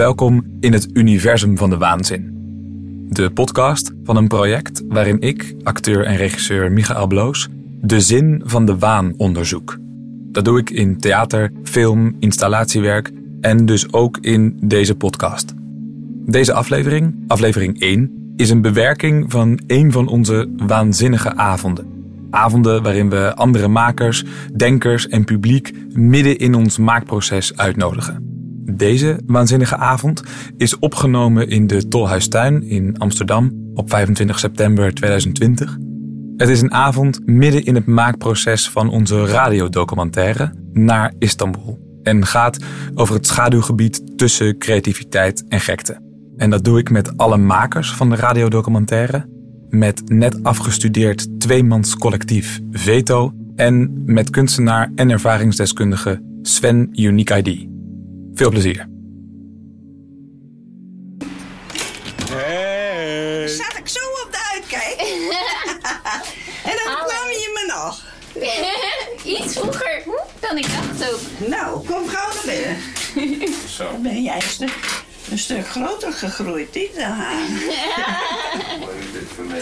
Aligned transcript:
Welkom 0.00 0.44
in 0.60 0.72
het 0.72 0.88
universum 0.92 1.56
van 1.56 1.70
de 1.70 1.76
waanzin. 1.76 2.30
De 3.08 3.30
podcast 3.30 3.92
van 4.04 4.16
een 4.16 4.28
project 4.28 4.82
waarin 4.88 5.20
ik, 5.20 5.54
acteur 5.62 6.04
en 6.04 6.16
regisseur 6.16 6.72
Michael 6.72 7.06
Bloos, 7.06 7.48
de 7.80 8.00
zin 8.00 8.42
van 8.44 8.64
de 8.64 8.78
waan 8.78 9.14
onderzoek. 9.16 9.78
Dat 10.32 10.44
doe 10.44 10.58
ik 10.58 10.70
in 10.70 10.98
theater, 10.98 11.52
film, 11.62 12.16
installatiewerk 12.18 13.10
en 13.40 13.66
dus 13.66 13.92
ook 13.92 14.18
in 14.20 14.56
deze 14.62 14.94
podcast. 14.94 15.54
Deze 16.26 16.52
aflevering, 16.52 17.14
aflevering 17.26 17.80
1, 17.80 18.32
is 18.36 18.50
een 18.50 18.62
bewerking 18.62 19.30
van 19.30 19.60
een 19.66 19.92
van 19.92 20.08
onze 20.08 20.48
waanzinnige 20.56 21.36
avonden. 21.36 21.86
Avonden 22.30 22.82
waarin 22.82 23.10
we 23.10 23.34
andere 23.34 23.68
makers, 23.68 24.24
denkers 24.56 25.08
en 25.08 25.24
publiek 25.24 25.72
midden 25.92 26.38
in 26.38 26.54
ons 26.54 26.78
maakproces 26.78 27.56
uitnodigen. 27.56 28.29
Deze 28.76 29.20
waanzinnige 29.26 29.76
avond 29.76 30.22
is 30.56 30.78
opgenomen 30.78 31.48
in 31.48 31.66
de 31.66 31.88
Tolhuistuin 31.88 32.62
in 32.62 32.98
Amsterdam 32.98 33.70
op 33.74 33.90
25 33.90 34.38
september 34.38 34.94
2020. 34.94 35.78
Het 36.36 36.48
is 36.48 36.60
een 36.60 36.72
avond 36.72 37.26
midden 37.26 37.64
in 37.64 37.74
het 37.74 37.86
maakproces 37.86 38.70
van 38.70 38.90
onze 38.90 39.26
radiodocumentaire 39.26 40.52
naar 40.72 41.12
Istanbul 41.18 41.78
en 42.02 42.26
gaat 42.26 42.58
over 42.94 43.14
het 43.14 43.26
schaduwgebied 43.26 44.18
tussen 44.18 44.58
creativiteit 44.58 45.44
en 45.48 45.60
gekte. 45.60 46.00
En 46.36 46.50
dat 46.50 46.64
doe 46.64 46.78
ik 46.78 46.90
met 46.90 47.16
alle 47.16 47.36
makers 47.36 47.92
van 47.92 48.10
de 48.10 48.16
radiodocumentaire, 48.16 49.26
met 49.68 50.02
net 50.08 50.42
afgestudeerd 50.42 51.40
tweemans 51.40 51.96
collectief 51.96 52.60
Veto 52.70 53.32
en 53.56 54.02
met 54.04 54.30
kunstenaar 54.30 54.90
en 54.94 55.10
ervaringsdeskundige 55.10 56.22
Sven 56.42 56.88
Unique 56.92 57.36
ID. 57.42 57.68
Veel 58.34 58.50
plezier. 58.50 58.88
Hey. 62.30 63.48
Zat 63.48 63.76
ik 63.78 63.88
zo 63.88 63.98
op 64.24 64.28
de 64.32 64.50
uitkijk. 64.54 64.96
en 66.70 66.76
dan 66.84 66.92
Hallo. 66.92 67.06
kwam 67.06 67.28
je 67.30 67.50
me 67.54 67.72
nog. 67.74 68.04
Iets 69.40 69.52
vroeger 69.52 70.02
dan 70.40 70.56
ik 70.58 70.66
dacht 70.66 71.12
ook. 71.12 71.48
Nou, 71.48 71.86
kom 71.86 72.08
gauw 72.08 72.28
naar 72.34 72.54
binnen. 72.54 72.76
Zo. 73.76 73.84
Dan 73.84 74.02
ben 74.02 74.22
jij 74.22 74.34
een 74.36 74.42
stuk, 74.42 75.02
een 75.30 75.38
stuk 75.38 75.68
groter 75.68 76.12
gegroeid, 76.12 76.74
niet 76.74 76.94
dan 76.94 77.10
haar. 77.10 77.48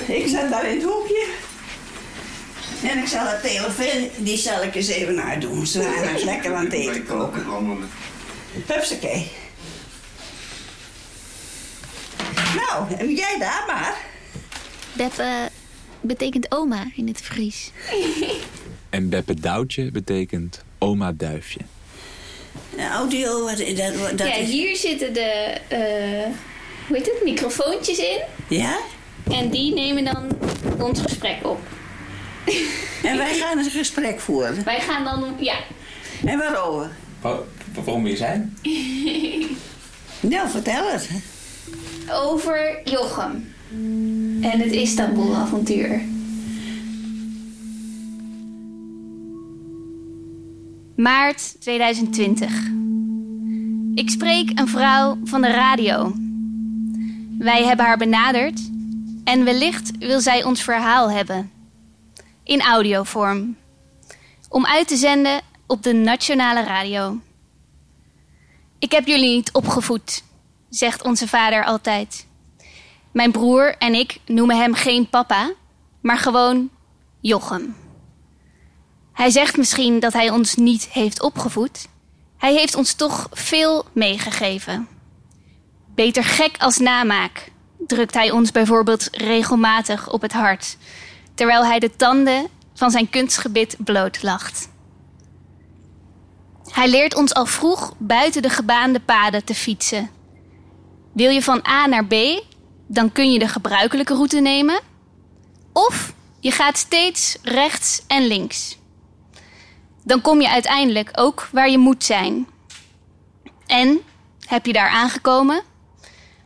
Ik 0.06 0.28
zat 0.28 0.50
daar 0.50 0.68
in 0.70 0.76
het 0.80 0.84
hoekje. 0.88 1.26
En 2.82 2.98
ik 2.98 3.06
zal 3.06 3.26
het 3.26 3.42
telefoon, 3.42 4.08
die 4.16 4.36
zal 4.36 4.62
ik 4.62 4.74
eens 4.74 4.88
even 4.88 5.14
naar 5.14 5.40
doen. 5.40 5.66
Ze 5.66 5.82
waren 5.82 6.24
lekker 6.24 6.54
aan 6.54 6.64
het 6.64 6.72
eten 6.72 7.04
koken. 7.06 7.46
Hupsakee. 8.66 9.30
Nou, 12.56 12.94
en 12.98 13.14
jij 13.14 13.38
daar 13.38 13.64
maar. 13.66 13.96
Beppe 14.92 15.50
betekent 16.00 16.52
oma 16.52 16.86
in 16.96 17.06
het 17.06 17.20
Fries. 17.20 17.70
En 18.90 19.08
Beppe 19.08 19.34
Douwtje 19.34 19.90
betekent 19.90 20.64
oma 20.78 21.12
Duifje. 21.12 21.60
De 22.76 22.88
audio, 22.88 23.44
wat, 23.44 23.56
dat, 23.58 24.18
dat 24.18 24.26
ja, 24.26 24.34
is... 24.34 24.50
hier 24.50 24.76
zitten 24.76 25.14
de, 25.14 25.60
eh, 25.68 26.34
hoe 26.86 26.96
heet 26.96 27.06
het, 27.06 27.20
microfoontjes 27.24 27.98
in. 27.98 28.20
Ja? 28.48 28.78
En 29.30 29.50
die 29.50 29.74
nemen 29.74 30.04
dan 30.04 30.28
ons 30.78 31.00
gesprek 31.00 31.46
op. 31.46 31.60
En 33.02 33.16
wij 33.16 33.34
gaan 33.34 33.58
een 33.58 33.70
gesprek 33.70 34.20
voeren. 34.20 34.64
Wij 34.64 34.80
gaan 34.80 35.04
dan, 35.04 35.36
ja, 35.38 35.56
En 36.24 36.38
waarover? 36.38 36.90
Waarom 37.84 38.02
we 38.02 38.08
hier 38.08 38.18
zijn? 38.18 38.56
Nou, 40.20 40.48
vertel 40.48 40.92
het. 40.92 41.08
over 42.12 42.80
Jochem. 42.84 43.54
En 44.40 44.60
het 44.60 44.72
Istanbul-avontuur. 44.72 46.00
Maart 50.96 51.60
2020. 51.60 52.52
Ik 53.94 54.10
spreek 54.10 54.58
een 54.58 54.68
vrouw 54.68 55.18
van 55.24 55.40
de 55.40 55.50
radio. 55.50 56.12
Wij 57.38 57.64
hebben 57.64 57.86
haar 57.86 57.98
benaderd 57.98 58.60
en 59.24 59.44
wellicht 59.44 59.90
wil 59.98 60.20
zij 60.20 60.44
ons 60.44 60.62
verhaal 60.62 61.10
hebben. 61.10 61.50
In 62.42 62.60
audiovorm. 62.60 63.56
Om 64.48 64.66
uit 64.66 64.88
te 64.88 64.96
zenden 64.96 65.40
op 65.66 65.82
de 65.82 65.92
nationale 65.92 66.64
radio. 66.64 67.18
Ik 68.78 68.92
heb 68.92 69.06
jullie 69.06 69.34
niet 69.34 69.52
opgevoed, 69.52 70.22
zegt 70.68 71.02
onze 71.02 71.28
vader 71.28 71.64
altijd. 71.64 72.26
Mijn 73.12 73.32
broer 73.32 73.76
en 73.78 73.94
ik 73.94 74.20
noemen 74.26 74.56
hem 74.56 74.74
geen 74.74 75.08
papa, 75.08 75.52
maar 76.00 76.18
gewoon 76.18 76.70
Jochem. 77.20 77.76
Hij 79.12 79.30
zegt 79.30 79.56
misschien 79.56 80.00
dat 80.00 80.12
hij 80.12 80.30
ons 80.30 80.54
niet 80.54 80.88
heeft 80.88 81.22
opgevoed. 81.22 81.88
Hij 82.36 82.54
heeft 82.54 82.74
ons 82.74 82.94
toch 82.94 83.28
veel 83.30 83.84
meegegeven. 83.92 84.88
Beter 85.94 86.24
gek 86.24 86.56
als 86.58 86.78
namaak, 86.78 87.50
drukt 87.78 88.14
hij 88.14 88.30
ons 88.30 88.52
bijvoorbeeld 88.52 89.08
regelmatig 89.12 90.10
op 90.10 90.22
het 90.22 90.32
hart, 90.32 90.76
terwijl 91.34 91.64
hij 91.64 91.78
de 91.78 91.96
tanden 91.96 92.48
van 92.74 92.90
zijn 92.90 93.10
kunstgebit 93.10 93.76
blootlacht. 93.78 94.68
Hij 96.70 96.88
leert 96.88 97.14
ons 97.14 97.34
al 97.34 97.46
vroeg 97.46 97.92
buiten 97.98 98.42
de 98.42 98.50
gebaande 98.50 99.00
paden 99.00 99.44
te 99.44 99.54
fietsen. 99.54 100.10
Wil 101.12 101.30
je 101.30 101.42
van 101.42 101.66
A 101.68 101.86
naar 101.86 102.06
B, 102.06 102.14
dan 102.86 103.12
kun 103.12 103.32
je 103.32 103.38
de 103.38 103.48
gebruikelijke 103.48 104.14
route 104.14 104.40
nemen. 104.40 104.80
Of 105.72 106.12
je 106.40 106.50
gaat 106.50 106.78
steeds 106.78 107.36
rechts 107.42 108.02
en 108.06 108.26
links. 108.26 108.78
Dan 110.04 110.20
kom 110.20 110.40
je 110.40 110.48
uiteindelijk 110.48 111.10
ook 111.14 111.48
waar 111.52 111.70
je 111.70 111.78
moet 111.78 112.04
zijn. 112.04 112.46
En 113.66 114.00
heb 114.46 114.66
je 114.66 114.72
daar 114.72 114.88
aangekomen 114.88 115.62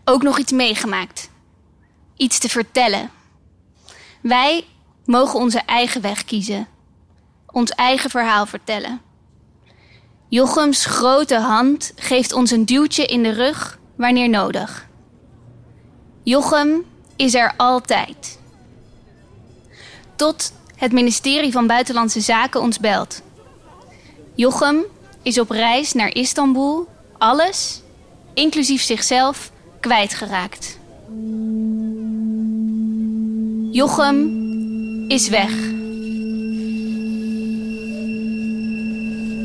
ook 0.05 0.23
nog 0.23 0.39
iets 0.39 0.53
meegemaakt. 0.53 1.31
Iets 2.17 2.39
te 2.39 2.49
vertellen. 2.49 3.11
Wij 4.21 4.65
mogen 5.05 5.39
onze 5.41 5.59
eigen 5.67 6.01
weg 6.01 6.25
kiezen. 6.25 6.69
Ons 7.47 7.71
eigen 7.71 8.11
verhaal 8.11 8.47
vertellen. 8.47 9.01
Jochems 10.33 10.85
grote 10.87 11.39
hand 11.39 11.93
geeft 11.97 12.33
ons 12.33 12.51
een 12.51 12.65
duwtje 12.65 13.07
in 13.07 13.23
de 13.23 13.31
rug 13.31 13.79
wanneer 13.97 14.29
nodig. 14.29 14.89
Jochem 16.23 16.85
is 17.17 17.35
er 17.35 17.55
altijd. 17.57 18.39
Tot 20.17 20.53
het 20.77 20.93
ministerie 20.93 21.53
van 21.53 21.67
Buitenlandse 21.67 22.21
Zaken 22.21 22.61
ons 22.61 22.79
belt. 22.79 23.23
Jochem 24.35 24.85
is 25.23 25.39
op 25.39 25.51
reis 25.51 25.93
naar 25.93 26.15
Istanbul 26.15 26.89
alles, 27.19 27.83
inclusief 28.35 28.83
zichzelf, 28.83 29.51
kwijtgeraakt. 29.81 30.79
Jochem 33.71 34.41
is 35.09 35.29
weg. 35.29 35.81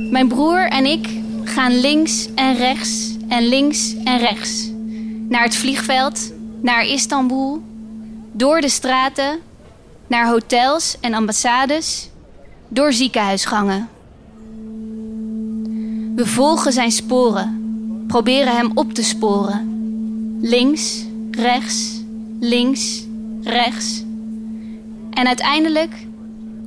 Mijn 0.09 0.27
broer 0.27 0.67
en 0.67 0.85
ik 0.85 1.07
gaan 1.43 1.79
links 1.79 2.27
en 2.35 2.55
rechts 2.55 3.15
en 3.27 3.47
links 3.47 3.95
en 4.03 4.17
rechts. 4.17 4.71
Naar 5.29 5.43
het 5.43 5.55
vliegveld, 5.55 6.31
naar 6.61 6.85
Istanbul, 6.85 7.61
door 8.31 8.61
de 8.61 8.69
straten, 8.69 9.39
naar 10.07 10.27
hotels 10.27 10.97
en 11.01 11.13
ambassades, 11.13 12.09
door 12.67 12.93
ziekenhuisgangen. 12.93 13.89
We 16.15 16.25
volgen 16.25 16.73
zijn 16.73 16.91
sporen, 16.91 17.61
proberen 18.07 18.55
hem 18.55 18.71
op 18.73 18.93
te 18.93 19.03
sporen. 19.03 19.75
Links, 20.41 21.05
rechts, 21.31 22.01
links, 22.39 23.03
rechts. 23.43 24.03
En 25.09 25.27
uiteindelijk 25.27 25.93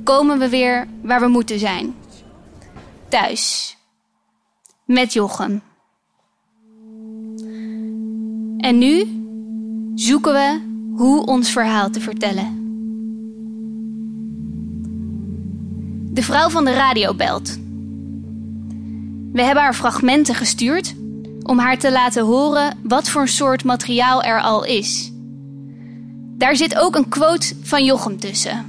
komen 0.03 0.39
we 0.39 0.49
weer 0.49 0.87
waar 1.01 1.19
we 1.19 1.27
moeten 1.27 1.59
zijn. 1.59 1.93
Thuis. 3.11 3.77
Met 4.85 5.13
Jochem. 5.13 5.61
En 8.57 8.77
nu 8.77 9.23
zoeken 9.95 10.33
we 10.33 10.61
hoe 10.95 11.25
ons 11.25 11.51
verhaal 11.51 11.89
te 11.89 12.01
vertellen. 12.01 12.59
De 16.13 16.23
vrouw 16.23 16.49
van 16.49 16.65
de 16.65 16.73
radio 16.73 17.13
belt. 17.13 17.57
We 19.31 19.41
hebben 19.41 19.63
haar 19.63 19.75
fragmenten 19.75 20.35
gestuurd 20.35 20.95
om 21.43 21.59
haar 21.59 21.77
te 21.77 21.91
laten 21.91 22.25
horen 22.25 22.77
wat 22.83 23.09
voor 23.09 23.27
soort 23.27 23.63
materiaal 23.63 24.23
er 24.23 24.41
al 24.41 24.65
is. 24.65 25.11
Daar 26.37 26.55
zit 26.55 26.77
ook 26.77 26.95
een 26.95 27.09
quote 27.09 27.55
van 27.61 27.85
Jochem 27.85 28.19
tussen. 28.19 28.65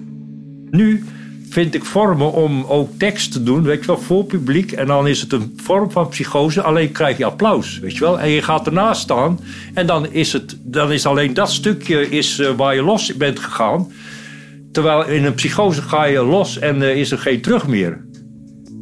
Nu 0.70 1.04
vind 1.52 1.75
ik 1.75 1.84
vormen 1.84 2.32
om 2.32 2.64
ook 2.64 2.90
tekst 2.99 3.32
te 3.32 3.43
doen, 3.43 3.62
weet 3.62 3.81
je 3.81 3.87
wel, 3.87 3.99
voor 3.99 4.25
publiek. 4.25 4.72
En 4.72 4.87
dan 4.87 5.08
is 5.08 5.20
het 5.20 5.32
een 5.32 5.52
vorm 5.56 5.90
van 5.90 6.08
psychose, 6.08 6.62
alleen 6.62 6.93
krijg 6.93 7.19
je 7.19 7.25
applaus, 7.25 7.78
weet 7.78 7.94
je 7.94 8.00
wel. 8.00 8.20
En 8.20 8.28
je 8.28 8.43
gaat 8.43 8.66
ernaast 8.66 9.00
staan 9.00 9.40
en 9.75 9.87
dan 9.87 10.12
is, 10.12 10.32
het, 10.32 10.56
dan 10.62 10.93
is 10.93 11.06
alleen 11.06 11.34
dat 11.34 11.50
stukje 11.50 12.08
is, 12.08 12.38
uh, 12.38 12.50
waar 12.50 12.75
je 12.75 12.82
los 12.82 13.16
bent 13.16 13.38
gegaan. 13.38 13.93
Terwijl 14.72 15.06
in 15.06 15.25
een 15.25 15.34
psychose 15.34 15.82
ga 15.82 16.04
je 16.04 16.22
los 16.22 16.58
en 16.58 16.82
uh, 16.82 16.96
is 16.96 17.10
er 17.10 17.19
geen 17.19 17.40
terug 17.40 17.66
meer. 17.66 18.04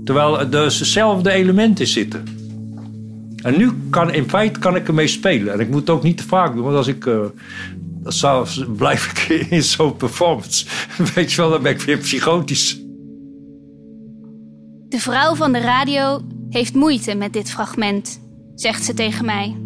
Terwijl 0.05 0.41
er 0.41 0.51
dus 0.51 0.79
dezelfde 0.79 1.31
elementen 1.31 1.87
zitten. 1.87 2.25
En 3.43 3.57
nu 3.57 3.71
kan 3.91 4.13
in 4.13 4.29
feite 4.29 4.59
kan 4.59 4.77
ik 4.77 4.89
ermee 4.89 5.07
spelen. 5.07 5.53
En 5.53 5.61
ik 5.61 5.69
moet 5.71 5.81
het 5.81 5.91
ook 5.91 6.03
niet 6.03 6.17
te 6.17 6.27
vaak 6.27 6.55
doen, 6.55 6.65
want 6.65 6.77
als 6.77 6.89
ik. 6.89 7.07
Uh, 7.07 7.21
zou, 8.05 8.65
blijf 8.77 9.11
ik 9.11 9.49
in 9.51 9.63
zo'n 9.63 9.97
performance. 9.97 10.67
Weet 11.15 11.33
je 11.33 11.37
wel, 11.37 11.51
dan 11.51 11.63
ben 11.63 11.73
ik 11.73 11.81
weer 11.81 11.99
psychotisch. 11.99 12.81
De 14.89 14.99
vrouw 14.99 15.35
van 15.35 15.53
de 15.53 15.61
radio 15.61 16.21
heeft 16.49 16.75
moeite 16.75 17.15
met 17.15 17.33
dit 17.33 17.51
fragment, 17.51 18.21
zegt 18.55 18.85
ze 18.85 18.95
tegen 18.95 19.25
mij. 19.25 19.57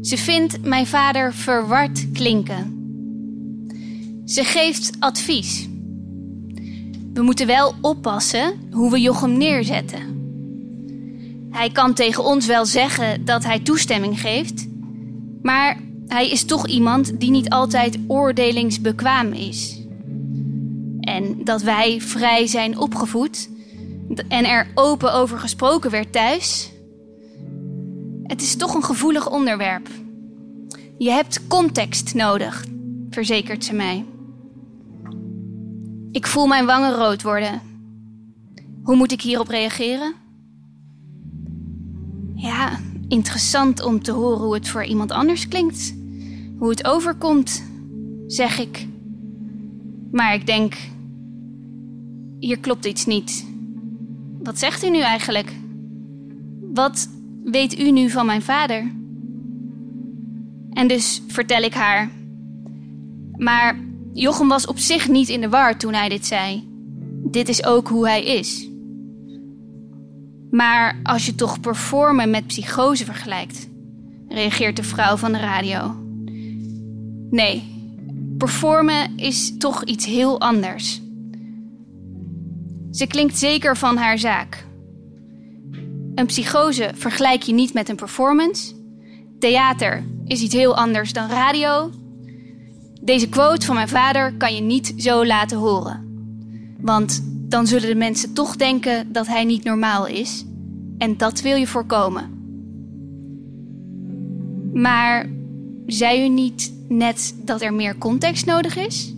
Ze 0.00 0.16
vindt 0.16 0.64
mijn 0.64 0.86
vader 0.86 1.34
verward 1.34 2.12
klinken. 2.12 2.78
Ze 4.24 4.44
geeft 4.44 4.90
advies. 4.98 5.68
We 7.12 7.22
moeten 7.22 7.46
wel 7.46 7.74
oppassen 7.80 8.52
hoe 8.70 8.90
we 8.90 9.00
Jochem 9.00 9.38
neerzetten. 9.38 10.18
Hij 11.50 11.70
kan 11.70 11.94
tegen 11.94 12.24
ons 12.24 12.46
wel 12.46 12.66
zeggen 12.66 13.24
dat 13.24 13.44
hij 13.44 13.60
toestemming 13.60 14.20
geeft, 14.20 14.68
maar 15.42 15.80
hij 16.10 16.30
is 16.30 16.44
toch 16.44 16.66
iemand 16.66 17.20
die 17.20 17.30
niet 17.30 17.50
altijd 17.50 17.98
oordelingsbekwaam 18.06 19.32
is. 19.32 19.80
En 21.00 21.44
dat 21.44 21.62
wij 21.62 22.00
vrij 22.00 22.46
zijn 22.46 22.78
opgevoed 22.78 23.48
en 24.28 24.44
er 24.44 24.66
open 24.74 25.12
over 25.12 25.38
gesproken 25.38 25.90
werd 25.90 26.12
thuis. 26.12 26.72
Het 28.22 28.42
is 28.42 28.56
toch 28.56 28.74
een 28.74 28.84
gevoelig 28.84 29.30
onderwerp. 29.30 29.88
Je 30.98 31.10
hebt 31.10 31.46
context 31.46 32.14
nodig, 32.14 32.64
verzekert 33.10 33.64
ze 33.64 33.74
mij. 33.74 34.04
Ik 36.12 36.26
voel 36.26 36.46
mijn 36.46 36.66
wangen 36.66 36.94
rood 36.94 37.22
worden. 37.22 37.60
Hoe 38.82 38.96
moet 38.96 39.12
ik 39.12 39.20
hierop 39.20 39.48
reageren? 39.48 40.14
Ja, 42.34 42.78
interessant 43.08 43.82
om 43.82 44.02
te 44.02 44.12
horen 44.12 44.44
hoe 44.44 44.54
het 44.54 44.68
voor 44.68 44.84
iemand 44.84 45.10
anders 45.10 45.48
klinkt. 45.48 45.98
Hoe 46.60 46.70
het 46.70 46.86
overkomt, 46.86 47.64
zeg 48.26 48.58
ik. 48.58 48.86
Maar 50.10 50.34
ik 50.34 50.46
denk, 50.46 50.74
hier 52.38 52.58
klopt 52.58 52.84
iets 52.84 53.06
niet. 53.06 53.46
Wat 54.42 54.58
zegt 54.58 54.84
u 54.84 54.90
nu 54.90 55.00
eigenlijk? 55.00 55.52
Wat 56.72 57.08
weet 57.44 57.78
u 57.78 57.90
nu 57.90 58.10
van 58.10 58.26
mijn 58.26 58.42
vader? 58.42 58.92
En 60.72 60.88
dus 60.88 61.22
vertel 61.28 61.62
ik 61.62 61.74
haar. 61.74 62.10
Maar 63.36 63.78
Jochem 64.12 64.48
was 64.48 64.66
op 64.66 64.78
zich 64.78 65.08
niet 65.08 65.28
in 65.28 65.40
de 65.40 65.48
war 65.48 65.76
toen 65.76 65.94
hij 65.94 66.08
dit 66.08 66.26
zei. 66.26 66.68
Dit 67.24 67.48
is 67.48 67.64
ook 67.64 67.88
hoe 67.88 68.06
hij 68.06 68.24
is. 68.24 68.68
Maar 70.50 71.00
als 71.02 71.26
je 71.26 71.34
toch 71.34 71.60
performen 71.60 72.30
met 72.30 72.46
psychose 72.46 73.04
vergelijkt, 73.04 73.68
reageert 74.28 74.76
de 74.76 74.82
vrouw 74.82 75.16
van 75.16 75.32
de 75.32 75.38
radio. 75.38 76.08
Nee, 77.30 77.62
performen 78.38 79.16
is 79.16 79.56
toch 79.58 79.84
iets 79.84 80.06
heel 80.06 80.40
anders. 80.40 81.00
Ze 82.90 83.06
klinkt 83.06 83.38
zeker 83.38 83.76
van 83.76 83.96
haar 83.96 84.18
zaak. 84.18 84.66
Een 86.14 86.26
psychose 86.26 86.90
vergelijk 86.94 87.42
je 87.42 87.52
niet 87.52 87.74
met 87.74 87.88
een 87.88 87.96
performance. 87.96 88.74
Theater 89.38 90.04
is 90.24 90.42
iets 90.42 90.54
heel 90.54 90.76
anders 90.76 91.12
dan 91.12 91.28
radio. 91.28 91.90
Deze 93.00 93.28
quote 93.28 93.66
van 93.66 93.74
mijn 93.74 93.88
vader 93.88 94.34
kan 94.34 94.54
je 94.54 94.60
niet 94.60 94.94
zo 94.96 95.26
laten 95.26 95.58
horen. 95.58 96.08
Want 96.80 97.22
dan 97.24 97.66
zullen 97.66 97.88
de 97.88 97.94
mensen 97.94 98.32
toch 98.32 98.56
denken 98.56 99.12
dat 99.12 99.26
hij 99.26 99.44
niet 99.44 99.64
normaal 99.64 100.06
is. 100.06 100.44
En 100.98 101.16
dat 101.16 101.40
wil 101.40 101.56
je 101.56 101.66
voorkomen. 101.66 102.38
Maar 104.72 105.30
zei 105.86 106.24
u 106.24 106.28
niet 106.28 106.79
net 106.90 107.34
dat 107.44 107.62
er 107.62 107.74
meer 107.74 107.98
context 107.98 108.46
nodig 108.46 108.76
is? 108.76 109.14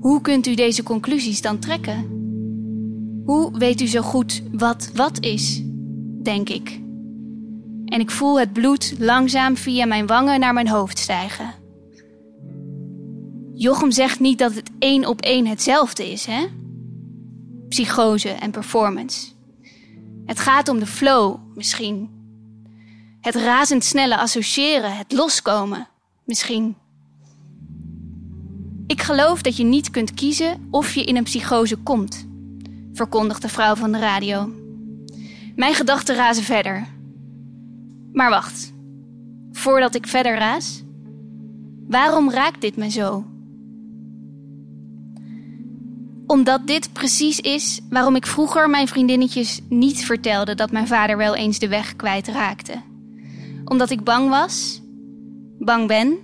Hoe 0.00 0.20
kunt 0.20 0.46
u 0.46 0.54
deze 0.54 0.82
conclusies 0.82 1.40
dan 1.40 1.58
trekken? 1.58 2.16
Hoe 3.24 3.58
weet 3.58 3.80
u 3.80 3.86
zo 3.86 4.00
goed 4.00 4.42
wat 4.52 4.90
wat 4.94 5.20
is? 5.20 5.62
Denk 6.22 6.48
ik. 6.48 6.80
En 7.84 8.00
ik 8.00 8.10
voel 8.10 8.40
het 8.40 8.52
bloed 8.52 8.94
langzaam 8.98 9.56
via 9.56 9.86
mijn 9.86 10.06
wangen 10.06 10.40
naar 10.40 10.52
mijn 10.52 10.68
hoofd 10.68 10.98
stijgen. 10.98 11.54
Jochem 13.54 13.90
zegt 13.90 14.20
niet 14.20 14.38
dat 14.38 14.54
het 14.54 14.70
één 14.78 15.06
op 15.06 15.20
één 15.20 15.46
hetzelfde 15.46 16.10
is, 16.10 16.26
hè? 16.26 16.46
Psychose 17.68 18.28
en 18.28 18.50
performance. 18.50 19.26
Het 20.24 20.40
gaat 20.40 20.68
om 20.68 20.78
de 20.78 20.86
flow, 20.86 21.36
misschien. 21.54 22.10
Het 23.20 23.34
razendsnelle 23.34 24.18
associëren, 24.18 24.96
het 24.96 25.12
loskomen, 25.12 25.88
misschien. 26.28 26.76
Ik 28.86 29.02
geloof 29.02 29.42
dat 29.42 29.56
je 29.56 29.64
niet 29.64 29.90
kunt 29.90 30.14
kiezen 30.14 30.68
of 30.70 30.94
je 30.94 31.04
in 31.04 31.16
een 31.16 31.24
psychose 31.24 31.76
komt, 31.76 32.28
verkondigt 32.92 33.42
de 33.42 33.48
vrouw 33.48 33.74
van 33.74 33.92
de 33.92 33.98
radio. 33.98 34.52
Mijn 35.56 35.74
gedachten 35.74 36.14
razen 36.14 36.42
verder. 36.42 36.86
Maar 38.12 38.30
wacht, 38.30 38.72
voordat 39.52 39.94
ik 39.94 40.06
verder 40.06 40.34
raas, 40.34 40.82
waarom 41.88 42.30
raakt 42.30 42.60
dit 42.60 42.76
me 42.76 42.90
zo? 42.90 43.24
Omdat 46.26 46.66
dit 46.66 46.92
precies 46.92 47.40
is 47.40 47.80
waarom 47.90 48.16
ik 48.16 48.26
vroeger 48.26 48.70
mijn 48.70 48.88
vriendinnetjes 48.88 49.60
niet 49.68 50.04
vertelde 50.04 50.54
dat 50.54 50.70
mijn 50.70 50.86
vader 50.86 51.16
wel 51.16 51.34
eens 51.34 51.58
de 51.58 51.68
weg 51.68 51.96
kwijtraakte. 51.96 52.82
Omdat 53.64 53.90
ik 53.90 54.04
bang 54.04 54.30
was, 54.30 54.82
bang 55.58 55.86
ben, 55.86 56.18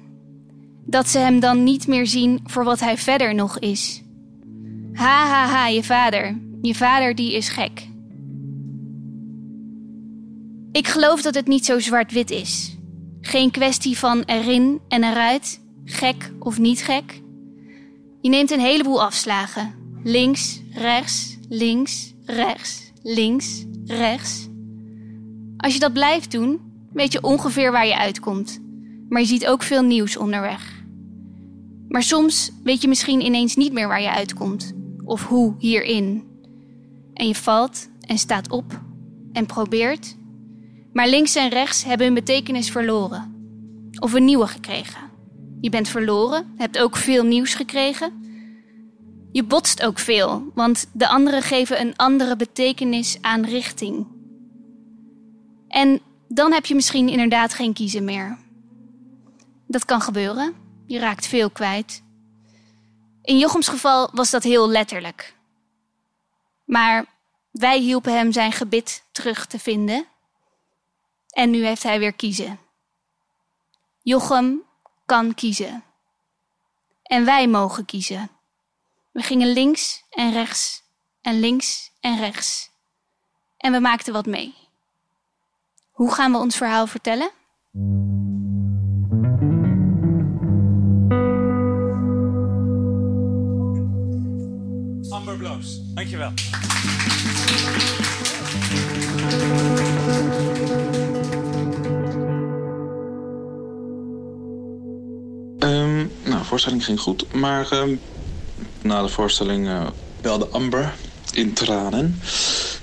dat 0.87 1.09
ze 1.09 1.19
hem 1.19 1.41
dan 1.41 1.63
niet 1.63 1.87
meer 1.87 2.07
zien 2.07 2.41
voor 2.45 2.65
wat 2.65 2.81
hij 2.81 2.97
verder 2.97 3.35
nog 3.35 3.59
is. 3.59 4.03
Ha 4.93 5.27
ha 5.27 5.47
ha, 5.47 5.67
je 5.67 5.83
vader. 5.83 6.41
Je 6.63 6.75
vader 6.75 7.15
die 7.15 7.33
is 7.35 7.49
gek. 7.49 7.89
Ik 10.73 10.89
geloof 10.89 11.23
dat 11.23 11.35
het 11.35 11.47
niet 11.47 11.65
zo 11.65 11.79
zwart-wit 11.79 12.31
is. 12.31 12.77
Geen 13.21 13.51
kwestie 13.51 13.99
van 13.99 14.23
erin 14.23 14.81
en 14.89 15.05
eruit, 15.05 15.61
gek 15.85 16.33
of 16.39 16.59
niet 16.59 16.83
gek. 16.83 17.23
Je 18.21 18.29
neemt 18.29 18.51
een 18.51 18.61
heleboel 18.61 19.03
afslagen 19.03 19.83
links, 20.05 20.61
rechts, 20.73 21.39
links, 21.49 22.15
rechts, 22.25 22.93
links, 23.03 23.65
rechts. 23.87 24.49
Als 25.57 25.73
je 25.73 25.79
dat 25.79 25.93
blijft 25.93 26.31
doen, 26.31 26.61
weet 26.93 27.13
je 27.13 27.23
ongeveer 27.23 27.73
waar 27.73 27.87
je 27.87 27.99
uitkomt. 27.99 28.61
Maar 29.15 29.23
je 29.23 29.29
ziet 29.29 29.47
ook 29.47 29.63
veel 29.63 29.83
nieuws 29.83 30.17
onderweg. 30.17 30.83
Maar 31.89 32.03
soms 32.03 32.51
weet 32.63 32.83
je 32.83 32.89
misschien 32.89 33.21
ineens 33.21 33.57
niet 33.57 33.73
meer 33.73 33.89
waar 33.89 34.03
je 34.03 34.11
uitkomt. 34.11 34.73
Of 35.05 35.27
hoe 35.27 35.55
hierin. 35.59 36.25
En 37.13 37.27
je 37.27 37.35
valt 37.35 37.89
en 38.01 38.19
staat 38.19 38.51
op 38.51 38.81
en 39.33 39.47
probeert. 39.47 40.17
Maar 40.93 41.09
links 41.09 41.35
en 41.35 41.49
rechts 41.49 41.85
hebben 41.85 42.07
hun 42.07 42.15
betekenis 42.15 42.71
verloren. 42.71 43.35
Of 43.99 44.13
een 44.13 44.25
nieuwe 44.25 44.47
gekregen. 44.47 45.01
Je 45.61 45.71
bent 45.71 45.89
verloren, 45.89 46.47
hebt 46.57 46.79
ook 46.79 46.97
veel 46.97 47.25
nieuws 47.25 47.55
gekregen 47.55 48.13
je 49.33 49.45
botst 49.45 49.83
ook 49.83 49.99
veel, 49.99 50.51
want 50.55 50.87
de 50.93 51.09
anderen 51.09 51.43
geven 51.43 51.81
een 51.81 51.97
andere 51.97 52.37
betekenis 52.37 53.19
aan 53.21 53.45
richting. 53.45 54.07
En 55.69 56.01
dan 56.29 56.53
heb 56.53 56.67
je 56.67 56.75
misschien 56.75 57.09
inderdaad 57.09 57.55
geen 57.55 57.73
kiezen 57.73 58.05
meer. 58.05 58.39
Dat 59.67 59.85
kan 59.85 60.01
gebeuren. 60.01 60.55
Je 60.87 60.99
raakt 60.99 61.27
veel 61.27 61.51
kwijt. 61.51 62.03
In 63.23 63.39
Jochems 63.39 63.69
geval 63.69 64.11
was 64.13 64.31
dat 64.31 64.43
heel 64.43 64.69
letterlijk. 64.69 65.35
Maar 66.65 67.07
wij 67.51 67.79
hielpen 67.79 68.17
hem 68.17 68.33
zijn 68.33 68.53
gebit 68.53 69.05
terug 69.13 69.47
te 69.47 69.59
vinden. 69.59 70.07
En 71.29 71.51
nu 71.51 71.65
heeft 71.67 71.83
hij 71.83 71.99
weer 71.99 72.13
kiezen. 72.13 72.59
Jochem 74.03 74.63
kan 75.07 75.35
kiezen. 75.35 75.85
En 77.03 77.25
wij 77.25 77.49
mogen 77.49 77.85
kiezen. 77.85 78.31
We 79.13 79.23
gingen 79.23 79.53
links 79.53 80.05
en 80.11 80.33
rechts 80.33 80.83
en 81.21 81.41
links 81.41 81.91
en 82.01 82.19
rechts. 82.19 82.71
En 83.57 83.73
we 83.73 83.81
maakten 83.81 84.13
wat 84.13 84.27
mee. 84.27 84.55
Hoe 85.91 86.15
gaan 86.15 86.33
we 86.33 86.39
ons 86.39 86.57
verhaal 86.57 86.87
vertellen? 86.87 87.31
Dankjewel. 96.05 96.33
Ehm, 105.59 106.07
nou, 106.25 106.39
de 106.39 106.45
voorstelling 106.45 106.85
ging 106.85 107.01
goed, 107.01 107.33
maar 107.33 107.71
ehm, 107.71 107.95
na 108.83 109.03
de 109.03 109.09
voorstelling 109.09 109.69
eh, 109.69 109.87
belde 110.21 110.49
Amber 110.49 110.95
in 111.35 111.53
tranen. 111.53 112.21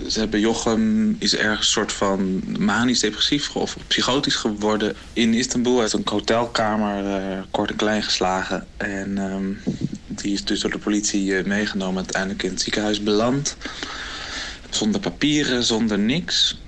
Ze 0.08 0.20
hebben 0.20 0.40
Jochem 0.40 1.16
is 1.20 1.36
ergens 1.36 1.60
een 1.60 1.74
soort 1.74 1.92
van 1.92 2.44
manisch 2.60 3.00
depressief 3.00 3.56
of 3.56 3.78
psychotisch 3.88 4.36
geworden 4.36 4.96
in 5.14 5.34
Istanbul. 5.34 5.80
Heeft 5.80 5.94
een 5.94 6.02
hotelkamer 6.06 7.16
eh, 7.16 7.42
kort 7.52 7.70
en 7.70 7.76
klein 7.76 8.04
geslagen. 8.04 8.68
En 8.78 9.18
ehm, 9.18 9.74
die 10.08 10.34
is 10.34 10.46
dus 10.46 10.60
door 10.60 10.72
de 10.72 10.78
politie 10.78 11.38
eh, 11.38 11.46
meegenomen 11.46 11.98
uiteindelijk 11.98 12.44
in 12.44 12.50
het 12.50 12.62
ziekenhuis 12.62 13.04
beland. 13.04 13.58
Zonder 14.70 15.02
papieren, 15.02 15.64
zonder 15.64 16.00
niks. 16.00 16.62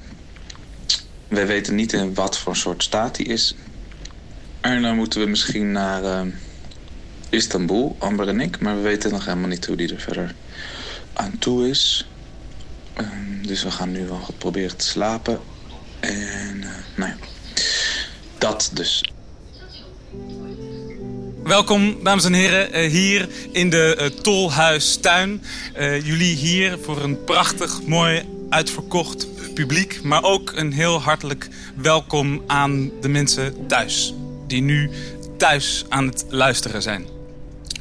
Wij 1.27 1.47
weten 1.47 1.75
niet 1.75 1.93
in 1.93 2.13
wat 2.13 2.37
voor 2.37 2.55
soort 2.55 2.83
staat 2.83 3.17
hij 3.17 3.25
is. 3.25 3.55
En 4.61 4.81
dan 4.81 4.95
moeten 4.95 5.19
we 5.19 5.27
misschien 5.27 5.71
naar 5.71 6.03
eh, 6.03 6.21
Istanbul, 7.29 7.95
Amber 7.99 8.27
en 8.27 8.39
ik. 8.39 8.59
Maar 8.59 8.75
we 8.75 8.81
weten 8.81 9.11
nog 9.11 9.25
helemaal 9.25 9.49
niet 9.49 9.65
hoe 9.65 9.75
die 9.75 9.93
er 9.93 9.99
verder 9.99 10.35
aan 11.13 11.37
toe 11.39 11.69
is. 11.69 12.07
Ehm, 12.93 13.41
dus 13.41 13.63
we 13.63 13.71
gaan 13.71 13.91
nu 13.91 14.07
wel 14.07 14.27
proberen 14.37 14.77
te 14.77 14.85
slapen. 14.85 15.39
En 15.99 16.63
eh, 16.63 16.69
nou 16.95 17.11
ja, 17.11 17.15
dat 18.37 18.71
dus. 18.73 19.03
Welkom, 21.43 22.03
dames 22.03 22.25
en 22.25 22.33
heren, 22.33 22.71
eh, 22.71 22.91
hier 22.91 23.29
in 23.51 23.69
de 23.69 23.95
eh, 23.95 24.05
Tolhuistuin. 24.05 25.43
Jullie 26.03 26.35
hier 26.35 26.77
voor 26.81 27.03
een 27.03 27.23
prachtig, 27.23 27.81
mooi, 27.85 28.21
uitverkocht 28.49 29.27
publiek. 29.53 30.03
Maar 30.03 30.23
ook 30.23 30.51
een 30.55 30.73
heel 30.73 31.01
hartelijk 31.01 31.49
welkom 31.75 32.43
aan 32.47 32.91
de 33.01 33.07
mensen 33.07 33.67
thuis. 33.67 34.13
Die 34.47 34.61
nu 34.61 34.89
thuis 35.37 35.85
aan 35.89 36.05
het 36.07 36.25
luisteren 36.29 36.81
zijn. 36.81 37.12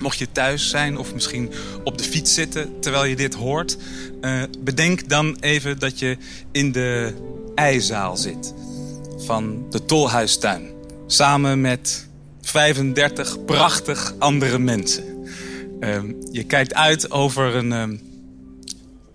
Mocht 0.03 0.19
je 0.19 0.33
thuis 0.33 0.71
zijn 0.71 0.99
of 0.99 1.15
misschien 1.15 1.51
op 1.85 1.99
de 1.99 2.05
fiets 2.05 2.35
zitten 2.35 2.81
terwijl 2.81 3.05
je 3.05 3.17
dit 3.17 3.35
hoort... 3.35 3.77
eh, 4.21 4.43
bedenk 4.59 5.09
dan 5.09 5.37
even 5.41 5.79
dat 5.79 5.99
je 5.99 6.17
in 6.53 6.73
de 6.73 7.13
ijzaal 7.55 8.17
zit 8.17 8.55
van 9.19 9.67
de 9.71 9.85
Tolhuistuin. 9.85 10.71
Samen 11.07 11.61
met 11.61 12.07
35 12.41 13.45
prachtig 13.45 14.15
andere 14.19 14.59
mensen. 14.59 15.05
Ehm, 15.81 16.13
je 16.31 16.45
kijkt 16.45 16.75
uit 16.75 17.11
over, 17.11 17.55
een, 17.55 17.73
ehm, 17.73 17.97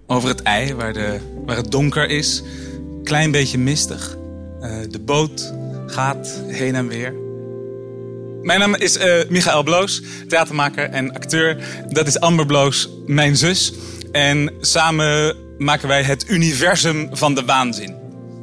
over 0.08 0.30
het 0.30 0.42
ei 0.42 0.74
waar, 0.74 0.94
de, 0.94 1.20
waar 1.46 1.56
het 1.56 1.72
donker 1.72 2.10
is. 2.10 2.42
Klein 3.04 3.32
beetje 3.32 3.58
mistig. 3.58 4.18
Eh, 4.62 4.80
de 4.90 5.00
boot 5.00 5.54
gaat 5.88 6.42
heen 6.48 6.76
en 6.76 6.88
weer. 6.88 7.27
Mijn 8.48 8.60
naam 8.60 8.76
is 8.76 8.98
eh 8.98 9.30
Michael 9.30 9.64
Bloos, 9.64 10.02
theatermaker 10.28 10.90
en 10.90 11.14
acteur. 11.14 11.58
Dat 11.90 12.08
is 12.08 12.20
Amber 12.20 12.46
Bloos, 12.46 12.90
mijn 13.06 13.38
zus. 13.38 13.74
En 14.12 14.54
samen 14.60 15.36
maken 15.58 15.88
wij 15.88 16.04
het 16.04 16.30
universum 16.30 17.10
van 17.12 17.36
de 17.36 17.46
waanzin. 17.46 17.96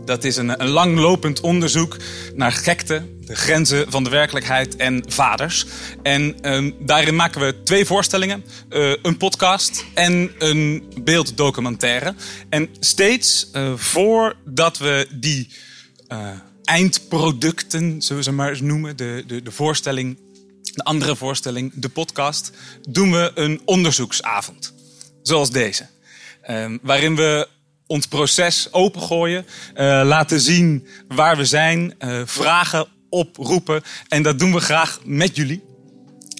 Dat 0.04 0.24
is 0.24 0.36
een, 0.36 0.60
een 0.62 0.68
langlopend 0.68 1.40
onderzoek 1.40 1.96
naar 2.34 2.52
gekte, 2.52 3.02
de 3.20 3.34
grenzen 3.34 3.90
van 3.90 4.04
de 4.04 4.10
werkelijkheid 4.10 4.76
en 4.76 5.04
vaders. 5.06 5.66
En 6.02 6.34
ehm, 6.40 6.70
daarin 6.78 7.16
maken 7.16 7.40
we 7.40 7.62
twee 7.62 7.84
voorstellingen: 7.84 8.44
eh, 8.68 8.92
een 9.02 9.16
podcast 9.16 9.84
en 9.94 10.30
een 10.38 10.92
beelddocumentaire. 11.00 12.14
En 12.48 12.68
steeds 12.80 13.50
eh, 13.52 13.72
voordat 13.76 14.78
we 14.78 15.06
die 15.10 15.48
eindproducten, 16.64 18.02
zullen 18.02 18.16
we 18.16 18.30
ze 18.30 18.32
maar 18.32 18.48
eens 18.48 18.60
noemen, 18.60 18.96
de, 18.96 19.24
de, 19.26 19.42
de 19.42 19.50
voorstelling, 19.50 20.18
de 20.62 20.84
andere 20.84 21.16
voorstelling, 21.16 21.72
de 21.74 21.88
podcast, 21.88 22.52
doen 22.88 23.12
we 23.12 23.30
een 23.34 23.60
onderzoeksavond. 23.64 24.74
Zoals 25.22 25.50
deze. 25.50 25.86
Ehm, 26.42 26.78
waarin 26.82 27.16
we 27.16 27.48
ons 27.86 28.06
proces 28.06 28.68
opengooien, 28.72 29.46
eh, 29.74 29.84
laten 30.04 30.40
zien 30.40 30.86
waar 31.08 31.36
we 31.36 31.44
zijn, 31.44 31.94
eh, 31.98 32.20
vragen 32.24 32.86
oproepen. 33.08 33.82
En 34.08 34.22
dat 34.22 34.38
doen 34.38 34.52
we 34.52 34.60
graag 34.60 35.00
met 35.04 35.36
jullie. 35.36 35.62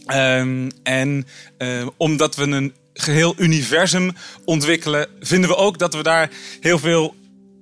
Ehm, 0.06 0.70
en 0.82 1.26
eh, 1.58 1.86
omdat 1.96 2.36
we 2.36 2.42
een 2.42 2.74
geheel 2.92 3.34
universum 3.38 4.12
ontwikkelen, 4.44 5.08
vinden 5.20 5.50
we 5.50 5.56
ook 5.56 5.78
dat 5.78 5.94
we 5.94 6.02
daar 6.02 6.30
heel 6.60 6.78
veel 6.78 7.14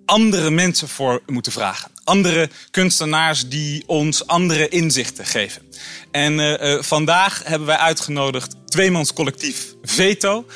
andere 0.04 0.50
mensen 0.50 0.88
voor 0.88 1.22
moeten 1.26 1.52
vragen. 1.52 1.91
Andere 2.04 2.50
kunstenaars 2.70 3.48
die 3.48 3.82
ons 3.86 4.26
andere 4.26 4.68
inzichten 4.68 5.26
geven. 5.26 5.62
En 6.10 6.40
eh, 6.40 6.72
eh, 6.74 6.82
vandaag 6.82 7.42
hebben 7.44 7.66
wij 7.66 7.76
uitgenodigd 7.76 8.56
tweemans 8.66 9.12
collectief 9.12 9.74
Veto 9.82 10.46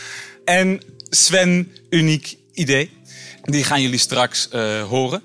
en 0.44 0.80
Sven 1.10 1.72
Uniek 1.90 2.36
Idee. 2.52 2.90
Die 3.42 3.64
gaan 3.64 3.82
jullie 3.82 3.98
straks 3.98 4.48
eh, 4.48 4.82
horen. 4.82 5.22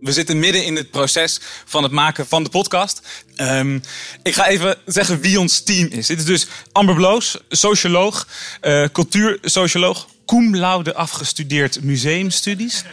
We 0.00 0.12
zitten 0.12 0.38
midden 0.38 0.64
in 0.64 0.76
het 0.76 0.90
proces 0.90 1.40
van 1.64 1.82
het 1.82 1.92
maken 1.92 2.26
van 2.26 2.42
de 2.44 2.50
podcast. 2.50 3.00
Ehm, 3.36 3.78
ik 4.22 4.34
ga 4.34 4.46
even 4.46 4.76
zeggen 4.86 5.20
wie 5.20 5.40
ons 5.40 5.60
team 5.60 5.86
is. 5.86 6.06
Dit 6.06 6.18
is 6.18 6.24
dus 6.24 6.46
Amber 6.72 6.94
Bloos, 6.94 7.36
socioloog, 7.48 8.28
eh, 8.60 8.84
cultuursocioloog, 8.92 10.08
cum 10.26 10.56
laude 10.56 10.94
afgestudeerd 10.94 11.82
museumstudies. 11.82 12.84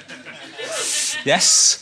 Yes. 1.23 1.79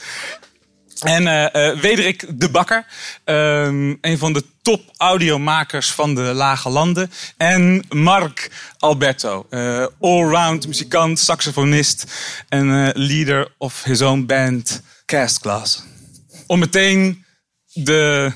En 1.00 1.52
eh, 1.52 1.80
Wederik 1.80 2.40
de 2.40 2.50
Bakker, 2.50 2.86
ehm, 3.24 3.96
een 4.02 4.18
van 4.18 4.34
de 4.34 4.44
top 4.62 4.82
audiomakers 4.98 5.92
van 5.92 6.16
de 6.16 6.22
Lage 6.22 6.70
Landen. 6.70 7.12
En 7.38 7.86
Mark 7.90 8.52
Alberto, 8.78 9.48
eh, 9.50 9.86
allround 10.00 10.68
muzikant, 10.68 11.20
saxofonist 11.20 12.06
en 12.50 12.92
leader 12.94 13.52
of 13.58 13.84
his 13.84 14.02
own 14.02 14.26
band 14.26 14.82
Cast 15.06 15.40
Class. 15.40 15.84
Om 16.48 16.60
meteen 16.60 17.26
de, 17.74 18.32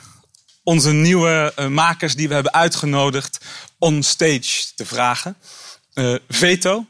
onze 0.63 0.91
nieuwe 0.91 1.53
makers 1.69 2.15
die 2.15 2.27
we 2.27 2.33
hebben 2.33 2.53
uitgenodigd 2.53 3.45
on 3.79 4.03
stage 4.03 4.73
te 4.75 4.85
vragen. 4.85 5.35
Veto 6.27 6.85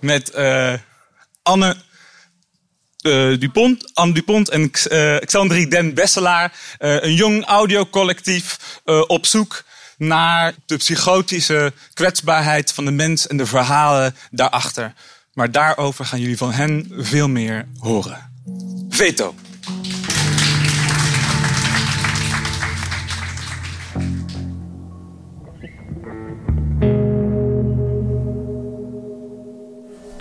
met 0.00 0.34
Anne 1.42 1.76
eh, 3.02 3.38
Dupont, 3.38 3.90
Anne 3.94 4.12
Dupont 4.12 4.48
en 4.48 4.70
uh, 4.90 5.16
Xandri 5.18 5.68
Den 5.68 5.94
Besselaar. 5.94 6.52
eh, 6.78 7.02
een 7.02 7.14
jong 7.14 7.44
audiocollectief 7.44 8.80
op 9.06 9.26
zoek 9.26 9.64
naar 9.96 10.54
de 10.66 10.76
psychotische 10.76 11.72
kwetsbaarheid 11.94 12.72
van 12.72 12.84
de 12.84 12.90
mens 12.90 13.26
en 13.26 13.36
de 13.36 13.46
verhalen 13.46 14.14
daarachter. 14.30 14.92
Maar 15.32 15.50
daarover 15.50 16.04
gaan 16.04 16.20
jullie 16.20 16.36
van 16.36 16.52
hen 16.52 16.90
veel 16.96 17.28
meer 17.28 17.66
horen. 17.78 18.30
Veto. 18.88 19.34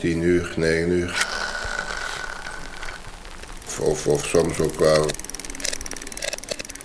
tien 0.01 0.21
uur, 0.21 0.53
negen 0.55 0.91
uur. 0.91 1.30
Of, 3.81 4.07
of, 4.07 4.25
soms 4.25 4.59
ook 4.59 4.79
wel 4.79 5.03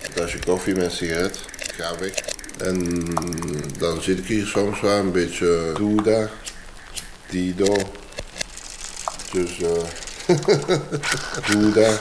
een 0.02 0.12
tasje 0.14 0.38
koffie 0.38 0.74
met 0.74 0.92
sigaret. 0.92 1.38
Ga 1.58 1.98
weg. 1.98 2.12
En 2.58 3.04
dan 3.78 4.02
zit 4.02 4.18
ik 4.18 4.26
hier 4.26 4.46
soms 4.46 4.80
wel 4.80 4.98
een 4.98 5.12
beetje 5.12 5.72
die 7.30 7.54
door. 7.54 7.82
Dus 9.32 9.60
eh 9.60 9.84
doe 11.50 11.72
daar. 11.72 12.00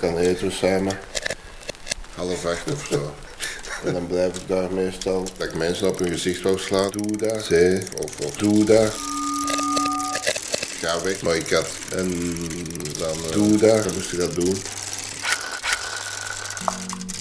Dan 0.00 0.18
eten 0.18 0.46
we 0.46 0.52
samen. 0.52 0.98
Half 2.14 2.46
acht 2.46 2.72
of 2.72 2.86
zo. 2.90 3.14
En 3.84 3.92
dan 3.92 4.06
blijf 4.06 4.36
ik 4.36 4.48
daar 4.48 4.72
meestal, 4.72 5.24
dat 5.36 5.48
ik 5.48 5.54
mensen 5.54 5.88
op 5.88 5.98
hun 5.98 6.08
gezicht 6.08 6.42
wou 6.42 6.58
slaan. 6.58 6.90
Doe 6.90 7.40
zee, 7.42 7.82
of, 7.98 8.20
of 8.26 8.36
doe 8.36 8.64
daar 8.64 8.92
ga 10.76 11.02
weg, 11.02 11.22
mooie 11.22 11.42
kat. 11.42 11.78
En 11.96 12.08
dan 12.98 13.16
uh, 13.26 13.32
doe 13.32 13.56
daar, 13.56 13.82
dan 13.82 13.94
moest 13.94 14.12
ik 14.12 14.18
dat 14.18 14.34
doen. 14.34 14.54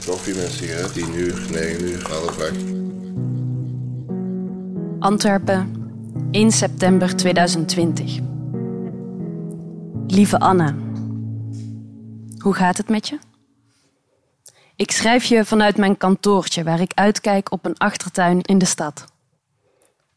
Koffie 0.05 0.35
met 0.35 0.51
sigaret, 0.51 0.93
10 0.93 1.13
uur, 1.13 1.45
9 1.51 1.81
uur, 1.81 2.07
half 2.09 2.39
acht. 2.39 2.74
Antwerpen, 5.00 5.74
1 6.31 6.51
september 6.51 7.15
2020. 7.15 8.19
Lieve 10.07 10.39
Anna, 10.39 10.75
hoe 12.38 12.53
gaat 12.53 12.77
het 12.77 12.89
met 12.89 13.07
je? 13.07 13.19
Ik 14.75 14.91
schrijf 14.91 15.24
je 15.24 15.45
vanuit 15.45 15.77
mijn 15.77 15.97
kantoortje 15.97 16.63
waar 16.63 16.79
ik 16.79 16.91
uitkijk 16.93 17.51
op 17.51 17.65
een 17.65 17.77
achtertuin 17.77 18.41
in 18.41 18.57
de 18.57 18.65
stad. 18.65 19.14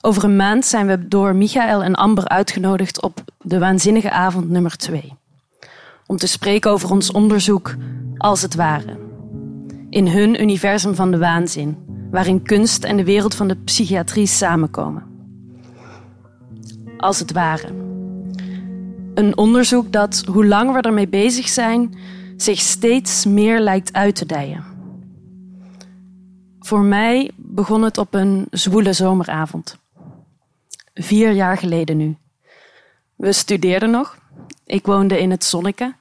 Over 0.01 0.25
een 0.25 0.37
maand 0.37 0.65
zijn 0.65 0.87
we 0.87 1.09
door 1.09 1.35
Michael 1.35 1.83
en 1.83 1.95
Amber 1.95 2.29
uitgenodigd 2.29 3.03
op 3.03 3.21
de 3.41 3.59
waanzinnige 3.59 4.11
avond 4.11 4.51
nummer 4.51 4.77
2. 4.77 5.15
Om 6.07 6.17
te 6.17 6.27
spreken 6.27 6.71
over 6.71 6.91
ons 6.91 7.13
onderzoek 7.13 7.75
als 8.17 8.43
het 8.43 8.55
ware. 8.55 8.99
In 9.91 10.09
hun 10.09 10.41
universum 10.43 10.95
van 10.95 11.11
de 11.11 11.19
waanzin, 11.19 11.77
waarin 12.11 12.43
kunst 12.43 12.85
en 12.85 12.97
de 12.97 13.05
wereld 13.05 13.35
van 13.35 13.49
de 13.49 13.57
psychiatrie 13.57 14.27
samenkomen. 14.27 15.03
Als 16.97 17.19
het 17.19 17.33
ware. 17.33 17.69
Een 19.15 19.37
onderzoek 19.37 19.93
dat, 19.93 20.23
hoe 20.31 20.47
lang 20.47 20.73
we 20.73 20.81
ermee 20.81 21.09
bezig 21.09 21.49
zijn, 21.49 21.95
zich 22.37 22.59
steeds 22.59 23.25
meer 23.25 23.61
lijkt 23.61 23.93
uit 23.93 24.15
te 24.15 24.27
dijen. 24.27 24.65
Voor 26.61 26.83
mij 26.83 27.31
begon 27.37 27.83
het 27.83 27.99
op 27.99 28.15
een 28.15 28.47
zwoele 28.51 28.93
zomeravond. 28.93 29.79
Vier 31.01 31.31
jaar 31.31 31.57
geleden 31.57 31.97
nu. 31.97 32.17
We 33.17 33.33
studeerden 33.33 33.91
nog. 33.91 34.19
Ik 34.67 34.87
woonde 34.87 35.21
in 35.21 35.31
het 35.31 35.45
Zonneke. 35.45 35.95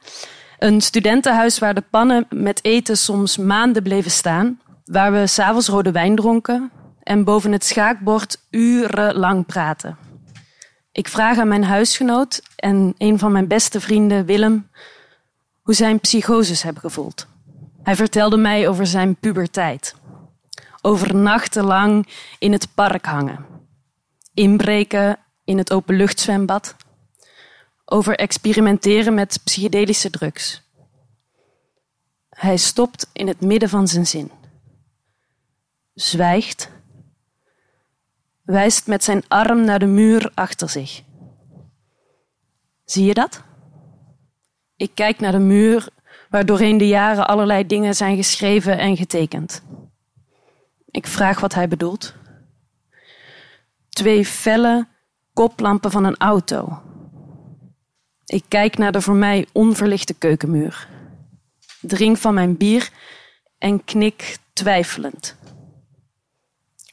Een 0.60 0.82
studentenhuis 0.82 1.60
waar 1.60 1.74
de 1.74 1.84
pannen 1.90 2.26
met 2.30 2.60
eten 2.64 2.98
soms 2.98 3.38
maanden 3.38 3.84
bleven 3.84 4.12
staan. 4.12 4.62
Waar 4.86 5.12
we 5.12 5.28
s'avonds 5.28 5.68
rode 5.68 5.92
wijn 5.92 6.16
dronken 6.16 6.72
en 7.04 7.24
boven 7.24 7.52
het 7.52 7.66
schaakbord 7.66 8.42
urenlang 8.50 9.46
praten. 9.46 9.98
Ik 10.92 11.08
vraag 11.08 11.38
aan 11.38 11.48
mijn 11.48 11.64
huisgenoot 11.64 12.42
en 12.56 12.94
een 12.98 13.20
van 13.20 13.32
mijn 13.32 13.48
beste 13.48 13.80
vrienden, 13.80 14.26
Willem, 14.26 14.70
hoe 15.62 15.74
zijn 15.74 16.00
psychoses 16.00 16.64
hebben 16.64 16.82
gevoeld. 16.82 17.28
Hij 17.84 17.96
vertelde 17.96 18.38
mij 18.38 18.68
over 18.68 18.88
zijn 18.88 19.16
puberteit. 19.16 19.96
Over 20.82 21.16
nachtenlang 21.16 22.08
in 22.40 22.52
het 22.52 22.68
park 22.74 23.06
hangen. 23.06 23.57
Inbreken 24.38 25.20
in 25.44 25.58
het 25.58 25.74
openluchtzwembad. 25.74 26.76
Over 27.86 28.16
experimenteren 28.16 29.14
met 29.14 29.40
psychedelische 29.44 30.10
drugs. 30.10 30.62
Hij 32.30 32.58
stopt 32.58 33.10
in 33.14 33.28
het 33.28 33.42
midden 33.42 33.70
van 33.70 33.88
zijn 33.88 34.08
zin. 34.08 34.32
Zwijgt. 35.94 36.70
Wijst 38.42 38.88
met 38.88 39.04
zijn 39.04 39.24
arm 39.28 39.66
naar 39.66 39.80
de 39.80 39.86
muur 39.86 40.32
achter 40.34 40.70
zich. 40.70 41.02
Zie 42.86 43.06
je 43.06 43.14
dat? 43.14 43.44
Ik 44.76 44.92
kijk 44.94 45.20
naar 45.20 45.32
de 45.32 45.40
muur 45.40 45.88
waar 46.30 46.46
doorheen 46.46 46.78
de 46.78 46.88
jaren 46.88 47.28
allerlei 47.28 47.68
dingen 47.68 47.96
zijn 47.96 48.16
geschreven 48.16 48.78
en 48.78 48.98
getekend. 48.98 49.64
Ik 50.92 51.08
vraag 51.08 51.40
wat 51.40 51.54
hij 51.54 51.68
bedoelt. 51.68 52.14
Twee 53.98 54.26
felle 54.26 54.88
koplampen 55.34 55.92
van 55.92 56.04
een 56.04 56.18
auto. 56.18 56.82
Ik 58.26 58.44
kijk 58.48 58.78
naar 58.78 58.92
de 58.92 59.02
voor 59.02 59.16
mij 59.16 59.48
onverlichte 59.52 60.14
keukenmuur. 60.14 60.88
Drink 61.82 62.18
van 62.18 62.34
mijn 62.34 62.58
bier 62.58 62.90
en 63.58 63.84
knik 63.84 64.38
twijfelend. 64.54 65.36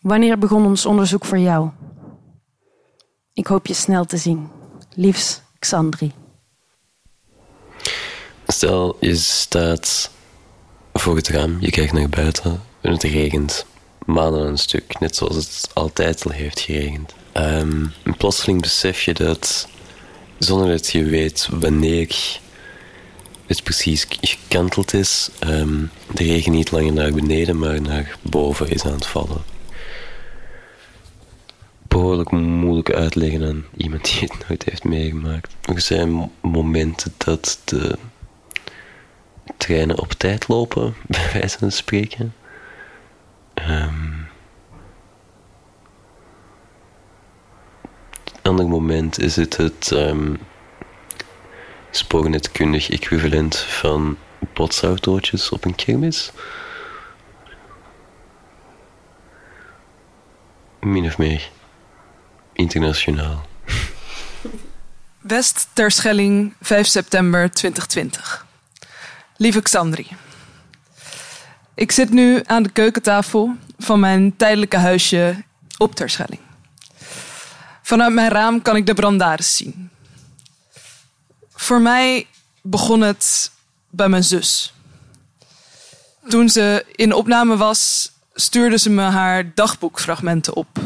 Wanneer 0.00 0.38
begon 0.38 0.66
ons 0.66 0.87
onderzoek 0.87 1.25
voor 1.25 1.38
jou? 1.38 1.70
Ik 3.32 3.46
hoop 3.46 3.66
je 3.66 3.75
snel 3.75 4.04
te 4.04 4.16
zien. 4.16 4.50
Liefs, 4.94 5.40
Xandri. 5.58 6.12
Stel, 8.46 8.96
je 9.00 9.14
staat 9.16 10.11
voor 10.92 11.16
het 11.16 11.28
raam, 11.28 11.56
je 11.61 11.70
kijkt 11.70 11.92
naar 11.92 12.08
buiten 12.08 12.62
en 12.80 12.92
het 12.92 13.02
regent. 13.02 13.66
Maanden 14.04 14.46
een 14.46 14.58
stuk, 14.58 15.00
net 15.00 15.16
zoals 15.16 15.37
het 15.37 15.70
altijd 15.75 16.25
al 16.25 16.30
heeft 16.30 16.61
geregend. 16.61 17.14
Um, 17.37 17.92
plotseling 18.16 18.61
besef 18.61 19.02
je 19.02 19.14
dat, 19.14 19.68
zonder 20.38 20.68
dat 20.68 20.90
je 20.90 21.04
weet 21.04 21.49
wanneer 21.50 22.40
het 23.46 23.62
precies 23.62 24.06
gekanteld 24.20 24.92
is, 24.92 25.30
um, 25.46 25.90
de 26.14 26.25
regen 26.25 26.52
niet 26.52 26.70
langer 26.70 26.92
naar 26.92 27.12
beneden, 27.12 27.58
maar 27.58 27.80
naar 27.80 28.18
boven 28.23 28.68
is 28.68 28.84
aan 28.84 28.92
het 28.92 29.07
vallen. 29.07 29.42
Behoorlijk 31.88 32.31
moeilijk 32.31 32.92
uitleggen 32.92 33.44
aan 33.44 33.64
iemand 33.76 34.05
die 34.05 34.20
het 34.20 34.48
nooit 34.48 34.64
heeft 34.64 34.85
meegemaakt. 34.85 35.55
Er 35.62 35.81
zijn 35.81 36.31
momenten 36.40 37.14
dat 37.16 37.61
de 37.64 37.98
treinen 39.57 40.00
op 40.00 40.12
tijd 40.12 40.48
lopen, 40.48 40.94
bij 41.07 41.31
wijze 41.33 41.59
van 41.59 41.72
spreken. 41.72 42.35
Um, 43.54 44.28
ander 48.42 48.68
moment 48.68 49.18
is 49.18 49.36
het 49.36 49.56
het 49.56 49.90
um, 49.90 50.38
spoornetkundig 51.90 52.90
equivalent 52.90 53.56
van 53.58 54.16
botsautootjes 54.54 55.48
op 55.48 55.64
een 55.64 55.74
kermis. 55.74 56.32
Min 60.80 61.06
of 61.06 61.18
meer 61.18 61.50
internationaal. 62.52 63.46
West 65.20 65.68
Terschelling, 65.72 66.54
5 66.60 66.86
september 66.86 67.50
2020. 67.50 68.46
Lieve 69.36 69.62
Xandri. 69.62 70.06
Ik 71.74 71.92
zit 71.92 72.10
nu 72.10 72.42
aan 72.46 72.62
de 72.62 72.70
keukentafel 72.70 73.56
van 73.78 74.00
mijn 74.00 74.37
tijdelijke 74.37 74.76
huisje 74.76 75.44
op 75.78 75.94
Terschelling. 75.94 76.40
Vanuit 77.82 78.12
mijn 78.12 78.30
raam 78.30 78.62
kan 78.62 78.76
ik 78.76 78.87
de 78.87 78.94
brandades 78.94 79.56
zien. 79.56 79.90
Voor 81.54 81.80
mij 81.80 82.26
begon 82.62 83.00
het 83.00 83.50
bij 83.90 84.08
mijn 84.08 84.24
zus. 84.24 84.74
Toen 86.28 86.48
ze 86.48 86.84
in 86.92 87.12
opname 87.12 87.56
was, 87.56 88.12
stuurde 88.34 88.78
ze 88.78 88.90
me 88.90 89.02
haar 89.02 89.54
dagboekfragmenten 89.54 90.54
op. 90.54 90.78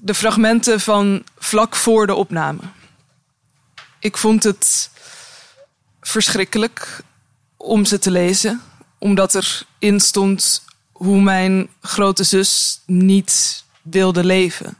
De 0.00 0.14
fragmenten 0.14 0.80
van 0.80 1.24
vlak 1.38 1.76
voor 1.76 2.06
de 2.06 2.14
opname. 2.14 2.60
Ik 3.98 4.16
vond 4.16 4.42
het 4.42 4.90
verschrikkelijk 6.00 7.00
om 7.56 7.84
ze 7.84 7.98
te 7.98 8.10
lezen, 8.10 8.62
omdat 9.02 9.34
erin 9.34 10.00
stond 10.00 10.64
hoe 10.92 11.20
mijn 11.20 11.68
grote 11.80 12.24
zus 12.24 12.80
niet 12.86 13.64
wilde 13.82 14.24
leven. 14.24 14.76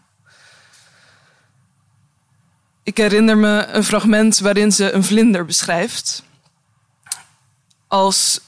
Ik 2.83 2.97
herinner 2.97 3.37
me 3.37 3.67
een 3.67 3.85
fragment 3.85 4.39
waarin 4.39 4.73
ze 4.73 4.93
een 4.93 5.05
vlinder 5.05 5.45
beschrijft 5.45 6.23
als 7.87 8.41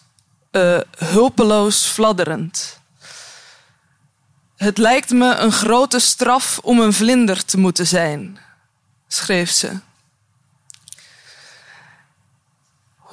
uh, 0.52 0.80
hulpeloos 0.98 1.86
fladderend. 1.86 2.80
Het 4.56 4.78
lijkt 4.78 5.10
me 5.10 5.34
een 5.34 5.52
grote 5.52 5.98
straf 5.98 6.58
om 6.58 6.80
een 6.80 6.92
vlinder 6.92 7.44
te 7.44 7.58
moeten 7.58 7.86
zijn, 7.86 8.38
schreef 9.08 9.50
ze. 9.50 9.78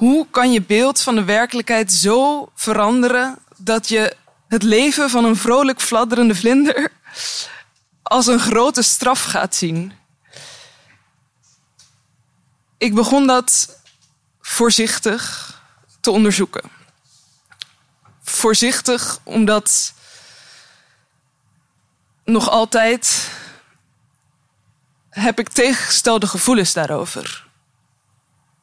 Hoe 0.02 0.26
kan 0.30 0.52
je 0.52 0.62
beeld 0.62 1.00
van 1.00 1.14
de 1.14 1.24
werkelijkheid 1.24 1.92
zo 1.92 2.50
veranderen 2.54 3.38
dat 3.56 3.88
je 3.88 4.16
het 4.48 4.62
leven 4.62 5.10
van 5.10 5.24
een 5.24 5.36
vrolijk 5.36 5.80
fladderende 5.80 6.34
vlinder 6.34 6.92
als 8.02 8.26
een 8.26 8.38
grote 8.38 8.82
straf 8.82 9.22
gaat 9.22 9.54
zien? 9.54 9.92
Ik 12.78 12.94
begon 12.94 13.26
dat 13.26 13.78
voorzichtig 14.40 15.54
te 16.00 16.10
onderzoeken. 16.10 16.70
Voorzichtig 18.22 19.18
omdat 19.22 19.94
nog 22.24 22.48
altijd 22.48 23.30
heb 25.10 25.38
ik 25.38 25.48
tegengestelde 25.48 26.26
gevoelens 26.26 26.72
daarover. 26.72 27.46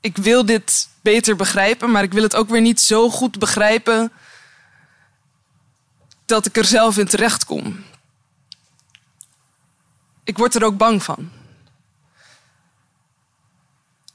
Ik 0.01 0.17
wil 0.17 0.45
dit 0.45 0.88
beter 1.01 1.35
begrijpen, 1.35 1.91
maar 1.91 2.03
ik 2.03 2.13
wil 2.13 2.23
het 2.23 2.35
ook 2.35 2.49
weer 2.49 2.61
niet 2.61 2.81
zo 2.81 3.09
goed 3.09 3.39
begrijpen 3.39 4.11
dat 6.25 6.45
ik 6.45 6.57
er 6.57 6.65
zelf 6.65 6.97
in 6.97 7.07
terecht 7.07 7.45
kom. 7.45 7.83
Ik 10.23 10.37
word 10.37 10.55
er 10.55 10.63
ook 10.63 10.77
bang 10.77 11.03
van. 11.03 11.31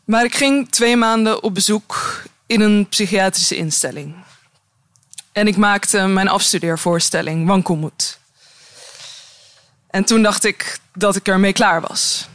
Maar 0.05 0.25
ik 0.25 0.35
ging 0.35 0.70
twee 0.70 0.97
maanden 0.97 1.42
op 1.42 1.55
bezoek 1.55 2.23
in 2.47 2.61
een 2.61 2.88
psychiatrische 2.88 3.57
instelling. 3.57 4.14
En 5.33 5.47
ik 5.47 5.57
maakte 5.57 6.07
mijn 6.07 6.29
afstudeervoorstelling, 6.29 7.47
Wankelmoed. 7.47 8.18
En 9.90 10.05
toen 10.05 10.23
dacht 10.23 10.44
ik 10.44 10.79
dat 10.92 11.16
ik 11.16 11.29
ermee 11.29 11.53
klaar 11.53 11.81
was. 11.81 12.29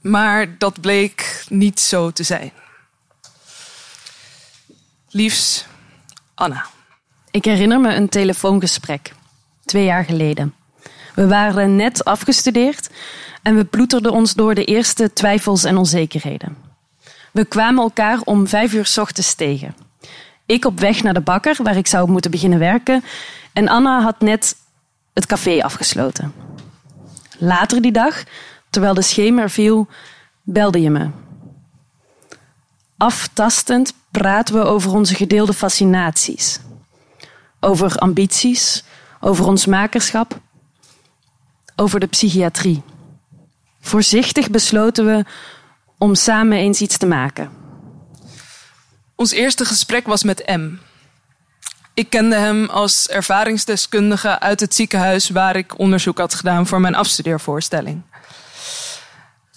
Maar 0.00 0.58
dat 0.58 0.80
bleek 0.80 1.44
niet 1.48 1.80
zo 1.80 2.10
te 2.10 2.22
zijn. 2.22 2.52
Liefs, 5.10 5.66
Anna. 6.34 6.66
Ik 7.30 7.44
herinner 7.44 7.80
me 7.80 7.94
een 7.94 8.08
telefoongesprek, 8.08 9.12
twee 9.64 9.84
jaar 9.84 10.04
geleden. 10.04 10.54
We 11.14 11.26
waren 11.26 11.76
net 11.76 12.04
afgestudeerd 12.04 12.90
en 13.42 13.56
we 13.56 13.64
ploeterden 13.64 14.12
ons 14.12 14.34
door 14.34 14.54
de 14.54 14.64
eerste 14.64 15.12
twijfels 15.12 15.64
en 15.64 15.76
onzekerheden. 15.76 16.56
We 17.32 17.44
kwamen 17.44 17.82
elkaar 17.82 18.20
om 18.20 18.46
vijf 18.46 18.72
uur 18.72 18.94
ochtends 18.96 19.34
tegen. 19.34 19.76
Ik 20.46 20.64
op 20.64 20.80
weg 20.80 21.02
naar 21.02 21.14
de 21.14 21.20
bakker, 21.20 21.56
waar 21.62 21.76
ik 21.76 21.86
zou 21.86 22.10
moeten 22.10 22.30
beginnen 22.30 22.58
werken. 22.58 23.04
En 23.52 23.68
Anna 23.68 24.02
had 24.02 24.20
net 24.20 24.56
het 25.14 25.26
café 25.26 25.62
afgesloten. 25.62 26.32
Later 27.38 27.82
die 27.82 27.92
dag, 27.92 28.22
terwijl 28.70 28.94
de 28.94 29.02
schemer 29.02 29.50
viel, 29.50 29.88
belde 30.42 30.80
je 30.80 30.90
me. 30.90 31.10
Aftastend 32.98 33.92
praten 34.10 34.54
we 34.54 34.60
over 34.60 34.90
onze 34.90 35.14
gedeelde 35.14 35.52
fascinaties. 35.52 36.60
Over 37.60 37.96
ambities, 37.96 38.84
over 39.20 39.46
ons 39.46 39.66
makerschap, 39.66 40.38
over 41.76 42.00
de 42.00 42.06
psychiatrie. 42.06 42.82
Voorzichtig 43.80 44.50
besloten 44.50 45.06
we 45.06 45.24
om 45.98 46.14
samen 46.14 46.58
eens 46.58 46.80
iets 46.80 46.96
te 46.98 47.06
maken. 47.06 47.50
Ons 49.14 49.30
eerste 49.30 49.64
gesprek 49.64 50.06
was 50.06 50.22
met 50.22 50.46
M. 50.46 50.70
Ik 51.94 52.10
kende 52.10 52.36
hem 52.36 52.68
als 52.68 53.08
ervaringsdeskundige 53.08 54.40
uit 54.40 54.60
het 54.60 54.74
ziekenhuis 54.74 55.28
waar 55.28 55.56
ik 55.56 55.78
onderzoek 55.78 56.18
had 56.18 56.34
gedaan 56.34 56.66
voor 56.66 56.80
mijn 56.80 56.94
afstudeervoorstelling. 56.94 58.02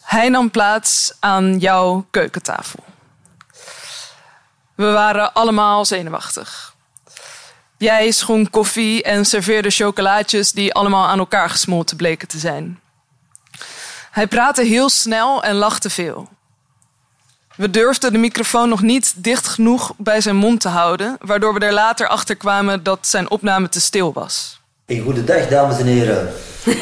Hij 0.02 0.30
nam 0.30 0.52
plaats 0.52 1.14
aan 1.20 1.58
jouw 1.58 2.06
keukentafel. 2.12 2.84
We 4.76 4.92
waren 4.92 5.34
allemaal 5.34 5.86
zenuwachtig. 5.86 6.76
Jij 7.78 8.12
schonk 8.12 8.52
koffie 8.52 9.04
en 9.04 9.26
serveerde 9.26 9.70
chocolaatjes 9.70 10.52
die 10.52 10.74
allemaal 10.74 11.08
aan 11.08 11.20
elkaar 11.20 11.50
gesmolten 11.50 11.98
bleken 11.98 12.28
te 12.28 12.38
zijn. 12.38 12.80
Hij 14.12 14.28
praatte 14.28 14.64
heel 14.64 14.90
snel 14.90 15.44
en 15.44 15.56
lachte 15.56 15.90
veel. 15.90 16.30
We 17.56 17.70
durfden 17.70 18.12
de 18.12 18.18
microfoon 18.18 18.70
nog 18.70 18.82
niet 18.82 19.14
dicht 19.16 19.48
genoeg 19.48 19.94
bij 19.98 20.22
zijn 20.22 20.36
mond 20.36 20.62
te 20.62 20.68
houden, 20.68 21.18
waardoor 21.22 21.54
we 21.54 21.60
er 21.60 21.74
later 21.74 22.08
achter 22.08 22.36
kwamen 22.36 22.84
dat 22.84 23.08
zijn 23.08 23.30
opname 23.30 23.70
te 23.70 23.82
stil 23.82 24.14
was. 24.14 24.62
Een 24.86 25.02
goede 25.02 25.24
dag, 25.24 25.48
dames 25.48 25.80
en 25.80 25.86
heren. 25.86 26.34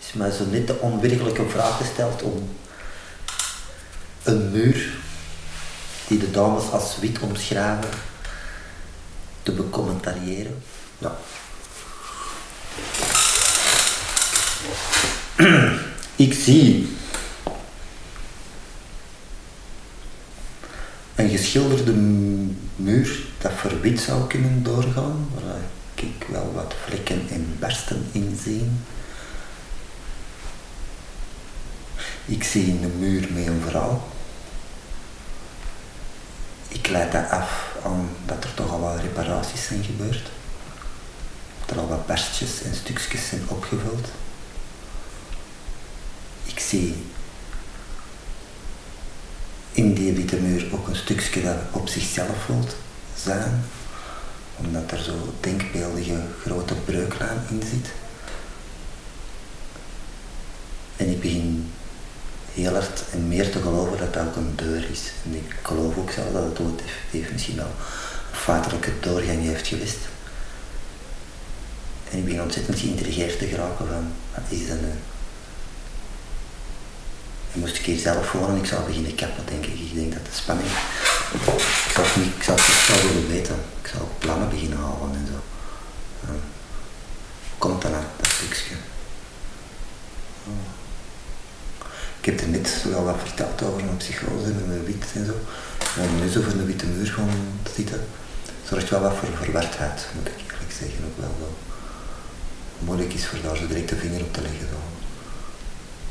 is 0.00 0.12
mij 0.12 0.30
zo 0.30 0.44
net 0.44 0.66
de 0.66 0.78
onwerkelijke 0.78 1.48
vraag 1.48 1.76
gesteld 1.76 2.22
om 2.22 2.56
een 4.22 4.50
muur 4.50 5.00
die 6.12 6.20
de 6.20 6.30
dames 6.30 6.70
als 6.70 6.98
wit 7.00 7.18
omschrijven 7.20 7.90
te 9.42 9.52
becommentariëren. 9.52 10.62
Ik 16.16 16.34
zie 16.34 16.96
een 21.14 21.28
geschilderde 21.28 21.92
muur 22.76 23.20
dat 23.38 23.52
voor 23.52 23.80
wit 23.80 24.00
zou 24.00 24.26
kunnen 24.26 24.62
doorgaan, 24.62 25.28
waar 25.34 25.60
ik 25.94 26.26
wel 26.28 26.52
wat 26.54 26.74
vlekken 26.86 27.28
en 27.30 27.56
barsten 27.58 28.08
in 28.12 28.38
zie. 28.42 28.70
Ik 32.24 32.44
zie 32.44 32.66
een 32.66 32.98
muur 32.98 33.28
met 33.32 33.46
een 33.46 33.62
vrouw. 33.68 34.02
Ik 36.72 36.88
leid 36.88 37.12
dat 37.12 37.30
af 37.30 37.76
aan 37.84 38.08
dat 38.26 38.44
er 38.44 38.54
toch 38.54 38.70
al 38.70 38.80
wat 38.80 39.00
reparaties 39.00 39.64
zijn 39.64 39.84
gebeurd. 39.84 40.30
Dat 41.60 41.70
er 41.70 41.82
al 41.82 41.88
wat 41.88 42.06
barstjes 42.06 42.62
en 42.62 42.74
stukjes 42.74 43.28
zijn 43.28 43.42
opgevuld. 43.46 44.08
Ik 46.44 46.58
zie 46.58 46.94
in 49.72 49.94
die 49.94 50.12
witte 50.12 50.36
muur 50.36 50.66
ook 50.72 50.88
een 50.88 50.96
stukje 50.96 51.42
dat 51.42 51.56
op 51.70 51.88
zichzelf 51.88 52.44
voelt 52.44 52.76
zijn, 53.16 53.64
omdat 54.56 54.90
er 54.90 55.02
zo 55.02 55.34
denkbeeldige 55.40 56.20
grote 56.40 56.74
breuklijn 56.74 57.38
in 57.50 57.62
zit. 57.70 57.90
En 60.96 61.10
ik 61.10 61.20
begin 61.20 61.72
heel 62.54 62.72
hard 62.72 63.02
en 63.12 63.28
meer 63.28 63.50
te 63.50 63.60
geloven 63.60 63.98
dat 63.98 64.14
dat 64.14 64.26
ook 64.26 64.36
een 64.36 64.52
deur 64.56 64.90
is. 64.90 65.12
En 65.24 65.34
ik 65.34 65.54
geloof 65.62 65.96
ook 65.96 66.10
zelf 66.10 66.32
dat 66.32 66.44
het 66.44 66.60
ooit 66.60 66.80
heeft 67.10 67.32
misschien 67.32 67.56
wel 67.56 67.66
een 67.66 68.38
vaderlijke 68.38 68.92
doorgang 69.00 69.42
heeft 69.42 69.66
geweest. 69.66 69.98
En 72.10 72.18
ik 72.18 72.24
ben 72.24 72.42
ontzettend 72.42 72.78
geïntrigeerd 72.78 73.38
te 73.38 73.46
geraken 73.46 73.86
van, 73.88 74.12
wat 74.34 74.44
is 74.48 74.68
dat 74.68 74.80
nu? 74.80 74.92
En 77.52 77.60
moest 77.60 77.78
ik 77.78 77.84
hier 77.84 77.98
zelf 77.98 78.32
wonen, 78.32 78.56
ik 78.56 78.66
zou 78.66 78.84
beginnen 78.84 79.14
kappen, 79.14 79.44
denk 79.46 79.66
ik. 79.66 79.78
Ik 79.78 79.94
denk 79.94 80.12
dat 80.12 80.24
de 80.24 80.32
spanning... 80.32 80.68
Ik 81.32 81.92
zou 81.92 82.06
het, 82.06 82.16
niet, 82.16 82.34
ik 82.36 82.42
zou 82.42 82.58
het 82.60 83.12
willen 83.12 83.28
weten. 83.28 83.56
Ik 83.82 83.88
zou 83.88 84.02
plannen 84.18 84.48
beginnen 84.48 84.78
halen 84.78 85.14
en 85.14 85.26
zo. 85.26 85.40
Komt 87.58 87.82
dan 87.82 87.94
uit, 87.94 88.06
dat 88.16 88.26
stukje. 88.26 88.74
Ik 92.22 92.28
heb 92.28 92.40
er 92.40 92.48
net 92.48 92.84
wel 92.90 93.04
wat 93.04 93.16
verteld 93.18 93.62
over 93.62 93.84
mijn 93.84 93.96
psychose 93.96 94.44
en 94.44 94.64
mijn 94.66 94.84
wit 94.84 95.04
en 95.14 95.26
zo. 95.26 95.34
Maar 95.96 96.08
nu 96.08 96.28
zo 96.28 96.40
voor 96.42 96.52
een 96.52 96.66
witte 96.66 96.86
muur 96.86 97.14
te 97.62 97.70
zitten, 97.74 98.00
zorgt 98.68 98.90
wel 98.90 99.00
wat 99.00 99.14
voor 99.16 99.28
verwardheid, 99.36 100.06
moet 100.14 100.26
ik 100.26 100.52
eerlijk 100.52 100.72
zeggen. 100.78 101.04
Ook 101.04 101.18
wel 101.18 101.36
zo 101.38 101.54
moeilijk 102.78 103.12
is 103.12 103.26
voor 103.26 103.38
daar 103.42 103.56
zo 103.56 103.66
direct 103.66 103.88
de 103.88 103.96
vinger 103.96 104.20
op 104.20 104.32
te 104.32 104.40
leggen. 104.40 104.68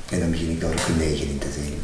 En 0.09 0.19
dan 0.19 0.31
begin 0.31 0.49
ik 0.49 0.61
daar 0.61 0.71
ook 0.71 0.87
een 0.87 0.97
negen 0.97 1.27
in 1.27 1.37
te 1.37 1.51
zien. 1.51 1.81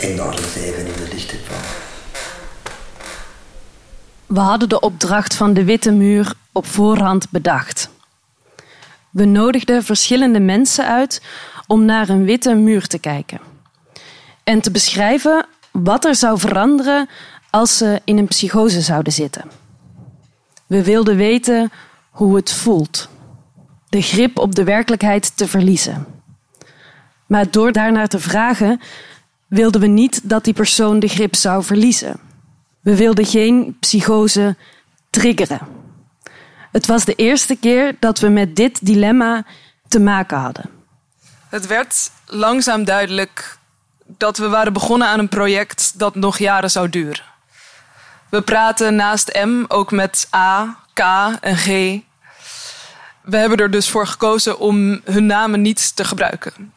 En 0.00 0.16
daar 0.16 0.38
een 0.38 0.50
zeven 0.54 0.86
in 0.86 0.92
de 0.92 1.08
lichte 1.12 1.36
van. 1.46 1.86
We 4.38 4.44
hadden 4.44 4.68
de 4.68 4.80
opdracht 4.80 5.34
van 5.34 5.54
de 5.54 5.64
Witte 5.64 5.92
Muur 5.92 6.32
op 6.52 6.66
voorhand 6.66 7.30
bedacht. 7.30 7.90
We 9.10 9.24
nodigden 9.24 9.84
verschillende 9.84 10.40
mensen 10.40 10.86
uit 10.86 11.22
om 11.66 11.84
naar 11.84 12.08
een 12.08 12.24
witte 12.24 12.54
muur 12.54 12.86
te 12.86 12.98
kijken 12.98 13.40
en 14.44 14.60
te 14.60 14.70
beschrijven 14.70 15.46
wat 15.70 16.04
er 16.04 16.14
zou 16.14 16.38
veranderen 16.38 17.08
als 17.50 17.76
ze 17.76 18.00
in 18.04 18.18
een 18.18 18.26
psychose 18.28 18.80
zouden 18.80 19.12
zitten. 19.12 19.44
We 20.66 20.84
wilden 20.84 21.16
weten 21.16 21.70
hoe 22.10 22.36
het 22.36 22.52
voelt, 22.52 23.08
de 23.88 24.02
grip 24.02 24.38
op 24.38 24.54
de 24.54 24.64
werkelijkheid 24.64 25.36
te 25.36 25.48
verliezen. 25.48 26.06
Maar 27.26 27.50
door 27.50 27.72
daarnaar 27.72 28.08
te 28.08 28.20
vragen, 28.20 28.80
wilden 29.46 29.80
we 29.80 29.86
niet 29.86 30.28
dat 30.28 30.44
die 30.44 30.54
persoon 30.54 30.98
de 30.98 31.08
grip 31.08 31.34
zou 31.34 31.64
verliezen. 31.64 32.27
We 32.88 32.96
wilden 32.96 33.26
geen 33.26 33.76
psychose 33.80 34.56
triggeren. 35.10 35.60
Het 36.72 36.86
was 36.86 37.04
de 37.04 37.14
eerste 37.14 37.56
keer 37.56 37.96
dat 38.00 38.18
we 38.18 38.28
met 38.28 38.56
dit 38.56 38.86
dilemma 38.86 39.44
te 39.88 40.00
maken 40.00 40.38
hadden. 40.38 40.70
Het 41.48 41.66
werd 41.66 42.10
langzaam 42.26 42.84
duidelijk 42.84 43.58
dat 44.06 44.38
we 44.38 44.48
waren 44.48 44.72
begonnen 44.72 45.08
aan 45.08 45.18
een 45.18 45.28
project 45.28 45.98
dat 45.98 46.14
nog 46.14 46.38
jaren 46.38 46.70
zou 46.70 46.88
duren. 46.88 47.24
We 48.28 48.42
praten 48.42 48.94
naast 48.94 49.38
M 49.44 49.64
ook 49.68 49.90
met 49.90 50.28
A, 50.34 50.78
K 50.92 51.00
en 51.40 51.56
G. 51.56 51.66
We 53.22 53.36
hebben 53.36 53.58
er 53.58 53.70
dus 53.70 53.88
voor 53.88 54.06
gekozen 54.06 54.58
om 54.58 55.00
hun 55.04 55.26
namen 55.26 55.60
niet 55.60 55.96
te 55.96 56.04
gebruiken. 56.04 56.72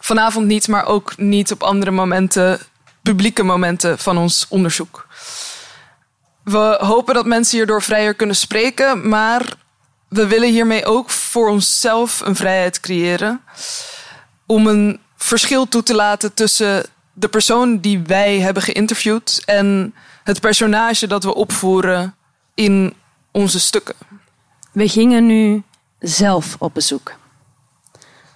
Vanavond 0.00 0.46
niet, 0.46 0.68
maar 0.68 0.86
ook 0.86 1.16
niet 1.16 1.52
op 1.52 1.62
andere 1.62 1.90
momenten, 1.90 2.60
publieke 3.02 3.42
momenten 3.42 3.98
van 3.98 4.18
ons 4.18 4.46
onderzoek. 4.48 5.06
We 6.44 6.76
hopen 6.80 7.14
dat 7.14 7.26
mensen 7.26 7.56
hierdoor 7.56 7.82
vrijer 7.82 8.14
kunnen 8.14 8.36
spreken, 8.36 9.08
maar 9.08 9.54
we 10.08 10.26
willen 10.26 10.50
hiermee 10.50 10.84
ook 10.84 11.10
voor 11.10 11.48
onszelf 11.48 12.20
een 12.20 12.36
vrijheid 12.36 12.80
creëren 12.80 13.40
om 14.46 14.66
een 14.66 15.00
verschil 15.16 15.68
toe 15.68 15.82
te 15.82 15.94
laten 15.94 16.34
tussen 16.34 16.84
de 17.12 17.28
persoon 17.28 17.78
die 17.78 18.00
wij 18.00 18.40
hebben 18.40 18.62
geïnterviewd 18.62 19.42
en 19.44 19.94
het 20.24 20.40
personage 20.40 21.06
dat 21.06 21.24
we 21.24 21.34
opvoeren 21.34 22.14
in 22.54 22.94
onze 23.30 23.60
stukken. 23.60 23.94
We 24.72 24.88
gingen 24.88 25.26
nu 25.26 25.62
zelf 25.98 26.56
op 26.58 26.74
bezoek. 26.74 27.12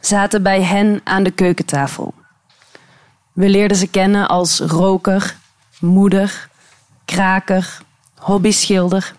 Zaten 0.01 0.43
bij 0.43 0.63
hen 0.63 1.01
aan 1.05 1.23
de 1.23 1.31
keukentafel. 1.31 2.15
We 3.37 3.49
leerden 3.49 3.77
ze 3.77 3.87
kennen 3.87 4.29
als 4.29 4.61
roker, 4.61 5.37
moeder, 5.81 6.49
kraker, 7.05 7.79
hobbyschilder. 8.15 9.15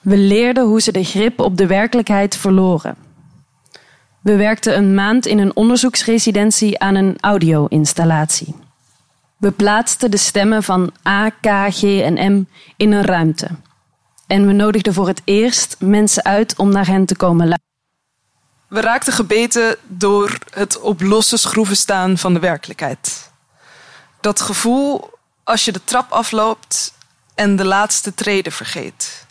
We 0.00 0.16
leerden 0.16 0.64
hoe 0.64 0.80
ze 0.80 0.92
de 0.92 1.04
grip 1.04 1.40
op 1.40 1.56
de 1.56 1.66
werkelijkheid 1.66 2.36
verloren. 2.36 2.96
We 4.20 4.36
werkten 4.36 4.76
een 4.76 4.94
maand 4.94 5.26
in 5.26 5.38
een 5.38 5.56
onderzoeksresidentie 5.56 6.78
aan 6.78 6.94
een 6.94 7.16
audio-installatie. 7.20 8.54
We 9.36 9.50
plaatsten 9.50 10.10
de 10.10 10.16
stemmen 10.16 10.62
van 10.62 10.90
A, 11.08 11.28
K, 11.28 11.46
G 11.70 11.82
en 11.82 12.32
M 12.32 12.44
in 12.76 12.92
een 12.92 13.04
ruimte. 13.04 13.48
En 14.26 14.46
we 14.46 14.52
nodigden 14.52 14.94
voor 14.94 15.06
het 15.06 15.22
eerst 15.24 15.76
mensen 15.78 16.24
uit 16.24 16.56
om 16.56 16.70
naar 16.70 16.86
hen 16.86 17.06
te 17.06 17.16
komen 17.16 17.36
luisteren. 17.36 17.69
We 18.70 18.80
raakten 18.80 19.12
gebeten 19.12 19.76
door 19.86 20.38
het 20.50 20.80
op 20.80 21.00
losse 21.00 21.36
schroeven 21.36 21.76
staan 21.76 22.18
van 22.18 22.34
de 22.34 22.40
werkelijkheid. 22.40 23.30
Dat 24.20 24.40
gevoel 24.40 25.10
als 25.44 25.64
je 25.64 25.72
de 25.72 25.84
trap 25.84 26.12
afloopt 26.12 26.94
en 27.34 27.56
de 27.56 27.64
laatste 27.64 28.14
treden 28.14 28.52
vergeet. 28.52 29.26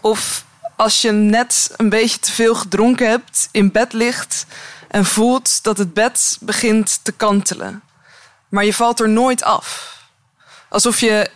Of 0.00 0.44
als 0.76 1.02
je 1.02 1.10
net 1.10 1.70
een 1.76 1.88
beetje 1.88 2.18
te 2.18 2.32
veel 2.32 2.54
gedronken 2.54 3.08
hebt, 3.08 3.48
in 3.50 3.72
bed 3.72 3.92
ligt 3.92 4.46
en 4.88 5.04
voelt 5.04 5.62
dat 5.62 5.78
het 5.78 5.94
bed 5.94 6.38
begint 6.40 7.00
te 7.02 7.12
kantelen. 7.12 7.82
Maar 8.48 8.64
je 8.64 8.74
valt 8.74 9.00
er 9.00 9.08
nooit 9.08 9.42
af. 9.42 9.98
Alsof 10.68 11.00
je 11.00 11.30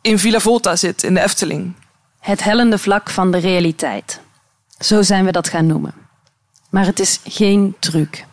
in 0.00 0.18
Villa 0.18 0.40
Volta 0.40 0.76
zit 0.76 1.02
in 1.02 1.14
de 1.14 1.20
Efteling. 1.20 1.74
Het 2.20 2.42
hellende 2.42 2.78
vlak 2.78 3.10
van 3.10 3.30
de 3.30 3.38
realiteit. 3.38 4.20
Zo 4.80 5.02
zijn 5.02 5.24
we 5.24 5.32
dat 5.32 5.48
gaan 5.48 5.66
noemen. 5.66 5.94
Maar 6.70 6.86
het 6.86 7.00
is 7.00 7.20
geen 7.24 7.76
truc. 7.78 8.26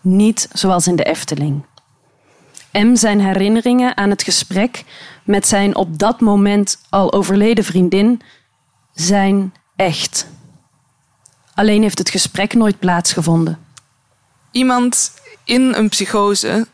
Niet 0.00 0.48
zoals 0.52 0.86
in 0.86 0.96
de 0.96 1.04
Efteling. 1.04 1.64
M 2.72 2.96
zijn 2.96 3.20
herinneringen 3.20 3.96
aan 3.96 4.10
het 4.10 4.22
gesprek 4.22 4.84
met 5.22 5.46
zijn 5.46 5.76
op 5.76 5.98
dat 5.98 6.20
moment 6.20 6.78
al 6.88 7.12
overleden 7.12 7.64
vriendin 7.64 8.20
zijn 8.94 9.54
echt. 9.76 10.26
Alleen 11.54 11.82
heeft 11.82 11.98
het 11.98 12.10
gesprek 12.10 12.54
nooit 12.54 12.78
plaatsgevonden. 12.78 13.58
Iemand 14.50 15.12
in 15.44 15.74
een 15.74 15.88
psychose 15.88 16.66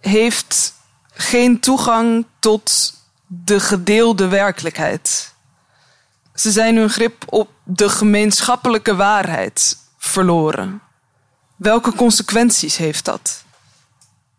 heeft 0.00 0.74
geen 1.12 1.60
toegang 1.60 2.26
tot 2.38 2.94
de 3.26 3.60
gedeelde 3.60 4.28
werkelijkheid. 4.28 5.33
Ze 6.34 6.50
zijn 6.50 6.76
hun 6.76 6.90
grip 6.90 7.24
op 7.26 7.50
de 7.64 7.88
gemeenschappelijke 7.88 8.94
waarheid 8.94 9.76
verloren. 9.98 10.80
Welke 11.56 11.94
consequenties 11.94 12.76
heeft 12.76 13.04
dat? 13.04 13.44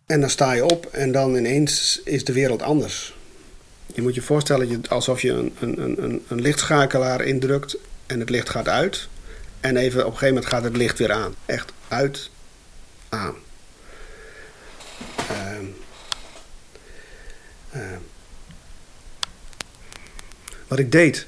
En 0.06 0.20
dan 0.20 0.30
sta 0.30 0.52
je 0.52 0.66
op 0.66 0.86
en 0.86 1.12
dan 1.12 1.36
ineens 1.36 2.02
is 2.04 2.26
de 2.26 2.34
wereld 2.34 2.62
anders. 2.62 3.14
Je 3.94 4.02
moet 4.02 4.16
je 4.16 4.22
voorstellen 4.22 4.88
alsof 4.88 5.22
je 5.22 5.32
een, 5.32 5.56
een, 5.60 6.04
een, 6.04 6.26
een 6.28 6.42
lichtschakelaar 6.42 7.22
indrukt 7.22 7.78
en 8.06 8.20
het 8.20 8.30
licht 8.30 8.50
gaat 8.50 8.68
uit. 8.68 9.08
En 9.60 9.78
even 9.78 10.00
op 10.00 10.06
een 10.06 10.18
gegeven 10.18 10.34
moment 10.34 10.54
gaat 10.54 10.64
het 10.64 10.78
licht 10.78 10.98
weer 10.98 11.12
aan. 11.12 11.36
Echt 11.46 11.72
uit, 11.88 12.30
aan. 13.10 13.36
Uh, 15.32 15.60
uh, 17.76 17.98
wat 20.68 20.80
ik 20.80 20.92
deed, 20.92 21.26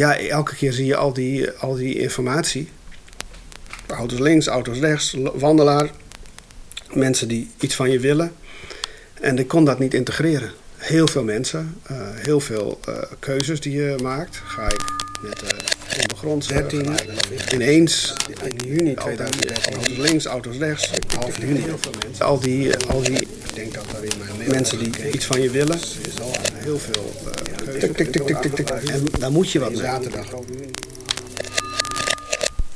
ja, 0.00 0.18
elke 0.18 0.54
keer 0.54 0.72
zie 0.72 0.86
je 0.86 0.96
al 0.96 1.12
die, 1.12 1.50
al 1.50 1.74
die 1.74 1.98
informatie. 1.98 2.68
Auto's 3.86 4.18
links, 4.18 4.46
auto's 4.46 4.78
rechts, 4.78 5.16
wandelaar. 5.34 5.90
Mensen 6.92 7.28
die 7.28 7.50
iets 7.60 7.74
van 7.74 7.90
je 7.90 7.98
willen. 7.98 8.32
En 9.20 9.38
ik 9.38 9.48
kon 9.48 9.64
dat 9.64 9.78
niet 9.78 9.94
integreren. 9.94 10.50
Heel 10.76 11.06
veel 11.06 11.24
mensen, 11.24 11.80
uh, 11.90 11.96
heel 12.14 12.40
veel 12.40 12.80
uh, 12.88 12.94
keuzes 13.18 13.60
die 13.60 13.72
je 13.72 13.96
maakt. 14.02 14.40
Ga 14.44 14.64
ik 14.64 14.84
met 15.22 15.38
de 15.38 15.46
uh, 15.46 16.00
ondergrond 16.00 16.48
13, 16.48 16.94
ineens 17.52 18.14
in 18.42 18.68
juni 18.68 18.94
2013, 18.94 19.74
auto's 19.74 19.96
links, 19.96 20.24
auto's 20.24 20.56
rechts, 20.56 20.90
half 21.16 21.38
juni. 21.38 21.60
Heel 21.60 21.78
veel 21.78 21.92
mensen. 22.04 22.24
Al 22.24 22.40
die, 22.40 22.76
al 22.76 23.02
die 23.02 23.20
ik 23.20 23.54
denk 23.54 23.74
dat 23.74 23.84
daar 23.92 24.04
in 24.04 24.18
mijn 24.18 24.50
mensen 24.50 24.78
die 24.78 25.12
iets 25.12 25.24
van 25.24 25.40
je 25.40 25.50
willen, 25.50 25.78
is 25.78 26.20
al 26.20 26.34
heel 26.54 26.78
veel. 26.78 27.12
Tik, 27.80 27.96
tik, 27.96 28.12
tik, 28.12 28.26
tik, 28.26 28.40
tik, 28.40 28.54
tik. 28.54 28.68
En 28.68 29.04
daar 29.18 29.32
moet 29.32 29.52
je 29.52 29.58
wat 29.58 29.76
zaterdag. 29.76 30.26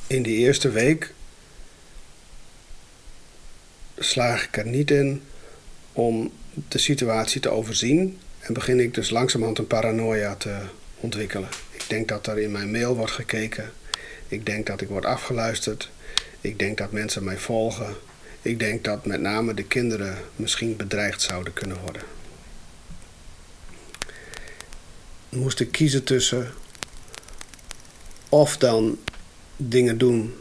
In 0.06 0.22
die 0.22 0.36
eerste 0.36 0.70
week 0.70 1.12
slaag 3.98 4.44
ik 4.44 4.56
er 4.56 4.66
niet 4.66 4.90
in 4.90 5.22
om 5.92 6.32
de 6.68 6.78
situatie 6.78 7.40
te 7.40 7.48
overzien. 7.48 8.18
En 8.38 8.54
begin 8.54 8.80
ik 8.80 8.94
dus 8.94 9.10
langzamerhand 9.10 9.58
een 9.58 9.66
paranoia 9.66 10.34
te 10.34 10.56
ontwikkelen. 11.00 11.48
Ik 11.70 11.84
denk 11.88 12.08
dat 12.08 12.26
er 12.26 12.38
in 12.38 12.52
mijn 12.52 12.70
mail 12.70 12.96
wordt 12.96 13.12
gekeken. 13.12 13.72
Ik 14.28 14.46
denk 14.46 14.66
dat 14.66 14.80
ik 14.80 14.88
word 14.88 15.04
afgeluisterd. 15.04 15.90
Ik 16.40 16.58
denk 16.58 16.78
dat 16.78 16.92
mensen 16.92 17.24
mij 17.24 17.38
volgen. 17.38 17.96
Ik 18.42 18.58
denk 18.58 18.84
dat 18.84 19.06
met 19.06 19.20
name 19.20 19.54
de 19.54 19.64
kinderen 19.64 20.16
misschien 20.36 20.76
bedreigd 20.76 21.22
zouden 21.22 21.52
kunnen 21.52 21.80
worden. 21.82 22.02
Moest 25.34 25.60
ik 25.60 25.72
kiezen 25.72 26.04
tussen 26.04 26.52
of 28.28 28.56
dan 28.56 28.98
dingen 29.56 29.98
doen 29.98 30.34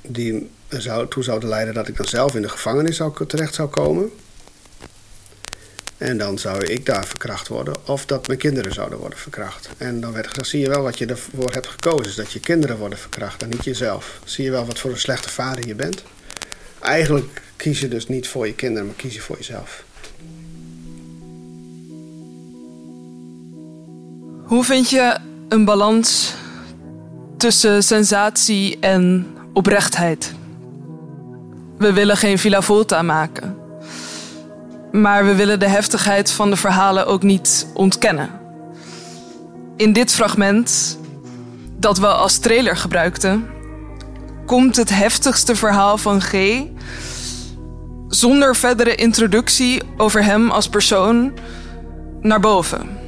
die 0.00 0.50
zou, 0.68 1.08
toe 1.08 1.22
zouden 1.22 1.48
leiden 1.48 1.74
dat 1.74 1.88
ik 1.88 1.96
dan 1.96 2.08
zelf 2.08 2.34
in 2.34 2.42
de 2.42 2.48
gevangenis 2.48 2.96
zou, 2.96 3.26
terecht 3.26 3.54
zou 3.54 3.68
komen. 3.68 4.10
En 5.98 6.18
dan 6.18 6.38
zou 6.38 6.66
ik 6.66 6.86
daar 6.86 7.06
verkracht 7.06 7.48
worden. 7.48 7.74
Of 7.86 8.06
dat 8.06 8.26
mijn 8.26 8.38
kinderen 8.38 8.72
zouden 8.72 8.98
worden 8.98 9.18
verkracht. 9.18 9.68
En 9.78 10.00
dan 10.00 10.12
werd 10.12 10.26
gezegd, 10.26 10.48
zie 10.48 10.60
je 10.60 10.68
wel 10.68 10.82
wat 10.82 10.98
je 10.98 11.06
ervoor 11.06 11.52
hebt 11.52 11.66
gekozen. 11.66 12.06
Is 12.06 12.14
dat 12.14 12.32
je 12.32 12.40
kinderen 12.40 12.76
worden 12.76 12.98
verkracht 12.98 13.42
en 13.42 13.48
niet 13.48 13.64
jezelf. 13.64 14.20
Zie 14.24 14.44
je 14.44 14.50
wel 14.50 14.66
wat 14.66 14.78
voor 14.78 14.90
een 14.90 14.98
slechte 14.98 15.28
vader 15.28 15.66
je 15.66 15.74
bent. 15.74 16.02
Eigenlijk 16.80 17.42
kies 17.56 17.80
je 17.80 17.88
dus 17.88 18.08
niet 18.08 18.28
voor 18.28 18.46
je 18.46 18.54
kinderen, 18.54 18.86
maar 18.86 18.96
kies 18.96 19.14
je 19.14 19.20
voor 19.20 19.36
jezelf. 19.36 19.84
Hoe 24.52 24.64
vind 24.64 24.90
je 24.90 25.16
een 25.48 25.64
balans 25.64 26.34
tussen 27.36 27.82
sensatie 27.82 28.78
en 28.80 29.26
oprechtheid? 29.52 30.34
We 31.78 31.92
willen 31.92 32.16
geen 32.16 32.38
Villa 32.38 32.62
Volta 32.62 33.02
maken. 33.02 33.56
Maar 34.90 35.24
we 35.24 35.34
willen 35.34 35.58
de 35.58 35.68
heftigheid 35.68 36.30
van 36.30 36.50
de 36.50 36.56
verhalen 36.56 37.06
ook 37.06 37.22
niet 37.22 37.66
ontkennen. 37.74 38.30
In 39.76 39.92
dit 39.92 40.12
fragment, 40.12 40.98
dat 41.78 41.98
we 41.98 42.06
als 42.06 42.38
trailer 42.38 42.76
gebruikten, 42.76 43.46
komt 44.46 44.76
het 44.76 44.90
heftigste 44.90 45.56
verhaal 45.56 45.98
van 45.98 46.20
G. 46.20 46.62
zonder 48.08 48.56
verdere 48.56 48.94
introductie 48.94 49.82
over 49.96 50.24
hem 50.24 50.50
als 50.50 50.68
persoon 50.68 51.32
naar 52.20 52.40
boven. 52.40 53.01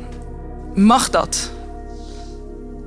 Mag 0.75 1.11
dat? 1.11 1.51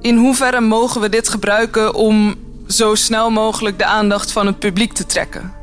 In 0.02 0.18
hoeverre 0.18 0.62
mogen 0.62 1.02
we 1.02 1.10
dit 1.10 1.30
gebruiken 1.30 1.94
om 1.94 2.36
zo 2.68 2.96
snel 2.96 3.30
mogelijk 3.30 3.78
de 3.78 3.86
aandacht 3.86 4.32
van 4.32 4.46
het 4.46 4.60
publiek 4.60 4.94
te 4.94 5.06
trekken? 5.06 5.54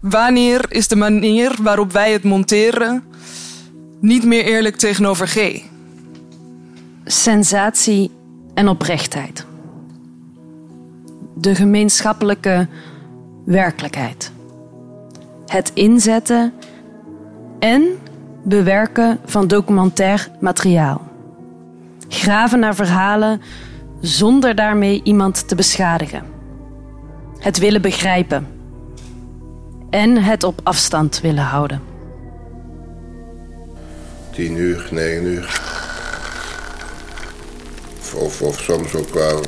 Wanneer 0.00 0.64
is 0.68 0.88
de 0.88 0.96
manier 0.96 1.56
waarop 1.62 1.92
wij 1.92 2.12
het 2.12 2.24
monteren 2.24 3.04
niet 4.00 4.24
meer 4.24 4.44
eerlijk 4.44 4.76
tegenover 4.76 5.26
G? 5.28 5.62
Sensatie 7.04 8.10
en 8.54 8.68
oprechtheid. 8.68 9.46
De 11.34 11.54
gemeenschappelijke 11.54 12.68
werkelijkheid. 13.44 14.32
Het 15.46 15.70
inzetten 15.74 16.52
en 17.58 17.98
bewerken 18.42 19.18
van 19.24 19.46
documentair 19.46 20.28
materiaal. 20.40 21.08
Graven 22.08 22.58
naar 22.58 22.74
verhalen 22.74 23.40
zonder 24.00 24.54
daarmee 24.54 25.00
iemand 25.04 25.48
te 25.48 25.54
beschadigen. 25.54 26.22
Het 27.38 27.58
willen 27.58 27.82
begrijpen 27.82 28.46
en 29.90 30.16
het 30.16 30.44
op 30.44 30.60
afstand 30.62 31.20
willen 31.20 31.44
houden. 31.44 31.80
10 34.30 34.56
uur, 34.56 34.88
9 34.90 35.24
uur. 35.24 35.60
Of, 38.14 38.42
of, 38.42 38.60
soms 38.60 38.94
ook 38.94 39.14
wel. 39.14 39.40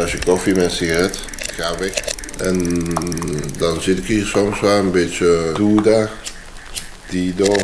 Als 0.00 0.12
je 0.12 0.18
koffie 0.24 0.54
met 0.54 0.72
sigaret, 0.72 1.24
ga 1.36 1.78
weg. 1.78 1.92
En 2.38 2.84
dan 3.58 3.80
zit 3.80 3.98
ik 3.98 4.06
hier 4.06 4.26
soms 4.26 4.60
wel 4.60 4.78
een 4.78 4.90
beetje 4.90 5.52
doe 5.54 5.82
daar, 5.82 6.10
die 7.10 7.34
door. 7.34 7.62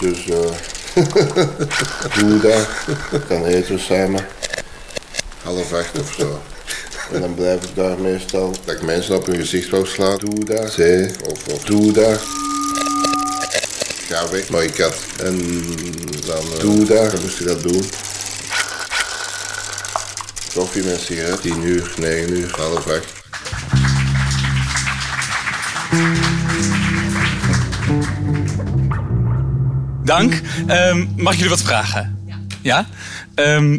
Dus 0.00 0.24
doe 2.18 2.40
daar, 2.40 2.84
dan 3.28 3.44
eten 3.44 3.74
we 3.74 3.80
samen. 3.80 4.26
Half 5.42 5.72
acht 5.72 5.98
of 5.98 6.14
zo. 6.18 6.42
En 7.12 7.20
dan 7.20 7.34
blijf 7.34 7.64
ik 7.64 7.74
daar 7.74 7.98
meestal. 7.98 8.54
Dat 8.64 8.74
ik 8.74 8.82
mensen 8.82 9.16
op 9.16 9.26
hun 9.26 9.36
gezicht 9.36 9.68
wou 9.68 9.86
slaan. 9.86 10.18
Doe 10.18 10.44
daar. 10.44 10.68
Zee. 10.68 11.10
Of, 11.24 11.46
of 11.46 11.62
doe 11.62 11.92
daar. 11.92 12.20
Ga 14.08 14.30
weg, 14.30 14.48
mooie 14.48 14.70
kat. 14.70 14.94
En 15.16 15.36
dan 16.26 16.44
uh, 16.54 16.58
doe 16.58 16.84
daar. 16.84 17.10
Dan 17.10 17.20
moest 17.20 17.40
ik 17.40 17.46
dat 17.46 17.62
doen. 17.62 17.84
Koffie 20.54 20.82
met 20.82 21.00
sigaret, 21.00 21.42
10 21.42 21.62
uur, 21.62 21.94
9 21.96 22.30
uur, 22.36 22.54
half 22.56 22.84
weg. 22.84 23.17
Dank. 30.08 30.40
Ehm, 30.66 31.06
mag 31.16 31.32
ik 31.32 31.38
jullie 31.38 31.56
wat 31.56 31.62
vragen? 31.62 32.18
Ja. 32.60 32.86
Ehm, 33.34 33.78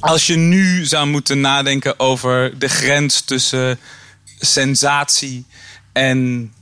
als 0.00 0.26
je 0.26 0.36
nu 0.36 0.84
zou 0.84 1.06
moeten 1.06 1.40
nadenken 1.40 2.00
over 2.00 2.58
de 2.58 2.68
grens 2.68 3.20
tussen 3.20 3.78
sensatie 4.38 5.46
en 5.92 6.52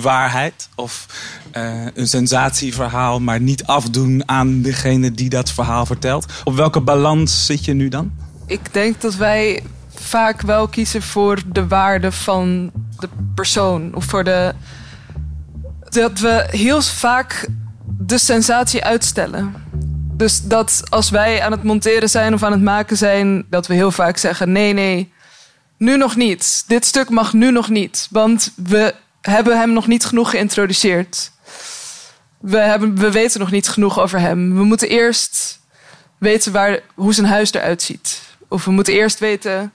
waarheid. 0.00 0.68
Of 0.74 1.06
eh, 1.50 1.86
een 1.94 2.08
sensatieverhaal, 2.08 3.20
maar 3.20 3.40
niet 3.40 3.64
afdoen 3.64 4.22
aan 4.28 4.62
degene 4.62 5.12
die 5.12 5.28
dat 5.28 5.50
verhaal 5.50 5.86
vertelt. 5.86 6.26
Op 6.44 6.54
welke 6.54 6.80
balans 6.80 7.46
zit 7.46 7.64
je 7.64 7.74
nu 7.74 7.88
dan? 7.88 8.12
Ik 8.46 8.72
denk 8.72 9.00
dat 9.00 9.14
wij 9.14 9.62
vaak 9.94 10.42
wel 10.42 10.68
kiezen 10.68 11.02
voor 11.02 11.42
de 11.46 11.66
waarde 11.66 12.12
van 12.12 12.70
de 12.98 13.08
persoon. 13.34 13.94
Of 13.94 14.04
voor 14.04 14.24
de. 14.24 14.54
Dat 15.90 16.18
we 16.18 16.46
heel 16.50 16.82
vaak 16.82 17.48
de 17.98 18.18
sensatie 18.18 18.84
uitstellen. 18.84 19.54
Dus 20.12 20.42
dat 20.42 20.82
als 20.88 21.10
wij 21.10 21.42
aan 21.42 21.52
het 21.52 21.62
monteren 21.62 22.08
zijn 22.08 22.34
of 22.34 22.42
aan 22.42 22.52
het 22.52 22.62
maken 22.62 22.96
zijn, 22.96 23.46
dat 23.50 23.66
we 23.66 23.74
heel 23.74 23.90
vaak 23.90 24.16
zeggen: 24.16 24.52
nee, 24.52 24.72
nee, 24.72 25.12
nu 25.76 25.96
nog 25.96 26.16
niet. 26.16 26.64
Dit 26.66 26.84
stuk 26.84 27.08
mag 27.10 27.32
nu 27.32 27.50
nog 27.50 27.68
niet. 27.68 28.08
Want 28.10 28.52
we 28.56 28.94
hebben 29.20 29.58
hem 29.58 29.72
nog 29.72 29.86
niet 29.86 30.04
genoeg 30.04 30.30
geïntroduceerd. 30.30 31.30
We, 32.40 32.58
hebben, 32.58 32.96
we 32.96 33.10
weten 33.10 33.40
nog 33.40 33.50
niet 33.50 33.68
genoeg 33.68 34.00
over 34.00 34.20
hem. 34.20 34.56
We 34.56 34.64
moeten 34.64 34.88
eerst 34.88 35.60
weten 36.18 36.52
waar, 36.52 36.80
hoe 36.94 37.14
zijn 37.14 37.26
huis 37.26 37.52
eruit 37.52 37.82
ziet. 37.82 38.20
Of 38.48 38.64
we 38.64 38.70
moeten 38.70 38.94
eerst 38.94 39.18
weten 39.18 39.72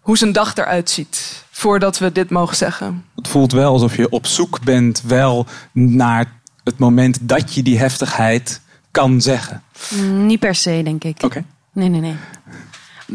hoe 0.00 0.18
zijn 0.18 0.32
dag 0.32 0.56
eruit 0.56 0.90
ziet. 0.90 1.44
Voordat 1.50 1.98
we 1.98 2.12
dit 2.12 2.30
mogen 2.30 2.56
zeggen. 2.56 3.04
Het 3.14 3.28
voelt 3.28 3.52
wel 3.52 3.72
alsof 3.72 3.96
je 3.96 4.08
op 4.08 4.26
zoek 4.26 4.60
bent 4.64 5.02
wel 5.02 5.46
naar 5.72 6.39
het 6.70 6.78
moment 6.78 7.18
dat 7.20 7.54
je 7.54 7.62
die 7.62 7.78
heftigheid 7.78 8.60
kan 8.90 9.20
zeggen. 9.20 9.62
Mm, 9.94 10.26
Niet 10.26 10.40
per 10.40 10.54
se, 10.54 10.80
denk 10.84 11.04
ik. 11.04 11.22
Oké. 11.22 11.44
Nee, 11.72 11.88
nee, 11.88 12.00
nee. 12.00 12.16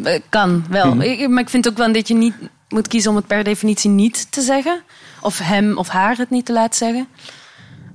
Eh, 0.04 0.22
Kan 0.30 0.66
wel. 0.70 0.96
Mhm. 0.96 1.02
Ik- 1.02 1.30
maar 1.30 1.42
ik 1.44 1.50
vind 1.50 1.68
ook 1.70 1.78
wel 1.78 1.94
dat 1.94 2.08
je 2.08 2.14
niet 2.14 2.34
moet 2.70 2.88
kiezen 2.88 3.10
om 3.12 3.16
het 3.18 3.28
per 3.28 3.44
definitie 3.44 3.90
niet 3.90 4.32
te 4.32 4.42
zeggen. 4.42 4.82
Of 5.22 5.40
hem 5.40 5.78
of 5.78 5.88
haar 5.88 6.18
het 6.18 6.30
niet 6.30 6.46
te 6.46 6.54
laten 6.54 6.78
zeggen. 6.78 7.08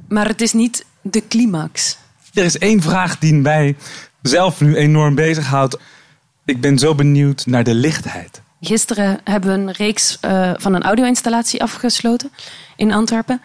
Maar 0.08 0.26
het 0.28 0.40
is 0.40 0.52
niet 0.52 0.84
de 1.02 1.26
climax. 1.28 1.96
Er 2.34 2.44
is 2.44 2.58
één 2.58 2.82
vraag 2.82 3.18
die 3.18 3.34
mij 3.34 3.76
zelf 4.22 4.60
nu 4.60 4.76
enorm 4.76 5.14
bezighoudt. 5.14 5.76
Ik 6.44 6.60
ben 6.60 6.78
zo 6.78 6.94
benieuwd 6.94 7.46
naar 7.46 7.64
de 7.64 7.74
lichtheid. 7.74 8.40
Gisteren 8.60 9.20
hebben 9.24 9.50
we 9.50 9.58
een 9.70 9.72
reeks 9.76 10.18
eh, 10.20 10.52
van 10.56 10.74
een 10.74 10.82
audio-installatie 10.82 11.62
afgesloten 11.62 12.30
in 12.76 12.92
Antwerpen. 12.92 13.40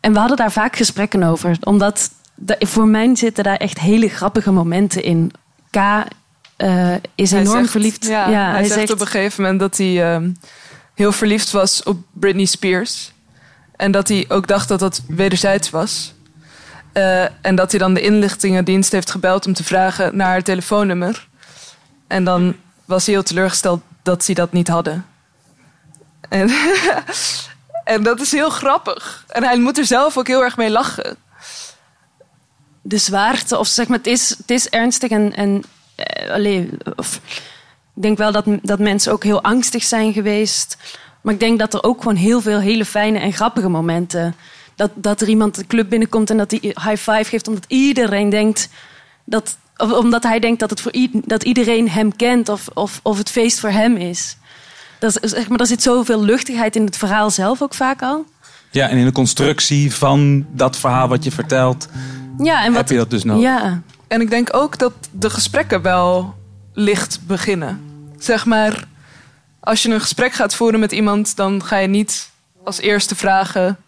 En 0.00 0.12
we 0.12 0.18
hadden 0.18 0.36
daar 0.36 0.52
vaak 0.52 0.76
gesprekken 0.76 1.22
over. 1.22 1.56
Omdat 1.60 2.10
da- 2.34 2.56
voor 2.58 2.86
mij 2.88 3.16
zitten 3.16 3.44
daar 3.44 3.56
echt 3.56 3.78
hele 3.80 4.08
grappige 4.08 4.50
momenten 4.50 5.02
in. 5.02 5.32
K 5.70 5.76
eh, 5.76 6.92
is 7.14 7.30
Hij 7.30 7.40
enorm 7.40 7.58
zegt- 7.58 7.70
verliefd. 7.70 8.06
Ja, 8.06 8.50
hij, 8.52 8.64
zegt, 8.64 8.92
op 8.92 9.00
een 9.00 9.06
gegeven 9.06 9.42
moment 9.42 9.60
dat 9.60 9.76
hij 9.76 10.12
ehm, 10.14 10.30
heel 10.94 11.12
verliefd 11.12 11.50
was 11.50 11.82
op 11.82 11.98
Britney 12.12 12.44
Spears. 12.44 13.12
En 13.76 13.90
dat 13.92 14.08
hij 14.08 14.24
ook 14.28 14.46
dacht 14.46 14.68
dat 14.68 14.78
dat 14.78 15.02
wederzijds 15.08 15.70
was. 15.70 16.14
Eh, 16.92 17.22
en 17.40 17.54
dat 17.54 17.70
hij 17.70 17.80
dan 17.80 17.94
de 17.94 18.00
inlichtingendienst 18.00 18.92
heeft 18.92 19.10
gebeld 19.10 19.46
om 19.46 19.52
te 19.52 19.64
vragen 19.64 20.16
naar 20.16 20.26
haar 20.28 20.42
telefoonnummer. 20.42 21.28
En 22.06 22.24
dan 22.24 22.56
was 22.84 23.04
hij 23.06 23.14
heel 23.14 23.22
teleurgesteld 23.22 23.80
dat 24.02 24.24
ze 24.24 24.32
dat 24.34 24.52
niet 24.52 24.68
hadden. 24.68 25.06
En, 26.28 26.50
en 27.90 28.02
dat 28.02 28.20
is 28.20 28.32
heel 28.32 28.50
grappig. 28.50 29.24
En 29.28 29.44
hij 29.44 29.58
moet 29.58 29.78
er 29.78 29.84
zelf 29.84 30.16
ook 30.16 30.26
heel 30.26 30.42
erg 30.42 30.56
mee 30.56 30.70
lachen. 30.70 31.16
de 32.82 32.98
zwaarte, 32.98 33.58
of 33.58 33.66
zeg 33.66 33.88
maar, 33.88 33.98
het 33.98 34.06
is, 34.06 34.28
het 34.28 34.50
is 34.50 34.68
ernstig 34.68 35.10
en, 35.10 35.34
en 35.34 35.62
eh, 35.94 36.62
of, 36.96 37.20
ik 37.94 38.02
denk 38.02 38.18
wel 38.18 38.32
dat, 38.32 38.44
dat 38.62 38.78
mensen 38.78 39.12
ook 39.12 39.24
heel 39.24 39.42
angstig 39.42 39.84
zijn 39.84 40.12
geweest. 40.12 40.76
Maar 41.20 41.34
ik 41.34 41.40
denk 41.40 41.58
dat 41.58 41.74
er 41.74 41.82
ook 41.82 41.98
gewoon 41.98 42.16
heel 42.16 42.40
veel 42.40 42.58
hele 42.60 42.84
fijne 42.84 43.18
en 43.18 43.32
grappige 43.32 43.68
momenten. 43.68 44.34
Dat, 44.74 44.90
dat 44.94 45.20
er 45.20 45.28
iemand 45.28 45.54
de 45.54 45.66
club 45.66 45.88
binnenkomt 45.88 46.30
en 46.30 46.36
dat 46.36 46.50
hij 46.50 46.60
high 46.60 47.10
five 47.10 47.24
geeft, 47.24 47.48
omdat 47.48 47.64
iedereen 47.68 48.30
denkt 48.30 48.68
dat. 49.24 49.56
Omdat 49.76 50.22
hij 50.22 50.38
denkt 50.38 50.60
dat, 50.60 50.70
het 50.70 50.80
voor 50.80 50.92
dat 51.12 51.42
iedereen 51.42 51.88
hem 51.88 52.16
kent 52.16 52.48
of, 52.48 52.68
of, 52.74 53.00
of 53.02 53.18
het 53.18 53.30
feest 53.30 53.60
voor 53.60 53.70
hem 53.70 53.96
is. 53.96 54.36
Dat 55.00 55.22
is 55.22 55.30
zeg 55.30 55.48
maar, 55.48 55.60
er 55.60 55.66
zit 55.66 55.82
zoveel 55.82 56.22
luchtigheid 56.22 56.76
in 56.76 56.84
het 56.84 56.96
verhaal 56.96 57.30
zelf 57.30 57.62
ook 57.62 57.74
vaak 57.74 58.02
al. 58.02 58.24
Ja, 58.70 58.88
en 58.88 58.96
in 58.96 59.04
de 59.04 59.12
constructie 59.12 59.94
van 59.94 60.46
dat 60.52 60.76
verhaal 60.76 61.08
wat 61.08 61.24
je 61.24 61.30
vertelt, 61.30 61.88
Ja, 62.38 62.64
en 62.64 62.74
heb 62.74 62.88
je 62.88 62.96
dat 62.96 63.10
dus 63.10 63.24
nodig. 63.24 63.42
Ja. 63.42 63.82
En 64.08 64.20
ik 64.20 64.30
denk 64.30 64.56
ook 64.56 64.78
dat 64.78 64.92
de 65.10 65.30
gesprekken 65.30 65.82
wel 65.82 66.34
licht 66.72 67.20
beginnen. 67.26 67.80
Zeg 68.18 68.46
maar, 68.46 68.84
als 69.60 69.82
je 69.82 69.90
een 69.90 70.00
gesprek 70.00 70.32
gaat 70.32 70.54
voeren 70.54 70.80
met 70.80 70.92
iemand, 70.92 71.36
dan 71.36 71.64
ga 71.64 71.76
je 71.76 71.88
niet 71.88 72.30
als 72.64 72.80
eerste 72.80 73.16
vragen: 73.16 73.78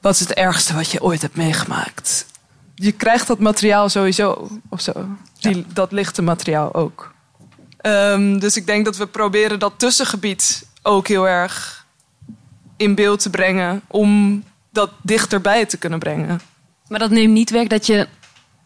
wat 0.00 0.14
is 0.14 0.20
het 0.20 0.32
ergste 0.32 0.74
wat 0.74 0.90
je 0.90 1.02
ooit 1.02 1.22
hebt 1.22 1.36
meegemaakt? 1.36 2.26
Je 2.74 2.92
krijgt 2.92 3.26
dat 3.26 3.38
materiaal 3.38 3.88
sowieso, 3.88 4.48
of 4.68 4.80
zo. 4.80 4.92
Die, 5.40 5.66
Dat 5.72 5.92
lichte 5.92 6.22
materiaal 6.22 6.74
ook. 6.74 7.12
Ehm, 7.80 8.38
dus 8.38 8.56
ik 8.56 8.66
denk 8.66 8.84
dat 8.84 8.96
we 8.96 9.06
proberen 9.06 9.58
dat 9.58 9.72
tussengebied 9.76 10.66
ook 10.82 11.08
heel 11.08 11.28
erg 11.28 11.86
in 12.76 12.94
beeld 12.94 13.20
te 13.20 13.30
brengen 13.30 13.82
om 13.86 14.42
dat 14.70 14.90
dichterbij 15.02 15.66
te 15.66 15.76
kunnen 15.76 15.98
brengen. 15.98 16.40
Maar 16.88 16.98
dat 16.98 17.10
neemt 17.10 17.32
niet 17.32 17.50
weg 17.50 17.66
dat, 17.66 17.86
je, 17.86 18.08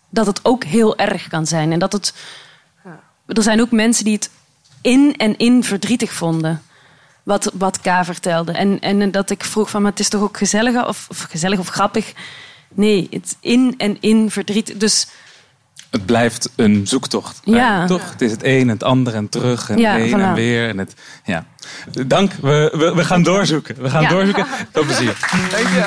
dat 0.09 0.27
het 0.27 0.41
ook 0.43 0.65
heel 0.65 0.97
erg 0.97 1.29
kan 1.29 1.47
zijn. 1.47 1.73
En 1.73 1.79
dat 1.79 1.93
het. 1.93 2.15
Er 3.27 3.43
zijn 3.43 3.61
ook 3.61 3.71
mensen 3.71 4.05
die 4.05 4.15
het 4.15 4.31
in 4.81 5.17
en 5.17 5.37
in 5.37 5.65
verdrietig 5.65 6.13
vonden. 6.13 6.63
Wat, 7.23 7.51
wat 7.55 7.81
K 7.81 7.89
vertelde. 8.03 8.53
En, 8.53 8.81
en 8.81 9.11
dat 9.11 9.31
ik 9.31 9.45
vroeg 9.45 9.71
van, 9.71 9.83
maar 9.83 9.91
het 9.91 10.01
is 10.01 10.09
toch 10.09 10.23
ook 10.23 10.37
gezellig 10.37 10.87
of, 10.87 11.07
of 11.11 11.21
gezellig 11.31 11.59
of 11.59 11.69
grappig? 11.69 12.13
Nee, 12.75 13.07
het 13.11 13.37
in 13.41 13.75
en 13.77 14.01
in 14.01 14.31
verdriet. 14.31 14.81
Dus 14.81 15.07
Het 15.95 16.07
blijft 16.07 16.51
een 16.57 16.87
zoektocht. 16.87 17.41
Ja. 17.45 17.87
Toch? 17.87 18.11
Het 18.11 18.21
is 18.21 18.31
het 18.31 18.45
een 18.45 18.61
en 18.61 18.69
het 18.69 18.83
ander 18.83 19.15
en 19.15 19.29
terug 19.29 19.71
en 19.71 19.79
Ja, 19.79 19.95
heen 19.95 20.19
voilà. 20.19 20.23
en 20.23 20.35
weer. 20.35 20.69
En 20.69 20.79
het, 20.79 20.95
ja. 21.25 21.45
Dank, 22.07 22.33
we, 22.33 22.73
we, 22.77 22.93
we 22.95 23.05
gaan 23.05 23.23
doorzoeken. 23.23 23.83
We 23.83 23.91
gaan 23.91 24.03
Ja. 24.03 24.09
doorzoeken. 24.09 24.47
Veel 24.73 24.85
plezier. 24.85 25.17
Dank 25.51 25.69
je. 25.69 25.85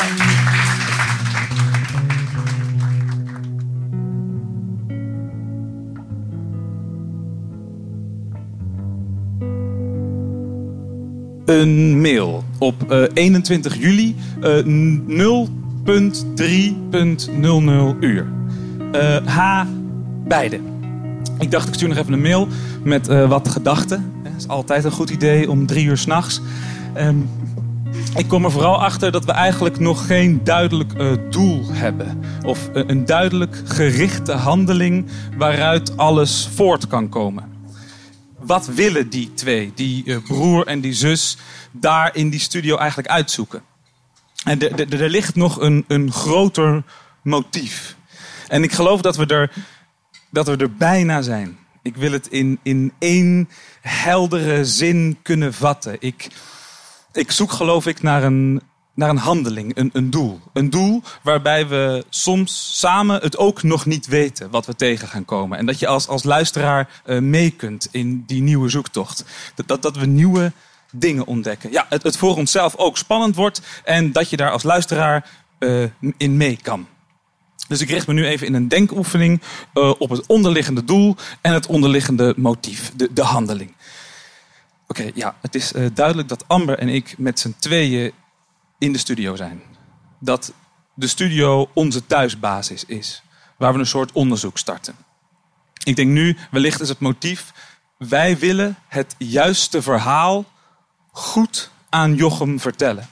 Een 11.45 12.01
mail 12.01 12.43
op 12.59 12.91
eh, 12.91 13.03
21 13.13 13.77
juli 13.77 14.15
eh 14.41 14.63
0.3.00 14.65 14.71
uur. 17.99 18.27
Eh, 18.91 19.15
H. 19.25 19.65
Beide. 20.27 20.59
Ik 21.39 21.51
dacht, 21.51 21.67
ik 21.67 21.73
stuur 21.73 21.87
nog 21.87 21.97
even 21.97 22.13
een 22.13 22.21
mail 22.21 22.47
met 22.83 23.07
eh, 23.07 23.29
wat 23.29 23.49
gedachten. 23.49 24.13
Het 24.23 24.33
is 24.37 24.47
altijd 24.47 24.83
een 24.83 24.91
goed 24.91 25.09
idee 25.09 25.49
om 25.51 25.65
drie 25.65 25.85
uur 25.85 25.97
s'nachts. 25.97 26.41
Ehm 26.93 27.17
ik 28.15 28.27
kom 28.27 28.45
er 28.45 28.51
vooral 28.51 28.83
achter 28.83 29.11
dat 29.11 29.25
we 29.25 29.31
eigenlijk 29.31 29.79
nog 29.79 30.05
geen 30.05 30.43
duidelijk 30.43 30.93
eh, 30.93 31.11
doel 31.29 31.65
hebben. 31.71 32.23
Of 32.43 32.69
eh, 32.69 32.83
een 32.87 33.05
duidelijk 33.05 33.61
gerichte 33.65 34.31
handeling 34.31 35.07
waaruit 35.37 35.97
alles 35.97 36.49
voort 36.53 36.87
kan 36.87 37.09
komen. 37.09 37.43
Wat 38.39 38.65
willen 38.65 39.09
die 39.09 39.33
twee, 39.33 39.71
die 39.75 40.21
broer 40.21 40.67
en 40.67 40.81
die 40.81 40.93
zus, 40.93 41.37
daar 41.71 42.15
in 42.15 42.29
die 42.29 42.39
studio 42.39 42.77
eigenlijk 42.77 43.09
uitzoeken? 43.09 43.61
En 44.43 44.77
er 44.77 45.09
ligt 45.09 45.35
nog 45.35 45.61
een, 45.61 45.85
een 45.87 46.11
groter 46.11 46.83
motief. 47.21 47.95
En 48.47 48.63
ik 48.63 48.71
geloof 48.71 49.01
dat 49.01 49.15
we 49.15 49.25
er, 49.25 49.51
dat 50.29 50.47
we 50.47 50.57
er 50.57 50.73
bijna 50.73 51.21
zijn. 51.21 51.57
Ik 51.81 51.95
wil 51.95 52.11
het 52.11 52.27
in, 52.27 52.59
in 52.63 52.93
één 52.99 53.49
heldere 53.81 54.65
zin 54.65 55.17
kunnen 55.21 55.53
vatten. 55.53 55.95
Ik, 55.99 56.27
ik 57.11 57.31
zoek 57.31 57.51
geloof 57.51 57.85
ik 57.85 58.01
naar 58.01 58.23
een, 58.23 58.61
naar 58.93 59.09
een 59.09 59.17
handeling, 59.17 59.77
een, 59.77 59.89
een 59.93 60.09
doel. 60.09 60.39
Een 60.53 60.69
doel 60.69 61.01
waarbij 61.21 61.67
we 61.67 62.05
soms 62.09 62.79
samen 62.79 63.21
het 63.21 63.37
ook 63.37 63.63
nog 63.63 63.85
niet 63.85 64.07
weten 64.07 64.49
wat 64.49 64.65
we 64.65 64.75
tegen 64.75 65.07
gaan 65.07 65.25
komen. 65.25 65.57
En 65.57 65.65
dat 65.65 65.79
je 65.79 65.87
als, 65.87 66.07
als 66.07 66.23
luisteraar 66.23 67.01
eh, 67.05 67.19
mee 67.19 67.49
kunt 67.49 67.87
in 67.91 68.23
die 68.25 68.41
nieuwe 68.41 68.69
zoektocht. 68.69 69.25
Dat, 69.55 69.67
dat, 69.67 69.81
dat 69.81 69.97
we 69.97 70.05
nieuwe 70.05 70.51
dingen 70.91 71.25
ontdekken. 71.25 71.71
Ja, 71.71 71.85
het, 71.89 72.03
het 72.03 72.17
voor 72.17 72.35
onszelf 72.35 72.75
ook 72.75 72.97
spannend 72.97 73.35
wordt 73.35 73.61
en 73.83 74.11
dat 74.11 74.29
je 74.29 74.37
daar 74.37 74.51
als 74.51 74.63
luisteraar 74.63 75.29
eh, 75.57 75.83
in 76.17 76.37
mee 76.37 76.59
kan. 76.61 76.87
Dus 77.67 77.81
ik 77.81 77.89
richt 77.89 78.07
me 78.07 78.13
nu 78.13 78.25
even 78.25 78.47
in 78.47 78.53
een 78.53 78.67
denkoefening 78.67 79.41
uh, 79.73 79.93
op 79.99 80.09
het 80.09 80.25
onderliggende 80.25 80.83
doel 80.83 81.15
en 81.41 81.53
het 81.53 81.67
onderliggende 81.67 82.33
motief, 82.37 82.91
de, 82.95 83.13
de 83.13 83.23
handeling. 83.23 83.75
Oké, 84.87 85.11
ja, 85.13 85.35
het 85.41 85.55
is 85.55 85.73
uh, 85.73 85.87
duidelijk 85.93 86.27
dat 86.27 86.47
Amber 86.47 86.77
en 86.77 86.89
ik 86.89 87.17
met 87.17 87.39
z'n 87.39 87.55
tweeën 87.59 88.11
in 88.77 88.91
de 88.91 88.97
studio 88.97 89.35
zijn. 89.35 89.61
Dat 90.19 90.53
de 90.93 91.07
studio 91.07 91.69
onze 91.73 92.05
thuisbasis 92.05 92.85
is, 92.85 93.21
waar 93.57 93.73
we 93.73 93.79
een 93.79 93.85
soort 93.85 94.11
onderzoek 94.11 94.57
starten. 94.57 94.95
Ik 95.83 95.95
denk 95.95 96.09
nu, 96.09 96.37
wellicht 96.51 96.81
is 96.81 96.89
het 96.89 96.99
motief, 96.99 97.53
wij 97.97 98.37
willen 98.37 98.77
het 98.87 99.15
juiste 99.17 99.81
verhaal 99.81 100.45
goed 101.11 101.71
aan 101.89 102.15
Jochem 102.15 102.59
vertellen. 102.59 103.09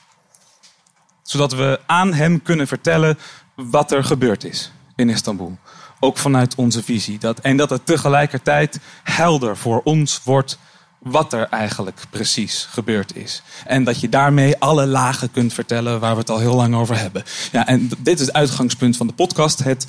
Zodat 1.22 1.54
we 1.54 1.80
aan 1.86 2.14
hem 2.14 2.42
kunnen 2.42 2.68
vertellen 2.68 3.18
wat 3.56 3.92
er 3.92 4.04
gebeurd 4.04 4.44
is 4.44 4.72
in 4.96 5.10
Istanbul. 5.10 5.58
Ook 6.00 6.18
vanuit 6.18 6.56
onze 6.56 6.84
visie. 6.84 7.20
Dat, 7.20 7.40
en 7.40 7.58
dat 7.58 7.70
het 7.70 7.86
tegelijkertijd 7.86 8.80
helder 9.04 9.58
voor 9.58 9.82
ons 9.84 10.22
wordt 10.24 10.58
wat 11.00 11.34
er 11.34 11.48
eigenlijk 11.50 12.02
precies 12.10 12.68
gebeurd 12.70 13.16
is. 13.16 13.42
En 13.66 13.84
dat 13.84 14.00
je 14.00 14.10
daarmee 14.10 14.60
alle 14.60 14.86
lagen 14.86 15.32
kunt 15.32 15.54
vertellen 15.54 16.00
waar 16.00 16.14
we 16.14 16.20
het 16.20 16.30
al 16.30 16.40
heel 16.40 16.56
lang 16.56 16.76
over 16.76 16.98
hebben. 16.98 17.24
Ja, 17.52 17.68
en 17.68 17.90
dit 17.98 18.20
is 18.20 18.26
het 18.26 18.36
uitgangspunt 18.36 18.98
van 18.98 19.08
de 19.08 19.14
podcast: 19.14 19.64
het 19.64 19.88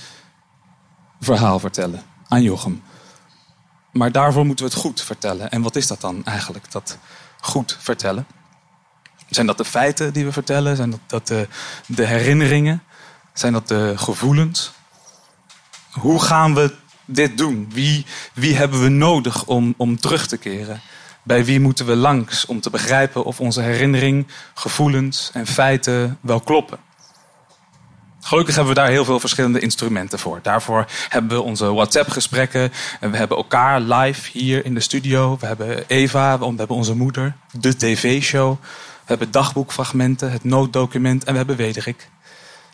verhaal 1.21 1.59
vertellen 1.59 2.03
aan 2.29 2.43
Jochem. 2.43 2.83
Maar 3.93 4.13
daarvoor 4.13 4.47
moeten 4.47 4.65
we 4.65 4.71
het 4.71 4.81
goed 4.81 5.01
vertellen. 5.01 5.51
En 5.51 5.63
wat 5.63 5.77
is 5.77 5.87
dat 5.87 6.01
dan 6.01 6.25
eigenlijk, 6.25 6.73
dat 6.73 6.99
goed 7.41 7.77
vertellen? 7.81 8.27
Zijn 9.29 9.47
dat 9.47 9.59
de 9.59 9.65
feiten 9.65 10.13
die 10.13 10.25
we 10.25 10.33
vertellen? 10.33 10.77
Zijn 10.77 11.01
dat, 11.07 11.27
de 11.87 12.07
herinneringen? 12.07 12.83
Zijn 13.39 13.53
dat 13.53 13.69
de 13.69 13.93
gevoelens? 13.97 14.73
Hoe 15.91 16.23
gaan 16.23 16.55
we 16.55 16.75
dit 17.05 17.39
doen? 17.39 17.69
Wie, 17.73 18.07
wie 18.35 18.57
hebben 18.57 18.83
we 18.83 18.89
nodig 18.89 19.45
om, 19.45 19.75
om 19.77 20.01
terug 20.01 20.27
te 20.27 20.37
keren? 20.37 20.81
Bij 21.23 21.45
wie 21.45 21.61
moeten 21.61 21.87
we 21.87 21.97
langs 21.97 22.47
om 22.47 22.61
te 22.61 22.71
begrijpen 22.71 23.25
of 23.25 23.41
onze 23.41 23.61
herinnering, 23.61 24.27
gevoelens 24.55 25.31
en 25.33 25.47
feiten 25.47 26.19
wel 26.21 26.41
kloppen? 26.41 26.79
Gelukkig 28.21 28.55
hebben 28.55 28.75
we 28.75 28.81
daar 28.81 28.91
heel 28.91 29.05
veel 29.05 29.21
verschillende 29.21 29.61
instrumenten 29.61 30.19
voor. 30.19 30.39
Daarvoor 30.43 30.87
hebben 31.09 31.37
we 31.37 31.43
onze 31.43 31.73
WhatsApp-gesprekken. 31.73 32.73
En 33.01 33.11
we 33.11 33.17
hebben 33.17 33.37
elkaar 33.37 33.81
live 33.81 34.39
hier 34.39 34.65
in 34.65 34.75
de 34.75 34.81
studio. 34.81 35.37
We 35.41 35.47
hebben 35.47 35.85
Eva, 35.87 36.39
we 36.39 36.45
hebben 36.45 36.77
onze 36.77 36.95
moeder, 36.95 37.37
de 37.53 37.77
tv-show. 37.77 38.57
We 38.63 39.13
hebben 39.13 39.31
dagboekfragmenten, 39.31 40.33
het 40.33 40.45
nooddocument 40.45 41.25
en 41.25 41.33
we 41.33 41.39
hebben 41.39 41.57
Wederik. 41.57 42.09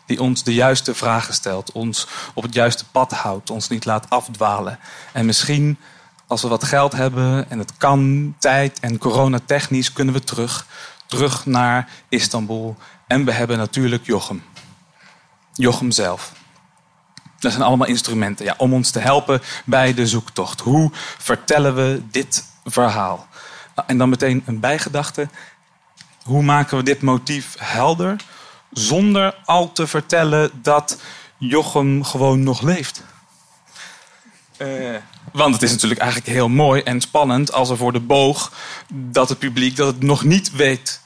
Die 0.05 0.21
ons 0.21 0.43
de 0.43 0.53
juiste 0.53 0.95
vragen 0.95 1.33
stelt, 1.33 1.71
ons 1.71 2.07
op 2.33 2.43
het 2.43 2.53
juiste 2.53 2.85
pad 2.91 3.11
houdt, 3.11 3.49
ons 3.49 3.67
niet 3.67 3.85
laat 3.85 4.09
afdwalen. 4.09 4.79
En 5.13 5.25
misschien, 5.25 5.77
als 6.27 6.41
we 6.41 6.47
wat 6.47 6.63
geld 6.63 6.91
hebben 6.91 7.49
en 7.49 7.59
het 7.59 7.77
kan, 7.77 8.35
tijd 8.39 8.79
en 8.79 8.97
coronatechnisch, 8.97 9.93
kunnen 9.93 10.13
we 10.13 10.19
terug. 10.19 10.65
Terug 11.05 11.45
naar 11.45 11.89
Istanbul. 12.09 12.77
En 13.07 13.25
we 13.25 13.31
hebben 13.31 13.57
natuurlijk 13.57 14.05
Jochem. 14.05 14.43
Jochem 15.53 15.91
zelf. 15.91 16.31
Dat 17.39 17.51
zijn 17.51 17.63
allemaal 17.63 17.87
instrumenten 17.87 18.45
ja, 18.45 18.53
om 18.57 18.73
ons 18.73 18.91
te 18.91 18.99
helpen 18.99 19.41
bij 19.65 19.93
de 19.93 20.07
zoektocht. 20.07 20.59
Hoe 20.59 20.91
vertellen 21.17 21.75
we 21.75 22.01
dit 22.11 22.45
verhaal? 22.65 23.27
En 23.85 23.97
dan 23.97 24.09
meteen 24.09 24.43
een 24.45 24.59
bijgedachte. 24.59 25.29
Hoe 26.23 26.43
maken 26.43 26.77
we 26.77 26.83
dit 26.83 27.01
motief 27.01 27.55
helder 27.59 28.15
zonder 28.73 29.35
al 29.45 29.71
te 29.71 29.87
vertellen 29.87 30.51
dat 30.61 31.01
Jochem 31.37 32.03
gewoon 32.03 32.43
nog 32.43 32.61
leeft? 32.61 33.03
Uh, 34.57 34.95
want 35.31 35.53
het 35.53 35.63
is 35.63 35.71
natuurlijk 35.71 36.01
eigenlijk 36.01 36.31
heel 36.31 36.49
mooi 36.49 36.81
en 36.81 37.01
spannend 37.01 37.53
als 37.53 37.69
er 37.69 37.77
voor 37.77 37.93
de 37.93 37.99
boog 37.99 38.51
dat 38.93 39.29
het 39.29 39.39
publiek 39.39 39.75
dat 39.75 39.87
het 39.87 40.03
nog 40.03 40.23
niet 40.23 40.51
weet 40.51 41.01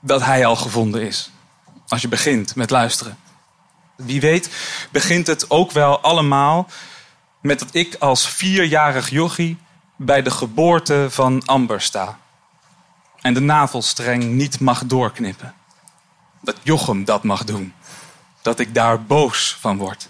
dat 0.00 0.22
hij 0.22 0.46
al 0.46 0.56
gevonden 0.56 1.02
is. 1.02 1.30
Als 1.88 2.02
je 2.02 2.08
begint 2.08 2.54
met 2.54 2.70
luisteren. 2.70 3.18
Wie 3.96 4.20
weet 4.20 4.50
begint 4.90 5.26
het 5.26 5.50
ook 5.50 5.72
wel 5.72 6.00
allemaal 6.00 6.68
met 7.40 7.58
dat 7.58 7.68
ik 7.74 7.94
als 7.94 8.28
vierjarig 8.28 9.10
jochie 9.10 9.56
bij 9.96 10.22
de 10.22 10.30
geboorte 10.30 11.06
van 11.10 11.42
Amber 11.44 11.80
sta. 11.80 12.18
En 13.20 13.34
de 13.34 13.40
navelstreng 13.40 14.24
niet 14.24 14.60
mag 14.60 14.84
doorknippen. 14.86 15.54
Dat 16.44 16.56
Jochem 16.62 17.04
dat 17.04 17.22
mag 17.22 17.44
doen. 17.44 17.74
Dat 18.42 18.58
ik 18.58 18.74
daar 18.74 19.02
boos 19.02 19.56
van 19.60 19.76
word. 19.76 20.08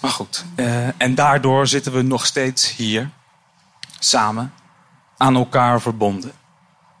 Maar 0.00 0.10
goed, 0.10 0.44
eh, 0.54 1.00
en 1.00 1.14
daardoor 1.14 1.66
zitten 1.66 1.92
we 1.92 2.02
nog 2.02 2.26
steeds 2.26 2.76
hier. 2.76 3.10
Samen, 3.98 4.54
aan 5.16 5.36
elkaar 5.36 5.80
verbonden. 5.80 6.32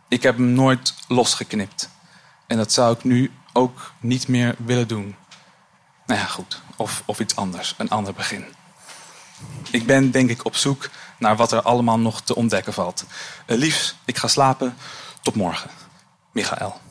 Ik 0.08 0.22
heb 0.22 0.36
hem 0.36 0.52
nooit 0.52 0.94
losgeknipt. 1.08 1.88
En 2.46 2.56
dat 2.56 2.72
zou 2.72 2.94
ik 2.94 3.04
nu 3.04 3.32
ook 3.52 3.92
niet 4.00 4.28
meer 4.28 4.54
willen 4.58 4.88
doen. 4.88 5.16
Nou 6.06 6.20
ja, 6.20 6.26
goed. 6.26 6.60
Of, 6.76 7.02
of 7.04 7.20
iets 7.20 7.36
anders. 7.36 7.74
Een 7.78 7.90
ander 7.90 8.12
begin. 8.12 8.44
Ik 9.70 9.86
ben 9.86 10.10
denk 10.10 10.30
ik 10.30 10.44
op 10.44 10.56
zoek 10.56 10.90
naar 11.18 11.36
wat 11.36 11.52
er 11.52 11.62
allemaal 11.62 11.98
nog 11.98 12.20
te 12.20 12.34
ontdekken 12.34 12.72
valt. 12.72 13.04
Uh, 13.46 13.58
liefs, 13.58 13.94
ik 14.04 14.18
ga 14.18 14.28
slapen. 14.28 14.76
Tot 15.22 15.34
morgen. 15.34 15.70
Michael. 16.32 16.80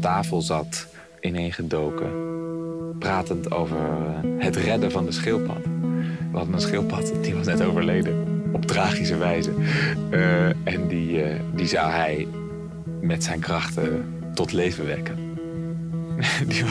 tafel 0.00 0.42
zat, 0.42 0.86
ineengedoken, 1.20 2.10
pratend 2.98 3.52
over 3.52 3.76
eh, 3.76 4.44
het 4.44 4.56
redden 4.56 4.90
van 4.90 5.04
de 5.04 5.12
schildpad. 5.12 5.64
We 6.30 6.38
hadden 6.38 6.54
een 6.54 6.60
schildpad, 6.60 7.12
die 7.22 7.34
was 7.34 7.46
net 7.46 7.62
overleden, 7.62 8.26
op 8.52 8.66
tragische 8.66 9.16
wijze. 9.16 9.50
Uh, 10.10 10.46
en 10.46 10.88
die, 10.88 11.24
uh, 11.24 11.40
die 11.54 11.66
zou 11.66 11.90
hij 11.90 12.28
met 13.00 13.24
zijn 13.24 13.40
krachten 13.40 14.04
tot 14.34 14.52
leven 14.52 14.86
wekken. 14.86 15.16
die, 16.48 16.64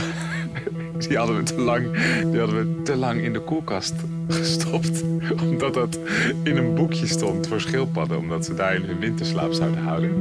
die, 1.08 1.18
hadden 1.18 1.38
we 1.38 1.44
te 1.44 1.62
lang, 1.62 1.86
die 2.32 2.40
hadden 2.40 2.58
we 2.58 2.82
te 2.84 2.96
lang 2.96 3.22
in 3.22 3.34
de 3.34 3.40
koelkast 3.40 3.94
gestopt. 4.28 5.04
Omdat 5.50 5.74
dat 5.74 6.00
in 6.44 6.58
een 6.58 6.76
boekje 6.76 7.08
stond 7.08 7.48
voor 7.48 7.62
schildpadden. 7.62 8.18
Omdat 8.18 8.46
ze 8.46 8.54
daar 8.54 8.76
in 8.76 8.84
hun 8.84 9.00
winterslaap 9.00 9.54
zouden 9.54 9.84
houden. 9.84 10.14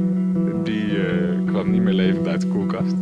Die 0.63 0.97
kwam 1.51 1.71
niet 1.71 1.81
meer 1.81 1.93
levend 1.93 2.27
uit 2.27 2.41
de 2.41 2.47
koelkast. 2.47 2.93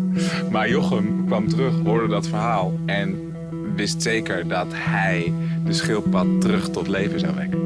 Maar 0.52 0.70
Jochem 0.70 1.26
kwam 1.26 1.48
terug, 1.48 1.74
hoorde 1.84 2.08
dat 2.08 2.28
verhaal 2.28 2.74
en 2.86 3.34
wist 3.76 4.02
zeker 4.02 4.48
dat 4.48 4.68
hij 4.70 5.34
de 5.66 5.74
schildpad 5.74 6.42
terug 6.42 6.70
tot 6.70 6.88
leven 6.88 7.20
zou 7.20 7.36
wekken. 7.36 7.60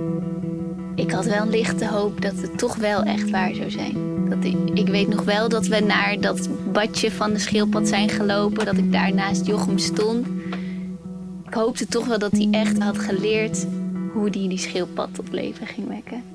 Ik 0.95 1.11
had 1.11 1.25
wel 1.25 1.41
een 1.41 1.49
lichte 1.49 1.87
hoop 1.87 2.21
dat 2.21 2.41
het 2.41 2.57
toch 2.57 2.75
wel 2.75 3.03
echt 3.03 3.29
waar 3.29 3.53
zou 3.53 3.71
zijn. 3.71 3.95
Dat 4.29 4.43
ik, 4.43 4.55
ik 4.73 4.87
weet 4.87 5.07
nog 5.07 5.23
wel 5.23 5.49
dat 5.49 5.67
we 5.67 5.79
naar 5.79 6.21
dat 6.21 6.49
badje 6.71 7.11
van 7.11 7.33
de 7.33 7.39
schildpad 7.39 7.87
zijn 7.87 8.09
gelopen, 8.09 8.65
dat 8.65 8.77
ik 8.77 8.91
daar 8.91 9.13
naast 9.13 9.45
Jochem 9.45 9.77
stond. 9.77 10.27
Ik 11.47 11.53
hoopte 11.53 11.87
toch 11.87 12.07
wel 12.07 12.19
dat 12.19 12.31
hij 12.31 12.47
echt 12.51 12.83
had 12.83 12.99
geleerd 12.99 13.67
hoe 14.13 14.29
hij 14.29 14.47
die 14.47 14.57
schildpad 14.57 15.13
tot 15.13 15.31
leven 15.31 15.67
ging 15.67 15.87
wekken. 15.87 16.32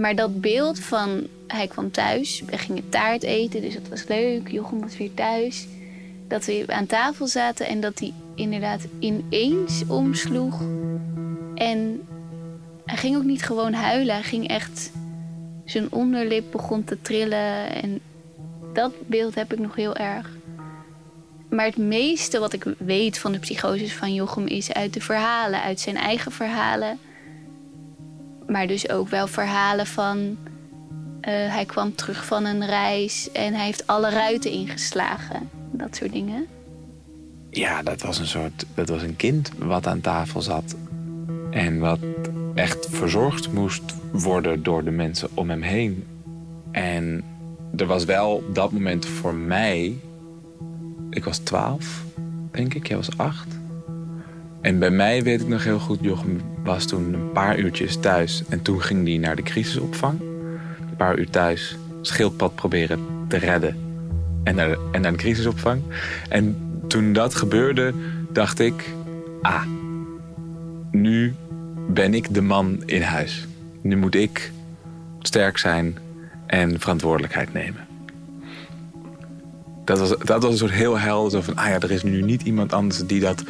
Maar 0.00 0.14
dat 0.14 0.40
beeld 0.40 0.80
van 0.80 1.26
hij 1.46 1.66
kwam 1.66 1.90
thuis, 1.90 2.42
we 2.46 2.58
gingen 2.58 2.88
taart 2.88 3.22
eten, 3.22 3.60
dus 3.60 3.74
dat 3.74 3.88
was 3.88 4.04
leuk. 4.06 4.48
Jochem 4.48 4.80
was 4.80 4.96
weer 4.96 5.14
thuis. 5.14 5.66
Dat 6.28 6.44
we 6.44 6.64
aan 6.66 6.86
tafel 6.86 7.26
zaten 7.26 7.66
en 7.66 7.80
dat 7.80 7.98
hij 7.98 8.12
inderdaad 8.34 8.86
ineens 8.98 9.82
omsloeg. 9.86 10.60
En 11.54 12.06
hij 12.84 12.96
ging 12.96 13.16
ook 13.16 13.24
niet 13.24 13.42
gewoon 13.42 13.72
huilen, 13.72 14.14
hij 14.14 14.24
ging 14.24 14.48
echt. 14.48 14.92
Zijn 15.64 15.92
onderlip 15.92 16.44
begon 16.50 16.84
te 16.84 16.98
trillen. 17.02 17.72
En 17.82 18.00
dat 18.72 18.92
beeld 19.06 19.34
heb 19.34 19.52
ik 19.52 19.58
nog 19.58 19.74
heel 19.74 19.96
erg. 19.96 20.30
Maar 21.50 21.66
het 21.66 21.76
meeste 21.76 22.38
wat 22.38 22.52
ik 22.52 22.64
weet 22.78 23.18
van 23.18 23.32
de 23.32 23.38
psychoses 23.38 23.94
van 23.94 24.14
Jochem 24.14 24.46
is 24.46 24.72
uit 24.72 24.92
de 24.92 25.00
verhalen, 25.00 25.62
uit 25.62 25.80
zijn 25.80 25.96
eigen 25.96 26.32
verhalen. 26.32 26.98
Maar 28.48 28.66
dus 28.66 28.88
ook 28.90 29.08
wel 29.08 29.26
verhalen 29.26 29.86
van 29.86 30.36
eh, 31.20 31.32
hij 31.32 31.64
kwam 31.64 31.94
terug 31.94 32.24
van 32.26 32.44
een 32.44 32.66
reis 32.66 33.30
en 33.32 33.54
hij 33.54 33.64
heeft 33.64 33.86
alle 33.86 34.10
ruiten 34.10 34.50
ingeslagen. 34.50 35.48
Dat 35.70 35.96
soort 35.96 36.12
dingen. 36.12 36.46
ja, 37.50 37.82
dat 37.82 38.02
was 38.02 38.18
een 38.18 38.26
soort. 38.26 38.64
Dat 38.74 38.88
was 38.88 39.02
een 39.02 39.16
kind 39.16 39.50
wat 39.58 39.86
aan 39.86 40.00
tafel 40.00 40.40
zat. 40.40 40.76
En 41.50 41.78
wat 41.78 41.98
echt 42.54 42.86
verzorgd 42.90 43.52
moest 43.52 43.94
worden 44.12 44.62
door 44.62 44.84
de 44.84 44.90
mensen 44.90 45.28
om 45.34 45.50
hem 45.50 45.62
heen. 45.62 46.04
En 46.70 47.24
er 47.76 47.86
was 47.86 48.04
wel 48.04 48.42
dat 48.52 48.72
moment 48.72 49.06
voor 49.06 49.34
mij. 49.34 49.96
Ik 51.10 51.24
was 51.24 51.38
twaalf, 51.38 52.04
denk 52.50 52.74
ik. 52.74 52.88
Jij 52.88 52.96
was 52.96 53.16
acht. 53.16 53.58
En 54.60 54.78
bij 54.78 54.90
mij 54.90 55.22
weet 55.22 55.40
ik 55.40 55.48
nog 55.48 55.64
heel 55.64 55.78
goed, 55.78 55.98
Jochem 56.00 56.40
was 56.64 56.86
toen 56.86 57.12
een 57.12 57.32
paar 57.32 57.58
uurtjes 57.58 57.96
thuis. 57.96 58.42
En 58.48 58.62
toen 58.62 58.82
ging 58.82 59.06
hij 59.06 59.16
naar 59.16 59.36
de 59.36 59.42
crisisopvang. 59.42 60.20
Een 60.20 60.96
paar 60.96 61.18
uur 61.18 61.30
thuis, 61.30 61.76
schildpad 62.02 62.54
proberen 62.54 63.00
te 63.28 63.36
redden. 63.36 63.76
En 64.44 64.54
naar 64.54 64.76
en 64.92 65.00
naar 65.00 65.12
de 65.12 65.18
crisisopvang. 65.18 65.82
En 66.28 66.56
toen 66.86 67.12
dat 67.12 67.34
gebeurde, 67.34 67.94
dacht 68.32 68.58
ik... 68.58 68.94
Ah, 69.42 69.62
nu 70.90 71.34
ben 71.88 72.14
ik 72.14 72.34
de 72.34 72.42
man 72.42 72.82
in 72.86 73.02
huis. 73.02 73.46
Nu 73.80 73.96
moet 73.96 74.14
ik 74.14 74.52
sterk 75.20 75.58
zijn 75.58 75.98
en 76.46 76.80
verantwoordelijkheid 76.80 77.52
nemen. 77.52 77.86
Dat 79.84 79.98
was, 79.98 80.14
dat 80.18 80.42
was 80.42 80.52
een 80.52 80.58
soort 80.58 80.70
heel 80.70 80.98
helder. 80.98 81.30
Zo 81.30 81.40
van, 81.40 81.56
ah 81.56 81.66
ja, 81.66 81.80
er 81.80 81.90
is 81.90 82.02
nu 82.02 82.22
niet 82.22 82.42
iemand 82.42 82.72
anders 82.72 83.06
die 83.06 83.20
dat 83.20 83.44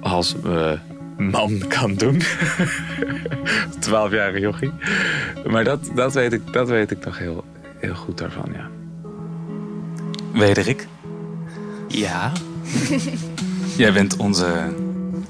als 0.00 0.34
eh, 0.44 0.72
man 1.16 1.62
kan 1.68 1.94
doen. 1.94 2.22
Twaalfjarige 3.78 4.40
jochie. 4.40 4.72
Maar 5.46 5.64
dat, 5.64 5.90
dat, 5.94 6.14
weet 6.14 6.32
ik, 6.32 6.52
dat 6.52 6.68
weet 6.68 6.90
ik 6.90 7.00
toch 7.00 7.18
heel, 7.18 7.44
heel 7.78 7.94
goed 7.94 8.18
daarvan, 8.18 8.48
ja. 8.52 8.68
Wederik? 10.32 10.86
Ja? 11.88 12.32
Jij 13.76 13.92
bent 13.92 14.16
onze 14.16 14.74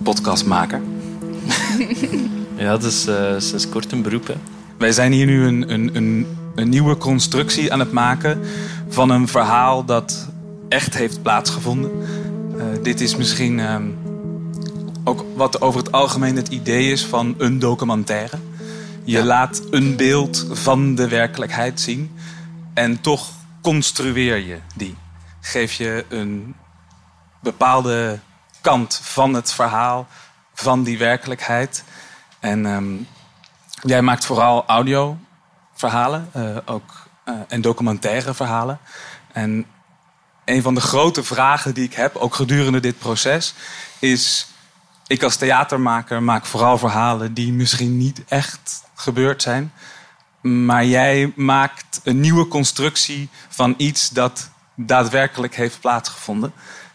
podcastmaker. 0.03 0.81
Ja, 2.57 2.71
dat 2.71 2.85
is 2.85 3.09
uh, 3.09 3.35
sinds 3.39 3.69
kort 3.69 3.93
een 3.93 4.03
beroep. 4.03 4.27
Hè. 4.27 4.35
Wij 4.79 4.93
zijn 4.93 5.13
hier 5.13 5.27
nu 5.27 5.45
een, 5.45 5.73
een, 5.73 5.97
een, 5.97 6.27
een 6.55 6.69
nieuwe 6.69 6.97
constructie 6.97 7.73
aan 7.73 7.79
het 7.79 7.93
maken 7.93 8.41
van 8.89 9.11
een 9.11 9.29
verhaal 9.29 9.85
dat 9.85 10.29
echt 10.69 10.97
heeft 10.97 11.23
plaatsgevonden. 11.23 11.91
Uh, 12.57 12.65
dit 12.83 13.01
is 13.01 13.17
misschien 13.17 13.59
uh, 13.59 13.77
ook 15.05 15.25
wat 15.37 15.61
over 15.61 15.81
het 15.81 15.93
algemeen 15.93 16.37
het 16.37 16.49
idee 16.49 16.93
is 16.93 17.05
van 17.05 17.35
een 17.39 17.59
documentaire. 17.59 18.39
Je 19.05 19.19
ja. 19.19 19.25
laat 19.25 19.63
een 19.71 19.97
beeld 19.97 20.47
van 20.51 20.95
de 20.95 21.09
werkelijkheid 21.09 21.81
zien 21.81 22.19
en 22.75 23.01
toch 23.01 23.31
construeer 23.63 24.37
je 24.37 24.59
die. 24.75 24.97
Geef 25.41 25.73
je 25.73 26.05
een 26.09 26.55
bepaalde 27.41 28.19
kant 28.61 29.01
van 29.03 29.35
het 29.35 29.53
verhaal, 29.53 30.07
van 30.55 30.83
die 30.83 30.99
werkelijkheid. 30.99 31.85
En 32.41 32.67
um, 32.67 33.07
jij 33.83 34.03
maakt 34.03 34.25
vooral 34.25 34.65
audioverhalen 34.67 36.31
uh, 36.37 36.57
ook, 36.65 37.09
uh, 37.25 37.35
en 37.49 37.61
documentaire 37.61 38.35
verhalen. 38.35 38.79
En 39.33 39.67
een 40.45 40.63
van 40.63 40.75
de 40.75 40.81
grote 40.81 41.25
vragen 41.25 41.75
die 41.75 41.85
ik 41.85 41.95
heb, 41.95 42.17
ook 42.17 42.35
gedurende 42.35 42.81
dit 42.81 42.99
proces, 42.99 43.55
is: 43.99 44.47
ik 45.11 45.23
als 45.23 45.37
theatermaker 45.37 46.23
maak 46.23 46.47
vooral 46.47 46.79
verhalen 46.79 47.35
die 47.35 47.53
misschien 47.53 47.97
niet 47.97 48.23
echt 48.29 48.83
gebeurd 48.95 49.43
zijn. 49.43 49.73
Maar 50.41 50.85
jij 50.85 51.33
maakt 51.37 52.01
een 52.05 52.21
nieuwe 52.21 52.49
constructie 52.49 53.29
van 53.49 53.75
iets 53.77 54.11
dat 54.11 54.51
daadwerkelijk 54.75 55.55
heeft 55.55 55.81
plaatsgevonden. 55.81 56.53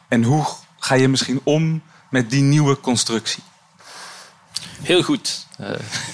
En 0.07 0.23
hoe 0.23 0.45
ga 0.79 0.95
je 0.95 1.07
misschien 1.07 1.41
om 1.43 1.81
met 2.09 2.29
die 2.29 2.41
nieuwe 2.41 2.79
constructie? 2.79 3.43
Heel 4.81 5.03
goed. 5.03 5.45
Uh. 5.59 5.69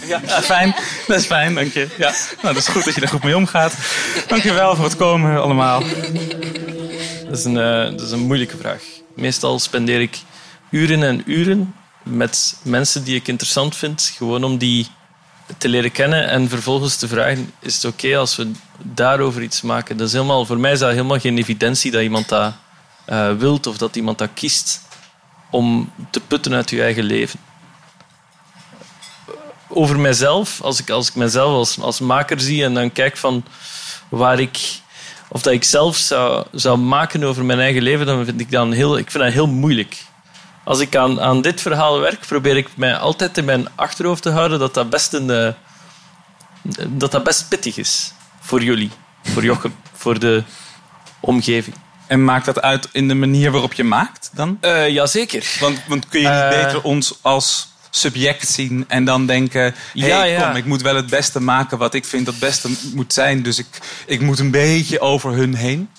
Ja, 0.06 0.20
fijn. 0.42 0.76
Dat 1.08 1.20
is 1.20 1.26
fijn, 1.26 1.56
dank 1.56 1.74
je. 1.74 1.88
Ja, 1.98 2.14
nou, 2.42 2.54
dat 2.54 2.56
is 2.56 2.68
goed 2.68 2.84
dat 2.84 2.96
je 2.96 3.02
er 3.02 3.08
goed 3.08 3.24
mee 3.24 3.36
omgaat. 3.36 3.74
Dank 4.28 4.44
je 4.44 4.54
wel 4.54 4.76
voor 4.76 4.86
het 4.86 4.96
komen 4.96 5.42
allemaal. 5.42 5.80
Dat 7.26 7.38
is, 7.38 7.44
een, 7.44 7.56
uh, 7.56 7.98
dat 7.98 8.02
is 8.02 8.12
een 8.12 8.20
moeilijke 8.20 8.58
vraag. 8.58 8.84
Meestal 9.16 9.60
spendeer 9.60 10.02
ik 10.02 10.20
uren 10.70 11.04
en 11.04 11.22
uren 11.26 11.74
met 12.04 12.58
mensen 12.64 13.04
die 13.04 13.16
ik 13.16 13.28
interessant 13.28 13.76
vind, 13.76 14.14
gewoon 14.18 14.44
om 14.44 14.58
die 14.58 14.88
te 15.58 15.70
leren 15.70 15.92
kennen 15.92 16.30
en 16.30 16.50
vervolgens 16.50 16.96
te 16.96 17.08
vragen: 17.08 17.52
is 17.60 17.76
het 17.76 17.86
oké 17.86 18.18
als 18.18 18.36
we 18.36 18.52
daarover 18.78 19.42
iets 19.42 19.62
maken? 19.62 19.98
Dat 19.98 20.08
is 20.08 20.14
helemaal, 20.14 20.46
voor 20.46 20.60
mij 20.60 20.72
is 20.72 20.80
dat 20.80 20.92
helemaal 20.92 21.20
geen 21.20 21.38
evidentie 21.38 21.92
dat 21.92 22.02
iemand 22.02 22.30
dat 22.30 22.54
uh, 23.10 23.34
wilt 23.34 23.68
of 23.68 23.78
dat 23.78 23.96
iemand 23.96 24.18
dat 24.18 24.30
kiest 24.34 24.82
om 25.50 25.92
te 26.10 26.20
putten 26.20 26.54
uit 26.54 26.70
je 26.70 26.82
eigen 26.82 27.04
leven. 27.04 27.40
Over 29.68 30.00
mijzelf, 30.00 30.62
als 30.62 30.80
ik, 30.80 30.90
als 30.90 31.08
ik 31.08 31.16
mezelf 31.16 31.54
als, 31.54 31.80
als 31.80 32.00
maker 32.00 32.40
zie 32.40 32.64
en 32.64 32.74
dan 32.74 32.92
kijk 32.92 33.18
van 33.18 33.44
waar 34.10 34.40
ik, 34.40 34.60
of 35.30 35.42
dat 35.42 35.54
ik 35.54 35.64
zelf 35.64 35.98
zou, 35.98 36.46
zou 36.52 36.78
maken 36.78 37.24
over 37.24 37.46
mijn 37.46 37.60
eigen 37.60 37.82
leven, 37.82 38.06
dan 38.06 38.26
vind 38.26 38.40
ik 38.40 38.52
dat 38.52 38.74
heel, 38.74 38.98
ik 38.98 39.12
vind 39.12 39.24
dat 39.24 39.34
heel 39.34 39.48
moeilijk. 39.48 40.04
Als 40.64 40.80
ik 40.80 40.96
aan, 40.96 41.22
aan 41.22 41.42
dit 41.42 41.62
verhaal 41.62 42.00
werk, 42.00 42.20
probeer 42.28 42.58
ik 42.58 42.68
mij 42.76 42.98
altijd 42.98 43.38
in 43.38 43.46
mijn 43.46 43.68
achterhoofd 43.76 44.22
te 44.22 44.30
houden 44.30 44.60
dat 44.60 44.74
dat 44.74 44.90
best, 44.90 45.14
een, 45.14 45.30
uh, 45.30 45.48
dat 46.88 47.12
dat 47.12 47.24
best 47.24 47.50
pittig 47.50 47.78
is 47.78 48.14
voor 48.40 48.64
jullie, 48.64 48.92
voor 49.24 49.44
Jochem, 49.44 49.76
voor 49.94 50.20
de 50.20 50.44
omgeving. 51.20 51.76
En 52.08 52.24
maakt 52.24 52.46
dat 52.46 52.62
uit 52.62 52.90
in 52.92 53.08
de 53.08 53.14
manier 53.14 53.52
waarop 53.52 53.74
je 53.74 53.84
maakt 53.84 54.30
dan? 54.34 54.58
Uh, 54.62 54.90
jazeker. 54.90 55.58
Want, 55.60 55.82
want 55.88 56.08
kun 56.08 56.22
je 56.22 56.28
niet 56.28 56.38
uh, 56.38 56.50
beter 56.50 56.82
ons 56.82 57.18
als 57.22 57.72
subject 57.90 58.48
zien 58.48 58.86
en 58.88 59.06
dan 59.06 59.26
denken: 59.26 59.62
hey, 59.62 59.74
ja, 59.94 60.24
ja. 60.24 60.48
kom, 60.48 60.56
ik 60.56 60.66
moet 60.66 60.82
wel 60.82 60.96
het 60.96 61.10
beste 61.10 61.42
maken 61.42 61.78
wat 61.78 61.94
ik 61.94 62.06
vind 62.06 62.26
dat 62.26 62.34
het 62.34 62.44
beste 62.44 62.70
moet 62.94 63.14
zijn. 63.14 63.44
Dus 63.44 63.60
ik, 63.60 63.68
ik 64.06 64.22
moet 64.22 64.40
een 64.40 64.52
beetje 64.52 65.00
over 65.00 65.32
hun 65.32 65.54
heen. 65.54 65.90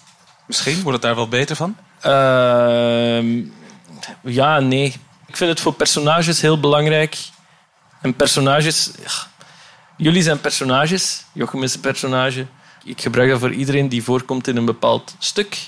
Misschien 0.47 0.83
wordt 0.83 0.93
het 0.93 1.03
daar 1.03 1.15
wel 1.15 1.29
beter 1.29 1.57
van? 1.57 1.77
Uh, 2.07 3.45
ja, 4.23 4.61
nee. 4.61 4.95
Ik 5.27 5.37
vind 5.37 5.51
het 5.51 5.61
voor 5.61 5.73
personages 5.73 6.41
heel 6.41 6.61
belangrijk. 6.61 7.17
En 8.03 8.15
personages. 8.15 8.91
Jullie 9.97 10.23
zijn 10.23 10.41
personages. 10.41 11.25
Jochem 11.33 11.63
is 11.63 11.75
een 11.75 11.81
personage. 11.81 12.47
Ik 12.85 13.01
gebruik 13.01 13.31
dat 13.31 13.41
voor 13.41 13.53
iedereen 13.53 13.89
die 13.89 14.03
voorkomt 14.03 14.49
in 14.49 14.57
een 14.57 14.65
bepaald 14.65 15.15
stuk. 15.19 15.59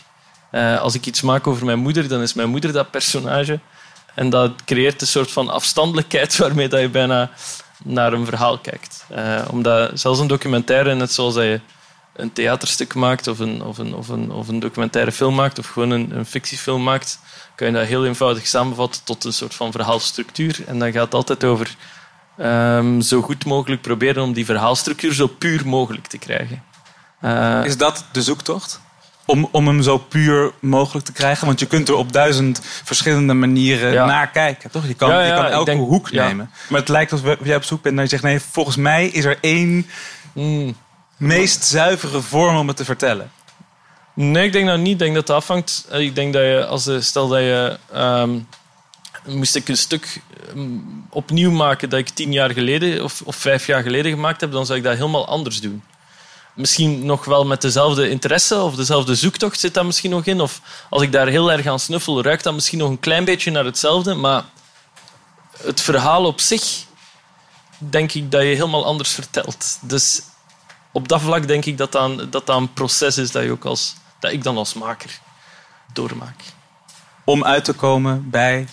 Uh, 0.53 0.81
als 0.81 0.95
ik 0.95 1.07
iets 1.07 1.21
maak 1.21 1.47
over 1.47 1.65
mijn 1.65 1.79
moeder, 1.79 2.09
dan 2.09 2.21
is 2.21 2.35
mijn 2.35 2.49
moeder 2.49 2.73
dat 2.73 2.91
personage. 2.91 3.61
En 4.15 4.31
dat 4.31 4.53
creëert 4.65 5.01
een 5.01 5.07
soort 5.07 5.31
van 5.31 5.49
afstandelijkheid 5.49 6.37
waarmee 6.45 6.69
dat 6.69 6.81
je 6.81 6.89
bijna 6.89 7.31
naar 7.85 8.13
een 8.13 8.25
verhaal 8.25 8.59
kijkt. 8.59 9.05
Uh, 9.13 9.41
omdat 9.51 10.01
zelfs 10.01 10.21
een 10.21 10.27
documentaire, 10.27 10.95
net 10.95 11.13
zoals 11.13 11.35
dat 11.35 11.45
je 11.45 11.61
een 12.17 12.33
theaterstuk 12.33 12.95
maakt 12.95 13.27
of 13.27 13.39
een, 13.39 13.63
of 13.63 13.79
een, 13.79 13.95
of 13.95 14.09
een, 14.09 14.31
of 14.31 14.49
een 14.49 14.61
documentaire 14.61 15.13
film 15.13 15.35
maakt 15.35 15.59
of 15.59 15.67
gewoon 15.67 15.91
een, 15.91 16.17
een 16.17 16.27
fictiefilm 16.27 16.83
maakt, 16.83 17.19
kan 17.55 17.67
je 17.67 17.73
dat 17.73 17.87
heel 17.87 18.07
eenvoudig 18.07 18.47
samenvatten 18.47 19.05
tot 19.05 19.25
een 19.25 19.33
soort 19.33 19.55
van 19.55 19.73
verhaalstructuur. 19.73 20.59
En 20.67 20.79
dan 20.79 20.93
gaat 20.93 21.05
het 21.05 21.15
altijd 21.15 21.45
over 21.45 21.77
um, 22.41 23.01
zo 23.01 23.23
goed 23.23 23.45
mogelijk 23.45 23.83
proberen 23.83 24.23
om 24.23 24.33
die 24.33 24.45
verhaalstructuur 24.45 25.13
zo 25.13 25.27
puur 25.27 25.67
mogelijk 25.67 26.07
te 26.07 26.19
krijgen. 26.19 26.63
Uh, 27.25 27.65
Is 27.65 27.77
dat 27.77 28.05
de 28.13 28.23
zoektocht? 28.23 28.81
Om, 29.27 29.49
om 29.53 29.67
hem 29.67 29.83
zo 29.83 29.99
puur 29.99 30.53
mogelijk 30.61 31.07
te 31.07 31.13
krijgen? 31.13 31.47
Want 31.47 31.61
je 31.61 31.67
kunt 31.67 31.89
er 31.89 31.95
op 31.95 32.13
duizend 32.13 32.61
verschillende 32.63 33.35
manieren 33.35 33.93
ja. 33.93 34.07
naar 34.07 34.31
kijken, 34.31 34.71
toch? 34.71 34.87
Je 34.87 34.95
kan, 34.95 35.09
ja, 35.09 35.21
ja, 35.21 35.27
je 35.27 35.35
kan 35.35 35.51
elke 35.51 35.65
denk, 35.65 35.87
hoek 35.87 36.11
nemen. 36.11 36.51
Maar 36.69 36.81
het 36.81 36.89
lijkt 36.89 37.13
alsof 37.13 37.37
jij 37.43 37.57
op 37.57 37.65
zoek 37.65 37.83
bent 37.83 37.95
naar 37.95 38.05
je 38.05 38.11
zegt... 38.11 38.23
nee, 38.23 38.41
volgens 38.41 38.77
mij 38.77 39.07
is 39.07 39.25
er 39.25 39.39
één 39.41 39.87
mm. 40.33 40.77
Meest 41.17 41.65
zuivere 41.65 42.21
vorm 42.21 42.57
om 42.57 42.69
het 42.69 42.77
te 42.77 42.85
vertellen. 42.85 43.33
Nee, 44.15 44.47
ik 44.47 44.53
denk 44.53 44.67
dat 44.67 44.79
niet. 44.79 44.93
Ik 44.93 44.99
denk 44.99 45.15
dat 45.15 45.29
het 45.29 45.37
afhangt. 45.37 45.87
Ik 45.91 46.15
denk 46.15 46.33
dat 46.33 46.43
je, 46.43 46.67
als 46.67 46.85
de, 46.85 47.01
stel 47.01 47.29
dat 47.29 47.41
je... 47.41 47.79
Um, 47.95 48.49
moest 49.27 49.57
ik 49.57 49.69
een 49.69 49.77
stuk 49.77 50.21
um, 50.55 51.07
opnieuw 51.11 51.51
maken 51.51 51.91
dat 51.91 51.99
ik 51.99 52.09
tien 52.09 52.33
jaar 52.33 52.51
geleden 52.51 53.05
of, 53.05 53.23
of 53.25 53.37
vijf 53.37 53.67
jaar 53.67 53.83
geleden 53.83 54.13
gemaakt 54.13 54.41
heb, 54.41 54.53
dan 54.53 54.67
zou 54.67 54.79
ik 54.79 54.85
dat 54.85 54.97
helemaal 54.97 55.27
anders 55.27 55.61
doen 55.61 55.83
misschien 56.55 57.07
nog 57.07 57.25
wel 57.25 57.45
met 57.45 57.61
dezelfde 57.61 58.09
interesse 58.09 58.61
of 58.61 58.75
dezelfde 58.75 59.15
zoektocht 59.15 59.61
zit 59.61 59.75
dat 59.75 59.85
misschien 59.85 60.11
nog 60.11 60.25
in. 60.25 60.41
Of 60.41 60.61
als 60.91 61.03
ik 61.03 61.13
daar 61.13 61.27
heel 61.27 61.53
erg 61.53 61.67
aan 61.67 61.81
snuffel, 61.81 62.23
ruikt 62.23 62.45
dat 62.45 62.55
misschien 62.55 62.79
nog 62.79 62.89
een 62.89 63.01
klein 63.01 63.25
beetje 63.25 63.51
naar 63.51 63.65
hetzelfde. 63.65 64.15
Maar 64.15 64.45
het 65.63 65.81
verhaal 65.81 66.25
op 66.25 66.41
zich, 66.41 66.85
denk 67.79 68.13
ik 68.13 68.31
dat 68.31 68.43
je 68.43 68.49
helemaal 68.49 68.85
anders 68.85 69.11
vertelt. 69.11 69.79
Dus 69.81 70.23
op 70.95 71.09
dat 71.09 71.21
vlak 71.21 71.47
denk 71.47 71.65
ik 71.65 71.79
dat 71.79 71.93
dat 71.93 72.11
een, 72.11 72.31
dat 72.31 72.47
dat 72.47 72.57
een 72.57 72.73
proces 72.73 73.19
is 73.19 73.31
dat, 73.31 73.43
je 73.43 73.51
ook 73.51 73.65
als, 73.65 73.95
dat 74.19 74.33
ik 74.33 74.43
dan 74.43 74.57
als 74.57 74.75
maker 74.75 75.19
doormaak. 75.93 76.41
Om 77.25 77.45
uit 77.45 77.65
te 77.65 77.73
komen 77.73 78.31
bij 78.31 78.69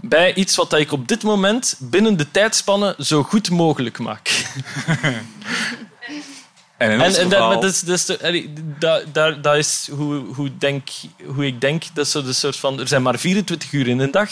bij 0.00 0.34
iets 0.34 0.56
wat 0.56 0.72
ik 0.72 0.92
op 0.92 1.08
dit 1.08 1.22
moment 1.22 1.76
binnen 1.78 2.16
de 2.16 2.30
tijdspanne 2.30 2.94
zo 2.98 3.22
goed 3.22 3.50
mogelijk 3.50 3.98
maak. 3.98 4.30
En 6.76 6.90
in 6.90 7.00
en, 7.00 7.06
ons 7.06 7.16
en 7.16 7.28
dat, 7.28 7.52
dat 7.52 7.64
is, 7.64 7.80
dat 7.80 7.94
is, 7.94 8.46
dat, 8.78 9.04
dat, 9.12 9.42
dat 9.42 9.56
is 9.56 9.88
hoe, 9.92 10.34
hoe, 10.34 10.58
denk, 10.58 10.88
hoe 11.24 11.46
ik 11.46 11.60
denk. 11.60 11.84
Dat 11.92 12.06
is 12.06 12.12
zo 12.12 12.22
de 12.22 12.32
soort 12.32 12.56
van, 12.56 12.80
er 12.80 12.88
zijn 12.88 13.02
maar 13.02 13.18
24 13.18 13.72
uur 13.72 13.88
in 13.88 13.98
een 13.98 14.10
dag. 14.10 14.30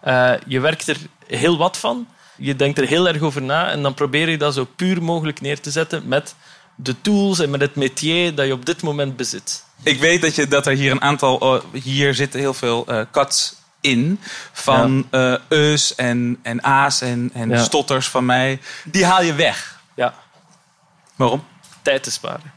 Eh, 0.00 0.32
je 0.46 0.60
werkt 0.60 0.88
er 0.88 0.96
heel 1.26 1.58
wat 1.58 1.76
van. 1.76 2.06
Je 2.38 2.56
denkt 2.56 2.78
er 2.78 2.86
heel 2.86 3.08
erg 3.08 3.20
over 3.22 3.42
na. 3.42 3.70
En 3.70 3.82
dan 3.82 3.94
probeer 3.94 4.28
je 4.28 4.38
dat 4.38 4.54
zo 4.54 4.64
puur 4.76 5.02
mogelijk 5.02 5.40
neer 5.40 5.60
te 5.60 5.70
zetten 5.70 6.08
met 6.08 6.34
de 6.74 7.00
tools 7.00 7.38
en 7.38 7.50
met 7.50 7.60
het 7.60 7.74
métier 7.76 8.34
dat 8.34 8.46
je 8.46 8.52
op 8.52 8.66
dit 8.66 8.82
moment 8.82 9.16
bezit. 9.16 9.64
Ik 9.82 10.00
weet 10.00 10.22
dat, 10.22 10.34
je, 10.34 10.48
dat 10.48 10.66
er 10.66 10.72
hier 10.76 10.90
een 10.90 11.02
aantal... 11.02 11.40
eh, 11.72 11.82
hier 11.82 12.14
zitten 12.14 12.40
heel 12.40 12.54
veel 12.54 12.86
eh 12.86 13.00
cuts 13.12 13.54
in. 13.80 14.20
Van 14.52 15.06
eh 15.10 15.34
eus 15.48 15.94
en, 15.94 16.38
en 16.42 16.62
a's 16.64 17.00
en, 17.00 17.30
en 17.34 17.48
Ja. 17.50 17.62
stotters 17.62 18.08
van 18.08 18.26
mij. 18.26 18.60
Die 18.84 19.04
haal 19.04 19.22
je 19.22 19.34
weg. 19.34 19.80
Ja. 19.94 20.14
Waarom? 21.16 21.44
Tijd 21.82 22.02
te 22.02 22.10
sparen. 22.10 22.52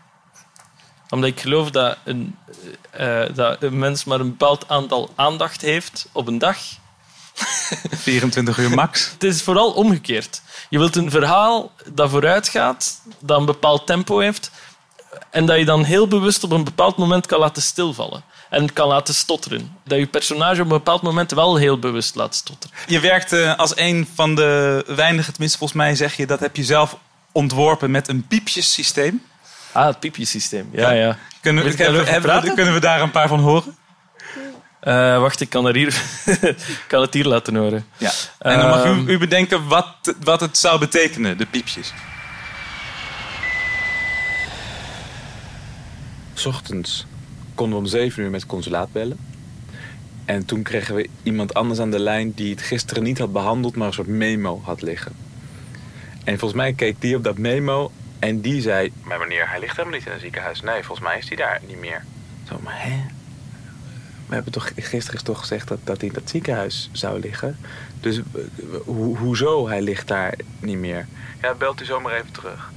Omdat 1.09 1.29
ik 1.29 1.39
geloof 1.39 1.71
dat 1.71 1.97
een, 2.03 2.37
eh, 2.91 3.21
dat 3.33 3.63
een 3.63 3.79
mens 3.79 4.03
maar 4.03 4.19
een 4.19 4.29
bepaald 4.29 4.69
aantal 4.69 5.09
aandacht 5.15 5.61
heeft 5.61 6.07
op 6.11 6.27
een 6.27 6.37
dag. 6.37 6.57
24 7.91 8.57
uur 8.57 8.69
max. 8.69 9.09
Het 9.11 9.23
is 9.23 9.41
vooral 9.41 9.71
omgekeerd. 9.71 10.41
Je 10.69 10.77
wilt 10.77 10.95
een 10.95 11.11
verhaal 11.11 11.71
dat 11.93 12.09
vooruit 12.09 12.49
gaat, 12.49 13.01
dat 13.19 13.39
een 13.39 13.45
bepaald 13.45 13.87
tempo 13.87 14.19
heeft, 14.19 14.51
en 15.29 15.45
dat 15.45 15.57
je 15.57 15.65
dan 15.65 15.83
heel 15.83 16.07
bewust 16.07 16.43
op 16.43 16.51
een 16.51 16.63
bepaald 16.63 16.97
moment 16.97 17.25
kan 17.25 17.39
laten 17.39 17.61
stilvallen. 17.61 18.23
En 18.49 18.73
kan 18.73 18.87
laten 18.87 19.13
stotteren. 19.13 19.75
Dat 19.83 19.97
je 19.97 20.07
personage 20.07 20.61
op 20.61 20.67
een 20.67 20.77
bepaald 20.77 21.01
moment 21.01 21.31
wel 21.31 21.55
heel 21.55 21.79
bewust 21.79 22.15
laat 22.15 22.35
stotteren. 22.35 22.77
Je 22.87 22.99
werkt 22.99 23.33
eh, 23.33 23.57
als 23.57 23.71
een 23.75 24.07
van 24.15 24.35
de 24.35 24.83
weinigen, 24.87 25.31
tenminste 25.31 25.57
volgens 25.57 25.79
mij 25.79 25.95
zeg 25.95 26.17
je... 26.17 26.25
dat 26.25 26.39
heb 26.39 26.55
je 26.55 26.63
zelf 26.63 26.97
ontworpen 27.31 27.91
met 27.91 28.07
een 28.07 28.27
piepjessysteem. 28.27 29.21
Ah, 29.71 29.85
het 29.85 29.99
piepjesysteem. 29.99 30.69
Ja, 30.71 30.91
ja. 30.91 31.17
Kunnen, 31.41 31.77
daarover 31.77 32.05
hebben- 32.11 32.31
praten? 32.31 32.55
kunnen 32.55 32.73
we 32.73 32.79
daar 32.79 33.01
een 33.01 33.11
paar 33.11 33.27
van 33.27 33.39
horen? 33.39 33.75
Eh, 34.81 35.19
wacht, 35.19 35.41
ik 35.41 35.49
kan, 35.49 35.67
er 35.67 35.75
hier, 35.75 35.87
ik 36.75 36.83
kan 36.87 37.01
het 37.01 37.13
hier 37.13 37.25
laten 37.25 37.55
horen. 37.55 37.85
Ja. 37.97 38.11
En 38.39 38.59
dan 38.59 38.69
mag 38.69 38.83
Ehm, 38.83 39.07
u, 39.07 39.11
u 39.11 39.17
bedenken 39.17 39.67
wat, 39.67 40.15
wat 40.23 40.39
het 40.39 40.57
zou 40.57 40.79
betekenen, 40.79 41.37
de 41.37 41.45
piepjes. 41.45 41.93
's 46.33 46.45
ochtends 46.45 47.05
konden 47.55 47.77
we 47.77 47.83
om 47.83 47.89
7 47.89 48.23
uur 48.23 48.29
met 48.29 48.41
het 48.41 48.49
consulaat 48.49 48.91
bellen. 48.91 49.17
En 50.25 50.45
toen 50.45 50.61
kregen 50.61 50.95
we 50.95 51.09
iemand 51.23 51.53
anders 51.53 51.79
aan 51.79 51.91
de 51.91 51.99
lijn 51.99 52.31
die 52.33 52.51
het 52.51 52.61
gisteren 52.61 53.03
niet 53.03 53.17
had 53.17 53.31
behandeld, 53.31 53.75
maar 53.75 53.87
een 53.87 53.93
soort 53.93 54.07
memo 54.07 54.61
had 54.63 54.81
liggen. 54.81 55.11
En 56.23 56.39
volgens 56.39 56.61
mij 56.61 56.73
keek 56.73 57.01
die 57.01 57.15
op 57.15 57.23
dat 57.23 57.37
memo 57.37 57.91
en 58.19 58.41
die 58.41 58.61
zei: 58.61 58.91
Maar 59.03 59.19
meneer, 59.19 59.49
hij 59.49 59.59
ligt 59.59 59.75
helemaal 59.77 59.97
niet 59.97 60.07
in 60.07 60.13
een 60.13 60.19
ziekenhuis. 60.19 60.61
Nee, 60.61 60.83
volgens 60.83 61.07
mij 61.07 61.17
is 61.17 61.27
hij 61.27 61.37
daar 61.37 61.59
niet 61.67 61.79
meer. 61.79 62.03
Zo, 62.49 62.59
maar 62.63 62.81
hè? 62.83 62.99
We 64.31 64.37
hebben 64.37 64.53
toch 64.53 64.71
gisteren 64.75 65.19
is 65.19 65.25
toch 65.25 65.39
gezegd 65.39 65.67
dat, 65.67 65.77
dat 65.83 65.97
hij 65.99 66.07
in 66.07 66.13
dat 66.13 66.29
ziekenhuis 66.29 66.89
zou 66.91 67.19
liggen. 67.19 67.57
Dus 67.99 68.17
eh, 68.17 68.23
ho- 68.85 69.15
hoezo 69.15 69.67
hij 69.67 69.81
ligt 69.81 70.07
daar 70.07 70.33
niet 70.59 70.77
meer? 70.77 71.07
Ja, 71.41 71.53
belt 71.53 71.81
u 71.81 71.85
zomaar 71.85 72.13
even 72.13 72.31
terug. 72.31 72.71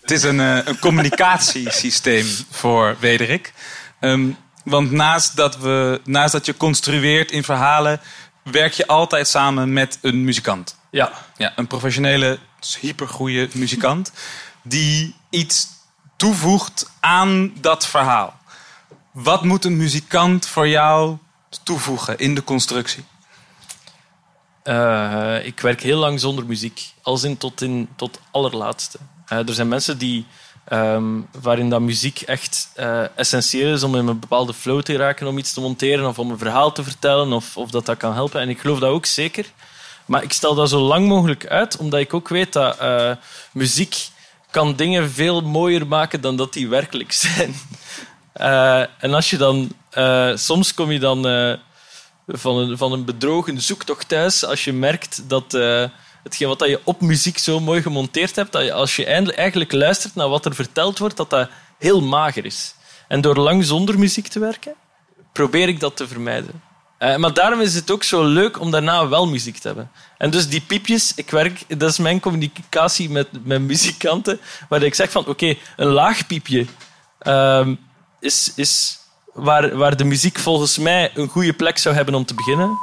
Het 0.00 0.10
is 0.10 0.22
een, 0.22 0.40
eh, 0.40 0.58
een 0.66 0.78
communicatiesysteem 0.78 2.26
voor 2.60 2.96
Wederik. 3.00 3.52
Ehm, 4.00 4.30
want 4.64 4.90
naast 4.90 5.36
dat, 5.36 5.56
we, 5.58 6.00
naast 6.04 6.32
dat 6.32 6.46
je 6.46 6.56
construeert 6.56 7.30
in 7.30 7.44
verhalen, 7.44 8.00
werk 8.42 8.72
je 8.72 8.86
altijd 8.86 9.28
samen 9.28 9.72
met 9.72 9.98
een 10.00 10.24
muzikant. 10.24 10.76
Ja. 10.90 11.12
ja 11.36 11.52
een 11.56 11.66
professionele, 11.66 12.38
hypergoeie 12.80 13.48
muzikant. 13.52 14.12
Die 14.62 15.14
iets 15.30 15.68
toevoegt 16.16 16.90
aan 17.00 17.52
dat 17.60 17.86
verhaal. 17.86 18.38
Wat 19.22 19.44
moet 19.44 19.64
een 19.64 19.76
muzikant 19.76 20.46
voor 20.46 20.68
jou 20.68 21.16
toevoegen 21.62 22.18
in 22.18 22.34
de 22.34 22.44
constructie? 22.44 23.04
Eh, 24.62 25.46
ik 25.46 25.60
werk 25.60 25.82
heel 25.82 25.98
lang 25.98 26.20
zonder 26.20 26.46
muziek. 26.46 26.92
Als 27.02 27.22
in 27.22 27.36
tot, 27.36 27.62
in, 27.62 27.88
tot 27.96 28.20
allerlaatste. 28.30 28.98
Eh, 29.26 29.48
er 29.48 29.54
zijn 29.54 29.68
mensen 29.68 29.98
die, 29.98 30.26
ehm, 30.64 31.04
waarin 31.40 31.70
dat 31.70 31.80
muziek 31.80 32.20
echt 32.20 32.70
eh, 32.74 33.18
essentieel 33.18 33.74
is 33.74 33.82
om 33.82 33.96
in 33.96 34.06
een 34.06 34.18
bepaalde 34.18 34.54
flow 34.54 34.82
te 34.82 34.96
raken, 34.96 35.26
om 35.26 35.38
iets 35.38 35.52
te 35.52 35.60
monteren 35.60 36.08
of 36.08 36.18
om 36.18 36.30
een 36.30 36.38
verhaal 36.38 36.72
te 36.72 36.82
vertellen 36.82 37.32
of, 37.32 37.56
of 37.56 37.70
dat 37.70 37.86
dat 37.86 37.96
kan 37.96 38.14
helpen. 38.14 38.40
En 38.40 38.48
ik 38.48 38.60
geloof 38.60 38.78
dat 38.78 38.90
ook 38.90 39.06
zeker. 39.06 39.46
Maar 40.06 40.22
ik 40.22 40.32
stel 40.32 40.54
dat 40.54 40.68
zo 40.68 40.80
lang 40.80 41.08
mogelijk 41.08 41.46
uit, 41.46 41.76
omdat 41.76 42.00
ik 42.00 42.14
ook 42.14 42.28
weet 42.28 42.52
dat 42.52 42.78
muziek 43.52 44.08
kan 44.50 44.76
dingen 44.76 45.10
veel 45.10 45.40
mooier 45.40 45.86
maken 45.86 46.20
dan 46.20 46.36
dat 46.36 46.52
die 46.52 46.68
werkelijk 46.68 47.12
zijn. 47.22 47.54
Eh, 48.40 48.80
en 48.98 49.14
als 49.14 49.30
je 49.30 49.36
dan... 49.36 49.72
eh, 49.90 50.30
soms 50.34 50.74
kom 50.74 50.90
je 50.90 50.98
dan 50.98 51.26
eh, 51.26 51.52
van, 52.26 52.56
een, 52.56 52.78
van 52.78 52.92
een 52.92 53.04
bedrogen 53.04 53.60
zoektocht 53.60 54.08
thuis 54.08 54.44
als 54.44 54.64
je 54.64 54.72
merkt 54.72 55.28
dat 55.28 55.52
hetgeen 56.22 56.48
wat 56.48 56.64
je 56.66 56.80
op 56.84 57.00
muziek 57.00 57.38
zo 57.38 57.60
mooi 57.60 57.82
gemonteerd 57.82 58.36
hebt, 58.36 58.52
dat 58.52 58.64
je, 58.64 58.72
als 58.72 58.96
je 58.96 59.04
eindelijk- 59.04 59.38
eigenlijk 59.38 59.72
luistert 59.72 60.14
naar 60.14 60.28
wat 60.28 60.44
er 60.44 60.54
verteld 60.54 60.98
wordt, 60.98 61.16
dat 61.16 61.30
dat 61.30 61.48
heel 61.78 62.00
mager 62.00 62.44
is. 62.44 62.74
En 63.08 63.20
door 63.20 63.36
lang 63.36 63.64
zonder 63.64 63.98
muziek 63.98 64.28
te 64.28 64.38
werken, 64.38 64.74
probeer 65.32 65.68
ik 65.68 65.80
dat 65.80 65.96
te 65.96 66.08
vermijden. 66.08 66.62
Maar 66.98 67.34
daarom 67.34 67.60
is 67.60 67.74
het 67.74 67.90
ook 67.90 68.02
zo 68.02 68.24
leuk 68.24 68.60
om 68.60 68.70
daarna 68.70 69.08
wel 69.08 69.26
muziek 69.26 69.58
te 69.58 69.66
hebben. 69.66 69.90
En 70.18 70.30
dus 70.30 70.48
die 70.48 70.60
piepjes, 70.60 71.14
ik 71.14 71.30
werk, 71.30 71.78
dat 71.78 71.90
is 71.90 71.98
mijn 71.98 72.20
communicatie 72.20 73.10
met, 73.10 73.28
met 73.44 73.60
muzikanten, 73.60 74.40
waar 74.68 74.82
ik 74.82 74.94
zeg 74.94 75.10
van, 75.10 75.26
oké, 75.26 75.54
een 75.76 75.88
laag 75.88 76.26
piepje 76.26 76.66
ehm, 77.18 77.74
is, 78.20 78.52
is 78.56 78.98
waar, 79.32 79.76
waar 79.76 79.96
de 79.96 80.04
muziek 80.04 80.38
volgens 80.38 80.78
mij 80.78 81.10
een 81.14 81.28
goede 81.28 81.52
plek 81.52 81.78
zou 81.78 81.94
hebben 81.94 82.14
om 82.14 82.24
te 82.24 82.34
beginnen. 82.34 82.78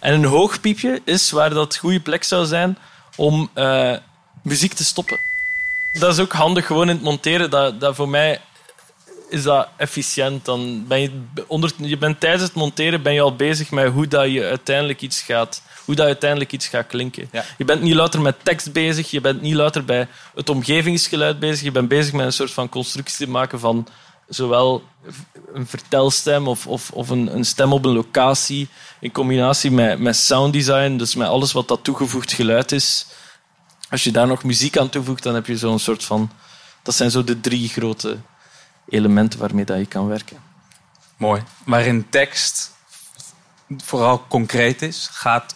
En 0.00 0.14
een 0.14 0.24
hoog 0.24 0.60
piepje 0.60 1.00
is 1.04 1.30
waar 1.30 1.50
dat 1.50 1.76
goede 1.76 2.00
plek 2.00 2.24
zou 2.24 2.46
zijn 2.46 2.78
om 3.16 3.50
eh, 3.54 3.96
muziek 4.42 4.72
te 4.72 4.84
stoppen. 4.84 5.18
Dat 5.92 6.12
is 6.12 6.20
ook 6.20 6.32
handig 6.32 6.66
gewoon 6.66 6.88
in 6.88 6.94
het 6.94 7.04
monteren. 7.04 7.50
Dat, 7.50 7.80
dat 7.80 7.94
voor 7.94 8.08
mij 8.08 8.40
is 9.28 9.42
dat 9.42 9.68
efficiënt. 9.76 10.44
Dan 10.44 10.84
ben 10.86 11.00
je, 11.00 11.22
onder, 11.46 11.72
je 11.76 11.98
bent 11.98 12.20
tijdens 12.20 12.42
het 12.42 12.54
monteren 12.54 13.02
ben 13.02 13.14
je 13.14 13.20
al 13.20 13.36
bezig 13.36 13.70
met 13.70 13.92
hoe 13.92 14.08
dat 14.08 14.32
je 14.32 14.44
uiteindelijk 14.44 15.00
iets 15.00 15.22
gaat, 15.22 15.62
hoe 15.84 15.94
dat 15.94 16.06
uiteindelijk 16.06 16.52
iets 16.52 16.66
gaat 16.66 16.86
klinken. 16.86 17.30
Je 17.58 17.64
bent 17.64 17.82
niet 17.82 17.94
louter 17.94 18.20
met 18.20 18.36
tekst 18.42 18.72
bezig, 18.72 19.10
je 19.10 19.20
bent 19.20 19.40
niet 19.40 19.54
louter 19.54 19.84
bij 19.84 20.08
het 20.34 20.48
omgevingsgeluid 20.48 21.38
bezig, 21.38 21.64
je 21.64 21.70
bent 21.70 21.88
bezig 21.88 22.12
met 22.12 22.26
een 22.26 22.32
soort 22.32 22.52
van 22.52 22.68
constructie 22.68 23.26
te 23.26 23.32
maken 23.32 23.60
van 23.60 23.88
zowel 24.28 24.82
een 25.52 25.66
vertelstem 25.66 26.48
of, 26.48 26.66
of, 26.66 26.90
of 26.90 27.08
een, 27.08 27.34
een 27.34 27.44
stem 27.44 27.72
op 27.72 27.84
een 27.84 27.92
locatie 27.92 28.68
in 29.00 29.12
combinatie 29.12 29.70
met, 29.70 29.98
met 29.98 30.16
sounddesign, 30.16 30.96
dus 30.96 31.14
met 31.14 31.28
alles 31.28 31.52
wat 31.52 31.68
dat 31.68 31.84
toegevoegd 31.84 32.32
geluid 32.32 32.72
is. 32.72 33.06
Als 33.90 34.04
je 34.04 34.12
daar 34.12 34.26
nog 34.26 34.44
muziek 34.44 34.78
aan 34.78 34.88
toevoegt, 34.88 35.22
dan 35.22 35.34
heb 35.34 35.46
je 35.46 35.58
zo'n 35.58 35.78
soort 35.78 36.04
van... 36.04 36.30
Dat 36.82 36.94
zijn 36.94 37.10
zo 37.10 37.24
de 37.24 37.40
drie 37.40 37.68
grote 37.68 38.18
elementen 38.88 39.38
waarmee 39.38 39.64
dat 39.64 39.78
je 39.78 39.86
kan 39.86 40.06
werken. 40.06 40.42
Mooi. 41.16 41.42
Waarin 41.64 42.06
tekst 42.10 42.72
vooral 43.76 44.24
concreet 44.28 44.82
is, 44.82 45.08
gaat 45.12 45.54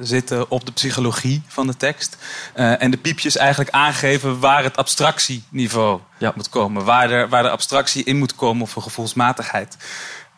zitten 0.00 0.50
op 0.50 0.66
de 0.66 0.72
psychologie 0.72 1.42
van 1.46 1.66
de 1.66 1.76
tekst. 1.76 2.16
Eh, 2.54 2.82
en 2.82 2.90
de 2.90 2.96
piepjes 2.96 3.36
eigenlijk 3.36 3.70
aangeven 3.70 4.40
waar 4.40 4.62
het 4.62 4.76
abstractieniveau 4.76 6.00
moet 6.34 6.48
komen. 6.48 6.84
Waar, 6.84 7.10
er, 7.10 7.28
waar 7.28 7.42
de 7.42 7.50
abstractie 7.50 8.04
in 8.04 8.16
moet 8.18 8.34
komen 8.34 8.62
of 8.62 8.76
een 8.76 8.82
gevoelsmatigheid. 8.82 9.76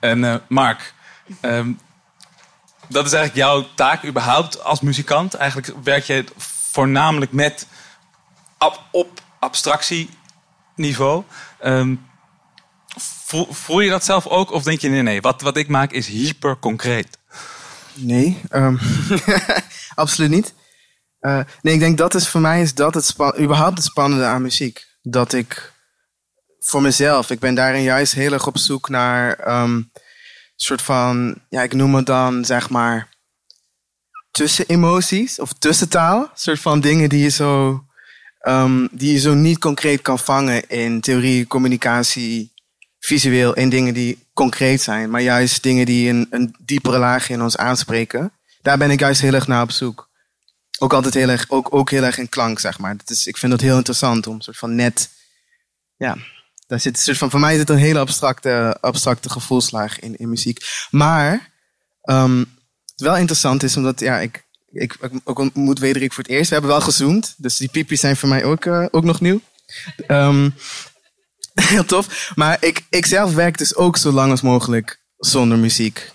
En 0.00 0.24
eh, 0.24 0.34
Mark, 0.48 0.94
ehm, 1.40 1.72
dat 2.88 3.06
is 3.06 3.12
eigenlijk 3.12 3.46
jouw 3.46 3.66
taak 3.74 4.04
überhaupt 4.04 4.64
als 4.64 4.80
muzikant. 4.80 5.34
Eigenlijk 5.34 5.72
werk 5.84 6.04
je 6.04 6.24
voornamelijk 6.72 7.32
met 7.32 7.66
ab- 8.58 8.82
op 8.90 9.20
abstractieniveau. 9.38 11.24
Voel, 13.24 13.46
voel 13.50 13.80
je 13.80 13.90
dat 13.90 14.04
zelf 14.04 14.26
ook? 14.26 14.50
Of 14.50 14.62
denk 14.62 14.80
je, 14.80 14.88
nee, 14.88 15.02
nee, 15.02 15.20
wat, 15.20 15.40
wat 15.40 15.56
ik 15.56 15.68
maak 15.68 15.90
is 15.92 16.06
hyper 16.06 16.58
concreet? 16.58 17.18
Nee, 17.94 18.40
ehm, 18.48 18.76
absoluut 19.94 20.30
niet. 20.30 20.54
Eh, 21.20 21.40
nee, 21.62 21.74
ik 21.74 21.80
denk 21.80 21.98
dat 21.98 22.14
is 22.14 22.28
voor 22.28 22.40
mij 22.40 22.60
is 22.60 22.74
dat 22.74 22.94
het 22.94 23.14
überhaupt 23.38 23.76
het 23.76 23.86
spannende 23.86 24.24
aan 24.24 24.42
muziek. 24.42 24.86
Dat 25.02 25.32
ik 25.32 25.72
voor 26.58 26.82
mezelf, 26.82 27.30
ik 27.30 27.38
ben 27.38 27.54
daarin 27.54 27.82
juist 27.82 28.12
heel 28.12 28.32
erg 28.32 28.46
op 28.46 28.58
zoek 28.58 28.88
naar 28.88 29.34
ehm 29.34 29.80
soort 30.62 30.82
van, 30.82 31.34
ja, 31.48 31.62
ik 31.62 31.74
noem 31.74 31.94
het 31.94 32.06
dan 32.06 32.44
zeg 32.44 32.70
maar 32.70 33.08
tussenemoties 34.30 35.40
of 35.40 35.52
tussentaal. 35.52 36.30
Soort 36.34 36.60
van 36.60 36.80
dingen 36.80 37.08
die 37.08 37.22
je 37.22 37.28
zo, 37.28 37.84
ehm, 38.40 38.86
die 38.90 39.12
je 39.12 39.18
zo 39.18 39.34
niet 39.34 39.58
concreet 39.58 40.02
kan 40.02 40.18
vangen 40.18 40.68
in 40.68 41.00
theorie, 41.00 41.46
communicatie, 41.46 42.49
visueel, 43.00 43.54
in 43.54 43.68
dingen 43.68 43.94
die 43.94 44.26
concreet 44.32 44.82
zijn, 44.82 45.10
maar 45.10 45.20
juist 45.20 45.62
dingen 45.62 45.86
die 45.86 46.08
een, 46.08 46.26
een 46.30 46.54
diepere 46.58 46.98
laag 46.98 47.28
in 47.28 47.42
ons 47.42 47.56
aanspreken. 47.56 48.32
Daar 48.62 48.78
ben 48.78 48.90
ik 48.90 49.00
juist 49.00 49.20
heel 49.20 49.34
erg 49.34 49.46
naar 49.46 49.62
op 49.62 49.70
zoek. 49.70 50.08
ook 50.78 50.92
altijd 50.92 51.14
heel 51.14 51.28
erg, 51.28 51.44
ook, 51.48 51.74
ook 51.74 51.90
heel 51.90 52.02
erg 52.02 52.18
in 52.18 52.28
klank, 52.28 52.58
zeg 52.58 52.78
maar. 52.78 52.96
Dat 52.96 53.10
is, 53.10 53.26
ik 53.26 53.36
vind 53.36 53.52
dat 53.52 53.60
heel 53.60 53.76
interessant 53.76 54.26
om 54.26 54.40
soort 54.40 54.56
van 54.56 54.74
net, 54.74 55.08
ja, 55.96 56.16
daar 56.66 56.80
zit 56.80 56.96
een 56.96 57.02
soort 57.02 57.18
van, 57.18 57.30
voor 57.30 57.40
mij 57.40 57.56
zit 57.56 57.70
een 57.70 57.76
hele 57.76 57.98
abstracte, 57.98 58.78
abstracte 58.80 59.30
gevoelslaag 59.30 59.98
in, 59.98 60.16
in 60.16 60.28
muziek. 60.28 60.58
Maar, 60.90 61.50
um, 62.02 62.38
het 62.90 63.00
wel 63.00 63.16
interessant 63.16 63.62
is, 63.62 63.76
omdat, 63.76 64.00
ja, 64.00 64.20
ik, 64.20 64.44
ik, 64.72 64.96
ik 65.24 65.38
ontmoet 65.38 65.78
Wederik 65.78 66.12
voor 66.12 66.22
het 66.22 66.32
eerst. 66.32 66.48
We 66.48 66.54
hebben 66.54 66.72
wel 66.72 66.80
gezoomd, 66.80 67.34
dus 67.36 67.56
die 67.56 67.68
piepjes 67.68 68.00
zijn 68.00 68.16
voor 68.16 68.28
mij 68.28 68.44
ook, 68.44 68.64
uh, 68.64 68.86
ook 68.90 69.04
nog 69.04 69.20
nieuw. 69.20 69.40
Um, 70.08 70.54
heel 71.72 71.84
tof. 71.84 72.32
Maar 72.34 72.56
ik, 72.64 72.86
ik 72.90 73.06
zelf 73.06 73.34
werk 73.34 73.58
dus 73.58 73.74
ook 73.74 73.96
zo 73.96 74.10
lang 74.10 74.30
als 74.30 74.40
mogelijk 74.40 75.00
zonder 75.16 75.58
muziek. 75.58 76.12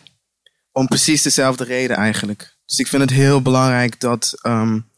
Om 0.71 0.87
precies 0.87 1.21
dezelfde 1.21 1.63
reden 1.63 1.97
eigenlijk. 1.97 2.55
Dus 2.65 2.79
ik 2.79 2.87
vind 2.87 3.01
het 3.01 3.11
heel 3.11 3.41
belangrijk 3.41 3.99
dat 3.99 4.33
um, 4.43 4.89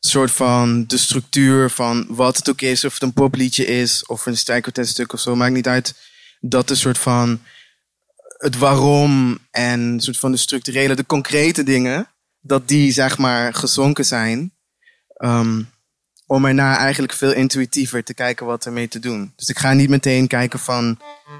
soort 0.00 0.30
van 0.30 0.86
de 0.86 0.96
structuur 0.96 1.70
van 1.70 2.06
wat 2.08 2.36
het 2.36 2.50
ook 2.50 2.60
is, 2.60 2.84
of 2.84 2.92
het 2.92 3.02
een 3.02 3.12
popliedje 3.12 3.66
is, 3.66 4.06
of 4.06 4.26
een 4.26 4.36
strijkkwartetstuk 4.36 5.12
of 5.12 5.20
zo, 5.20 5.36
maakt 5.36 5.52
niet 5.52 5.68
uit. 5.68 5.94
Dat 6.40 6.68
de 6.68 6.74
soort 6.74 6.98
van 6.98 7.40
het 8.38 8.58
waarom 8.58 9.38
en 9.50 10.00
soort 10.00 10.18
van 10.18 10.30
de 10.32 10.36
structurele, 10.36 10.94
de 10.94 11.06
concrete 11.06 11.62
dingen, 11.62 12.08
dat 12.40 12.68
die 12.68 12.92
zeg 12.92 13.18
maar 13.18 13.54
gezonken 13.54 14.04
zijn. 14.04 14.54
Um, 15.18 15.70
om 16.26 16.44
erna 16.44 16.76
eigenlijk 16.76 17.12
veel 17.12 17.32
intuïtiever 17.32 18.04
te 18.04 18.14
kijken 18.14 18.46
wat 18.46 18.64
ermee 18.64 18.88
te 18.88 18.98
doen. 18.98 19.32
Dus 19.36 19.48
ik 19.48 19.58
ga 19.58 19.72
niet 19.72 19.88
meteen 19.88 20.26
kijken 20.26 20.58
van, 20.58 20.98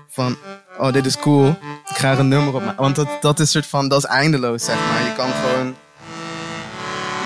van 0.08 0.36
oh, 0.78 0.92
dit 0.92 1.06
is 1.06 1.16
cool. 1.16 1.48
Ik 1.88 1.96
ga 1.96 2.12
er 2.12 2.18
een 2.18 2.28
nummer 2.28 2.54
op 2.54 2.64
maken. 2.64 2.82
Want 2.82 2.96
dat, 2.96 3.08
dat 3.20 3.40
is 3.40 3.50
soort 3.50 3.66
van, 3.66 3.88
dat 3.88 3.98
is 3.98 4.04
eindeloos, 4.04 4.64
zeg 4.64 4.76
maar. 4.76 5.02
Je 5.02 5.14
kan 5.14 5.30
gewoon, 5.32 5.66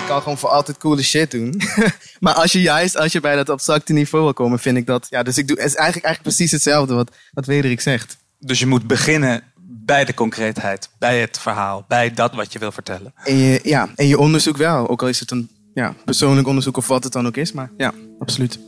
je 0.01 0.07
kan 0.07 0.21
gewoon 0.21 0.37
voor 0.37 0.49
altijd 0.49 0.77
coole 0.77 1.03
shit 1.03 1.31
doen. 1.31 1.61
maar 2.19 2.33
als 2.33 2.51
je 2.51 2.61
juist, 2.61 2.97
als 2.97 3.11
je 3.11 3.19
bij 3.19 3.35
dat 3.35 3.49
abstracte 3.49 3.93
niveau 3.93 4.23
wil 4.23 4.33
komen, 4.33 4.59
vind 4.59 4.77
ik 4.77 4.85
dat, 4.85 5.07
ja, 5.09 5.23
dus 5.23 5.37
ik 5.37 5.47
doe, 5.47 5.57
het 5.57 5.65
is 5.65 5.75
eigenlijk, 5.75 6.05
eigenlijk 6.05 6.35
precies 6.35 6.51
hetzelfde 6.51 6.93
wat, 6.93 7.11
wat 7.31 7.45
Wederik 7.45 7.81
zegt. 7.81 8.17
Dus 8.39 8.59
je 8.59 8.67
moet 8.67 8.87
beginnen 8.87 9.43
bij 9.63 10.05
de 10.05 10.13
concreetheid, 10.13 10.89
bij 10.99 11.19
het 11.19 11.39
verhaal, 11.39 11.85
bij 11.87 12.13
dat 12.13 12.33
wat 12.33 12.53
je 12.53 12.59
wil 12.59 12.71
vertellen. 12.71 13.13
En 13.23 13.35
je, 13.35 13.59
ja, 13.63 13.89
en 13.95 14.07
je 14.07 14.17
onderzoek 14.17 14.57
wel, 14.57 14.89
ook 14.89 15.01
al 15.01 15.07
is 15.07 15.19
het 15.19 15.31
een 15.31 15.49
ja, 15.73 15.95
persoonlijk 16.05 16.47
onderzoek 16.47 16.77
of 16.77 16.87
wat 16.87 17.03
het 17.03 17.13
dan 17.13 17.27
ook 17.27 17.37
is. 17.37 17.51
Maar 17.51 17.71
ja, 17.77 17.93
absoluut. 18.19 18.59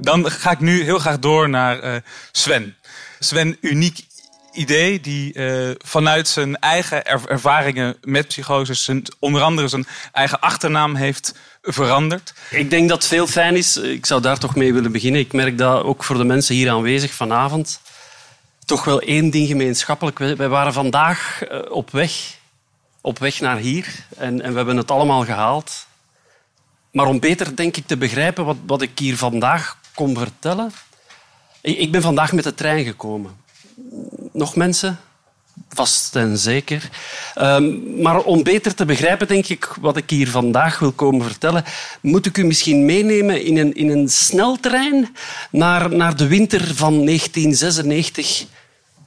Dan 0.00 0.30
ga 0.30 0.50
ik 0.50 0.60
nu 0.60 0.82
heel 0.82 0.98
graag 0.98 1.18
door 1.18 1.48
naar 1.48 1.84
uh, 1.84 1.96
Sven. 2.32 2.76
Sven, 3.18 3.56
uniek 3.60 4.06
idee 4.52 5.00
die 5.00 5.34
uh, 5.34 5.70
vanuit 5.78 6.28
zijn 6.28 6.56
eigen 6.56 7.06
ervaringen 7.06 7.96
met 8.02 8.26
psychoses, 8.26 8.84
zijn, 8.84 9.02
onder 9.18 9.42
andere 9.42 9.68
zijn 9.68 9.86
eigen 10.12 10.40
achternaam 10.40 10.94
heeft 10.94 11.34
veranderd. 11.62 12.34
Ik 12.50 12.70
denk 12.70 12.88
dat 12.88 12.98
het 12.98 13.06
veel 13.06 13.26
fijn 13.26 13.56
is. 13.56 13.76
Ik 13.76 14.06
zou 14.06 14.20
daar 14.20 14.38
toch 14.38 14.54
mee 14.54 14.72
willen 14.72 14.92
beginnen. 14.92 15.20
Ik 15.20 15.32
merk 15.32 15.58
dat 15.58 15.82
ook 15.82 16.04
voor 16.04 16.16
de 16.16 16.24
mensen 16.24 16.54
hier 16.54 16.70
aanwezig 16.70 17.12
vanavond 17.12 17.80
toch 18.70 18.84
wel 18.84 19.00
één 19.00 19.30
ding 19.30 19.46
gemeenschappelijk. 19.46 20.18
Wij 20.18 20.48
waren 20.48 20.72
vandaag 20.72 21.40
uh, 21.42 21.58
op 21.70 21.90
weg, 21.90 22.38
op 23.00 23.18
weg 23.18 23.40
naar 23.40 23.56
hier 23.56 24.04
en, 24.16 24.42
en 24.42 24.50
we 24.50 24.56
hebben 24.56 24.76
het 24.76 24.90
allemaal 24.90 25.24
gehaald. 25.24 25.86
Maar 26.90 27.06
om 27.06 27.20
beter, 27.20 27.56
denk 27.56 27.76
ik, 27.76 27.86
te 27.86 27.96
begrijpen 27.96 28.44
wat, 28.44 28.56
wat 28.66 28.82
ik 28.82 28.98
hier 28.98 29.16
vandaag 29.16 29.78
kom 29.94 30.16
vertellen. 30.16 30.72
Ik 31.60 31.92
ben 31.92 32.02
vandaag 32.02 32.32
met 32.32 32.44
de 32.44 32.54
trein 32.54 32.84
gekomen 32.84 33.36
nog 34.32 34.56
mensen? 34.56 34.98
Vast 35.68 36.16
en 36.16 36.38
zeker. 36.38 36.90
Um, 37.38 38.00
maar 38.02 38.18
om 38.18 38.42
beter 38.42 38.74
te 38.74 38.84
begrijpen, 38.84 39.28
denk 39.28 39.46
ik, 39.46 39.64
wat 39.80 39.96
ik 39.96 40.10
hier 40.10 40.30
vandaag 40.30 40.78
wil 40.78 40.92
komen 40.92 41.26
vertellen, 41.26 41.64
moet 42.00 42.26
ik 42.26 42.38
u 42.38 42.44
misschien 42.44 42.84
meenemen 42.84 43.44
in 43.44 43.56
een, 43.56 43.74
in 43.74 43.88
een 43.88 44.08
sneltrein 44.08 45.16
naar, 45.50 45.94
naar 45.94 46.16
de 46.16 46.26
winter 46.26 46.74
van 46.74 47.04
1996, 47.04 48.46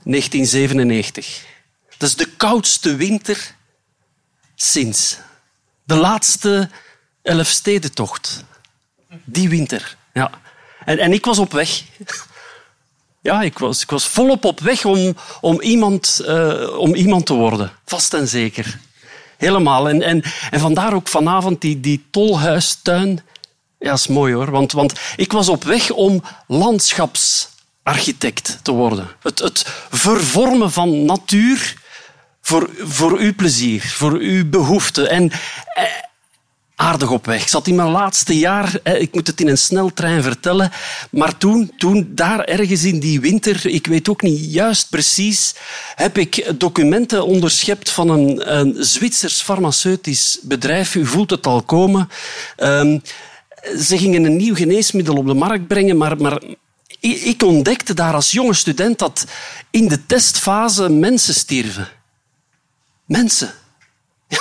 1997. 0.03 1.45
Dat 1.97 2.09
is 2.09 2.15
de 2.15 2.30
koudste 2.38 2.95
winter 2.95 3.55
sinds. 4.55 5.17
De 5.84 5.95
laatste 5.95 6.69
Elfstedentocht. 7.21 8.43
Die 9.24 9.49
winter, 9.49 9.97
ja. 10.13 10.32
En, 10.86 10.97
en 10.97 11.13
ik 11.13 11.26
was 11.26 11.39
op 11.39 11.51
weg 11.51 11.84
ja, 13.24 13.41
ik 13.41 13.59
was, 13.59 13.82
ik 13.82 13.89
was 13.89 14.07
volop 14.07 14.45
op 14.45 14.59
weg 14.59 14.86
om, 14.86 15.15
om, 15.41 15.61
iemand, 15.61 16.21
uh, 16.26 16.78
om 16.78 16.95
iemand 16.95 17.26
te 17.26 17.34
worden. 17.34 17.71
Vast 17.86 18.13
en 18.13 18.28
zeker. 18.28 18.80
Helemaal. 19.38 19.89
En, 19.89 20.01
en, 20.01 20.24
en 20.51 20.59
vandaar 20.59 20.93
ook 20.93 21.07
vanavond 21.07 21.61
die, 21.61 21.80
die 21.80 22.05
tolhuistuin. 22.11 23.21
Ja, 23.80 23.93
is 23.93 24.07
mooi 24.07 24.34
hoor. 24.34 24.51
Want, 24.51 24.71
want 24.71 24.93
ik 25.15 25.32
was 25.32 25.49
op 25.49 25.63
weg 25.63 25.91
om 25.91 26.24
landschapsarchitect 26.47 28.59
te 28.61 28.71
worden. 28.71 29.07
Het, 29.21 29.39
het 29.39 29.65
vervormen 29.89 30.71
van 30.71 31.05
natuur 31.05 31.76
voor, 32.41 32.69
voor 32.80 33.17
uw 33.17 33.36
plezier, 33.36 33.82
voor 33.82 34.11
uw 34.11 34.49
behoeften. 34.49 35.09
En, 35.09 35.32
eh, 35.74 35.84
aardig 36.76 37.11
op 37.11 37.26
weg. 37.26 37.41
Ik 37.41 37.47
zat 37.47 37.67
in 37.67 37.76
mijn 37.76 37.89
laatste 37.89 38.38
jaar, 38.38 38.80
ik 38.84 39.13
moet 39.13 39.28
het 39.28 39.41
in 39.41 39.47
een 39.47 39.57
sneltrein 39.57 40.24
vertellen, 40.24 40.71
maar 41.11 41.38
toen, 41.38 41.71
toen 41.78 42.11
daar 42.15 42.39
ergens 42.39 42.84
in 42.84 42.99
die 42.99 43.19
winter, 43.19 43.65
ik 43.65 43.88
weet 43.88 44.09
ook 44.09 44.21
niet 44.21 44.53
juist 44.53 44.89
precies, 44.89 45.55
heb 45.95 46.17
ik 46.17 46.53
documenten 46.57 47.26
onderschept 47.26 47.89
van 47.89 48.09
een, 48.09 48.55
een 48.57 48.76
Zwitsers 48.80 49.41
farmaceutisch 49.41 50.39
bedrijf. 50.41 50.95
U 50.95 51.05
voelt 51.05 51.30
het 51.30 51.47
al 51.47 51.61
komen. 51.61 52.09
Um, 52.57 53.01
ze 53.80 53.97
gingen 53.97 54.24
een 54.24 54.36
nieuw 54.36 54.55
geneesmiddel 54.55 55.15
op 55.15 55.28
de 55.28 55.34
markt 55.34 55.67
brengen, 55.67 55.97
maar, 55.97 56.17
maar 56.17 56.41
ik 56.99 57.43
ontdekte 57.43 57.93
daar 57.93 58.13
als 58.13 58.32
jonge 58.32 58.53
student 58.53 58.99
dat 58.99 59.26
in 59.71 59.88
de 59.88 60.05
testfase 60.05 60.89
mensen 60.89 61.34
stierven. 61.34 61.88
Mensen. 63.05 63.53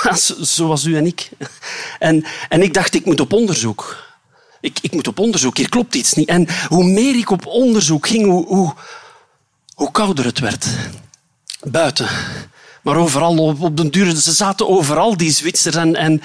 Ja, 0.01 0.15
zoals 0.39 0.83
u 0.85 0.97
en 0.97 1.05
ik. 1.05 1.29
En, 1.99 2.25
en 2.49 2.61
ik 2.61 2.73
dacht, 2.73 2.93
ik 2.93 3.05
moet 3.05 3.19
op 3.19 3.33
onderzoek. 3.33 3.97
Ik, 4.61 4.79
ik 4.81 4.91
moet 4.91 5.07
op 5.07 5.19
onderzoek, 5.19 5.57
hier 5.57 5.69
klopt 5.69 5.95
iets 5.95 6.13
niet. 6.13 6.27
En 6.27 6.47
hoe 6.67 6.83
meer 6.83 7.15
ik 7.15 7.29
op 7.29 7.45
onderzoek 7.45 8.07
ging, 8.07 8.25
hoe, 8.25 8.45
hoe, 8.45 8.73
hoe 9.75 9.91
kouder 9.91 10.25
het 10.25 10.39
werd. 10.39 10.65
Buiten. 11.61 12.07
Maar 12.81 12.95
overal 12.95 13.37
op, 13.37 13.61
op 13.61 13.77
den 13.77 13.91
duur. 13.91 14.15
Ze 14.15 14.31
zaten 14.31 14.67
overal, 14.67 15.17
die 15.17 15.31
Zwitsers. 15.31 15.75
En, 15.75 15.95
en 15.95 16.21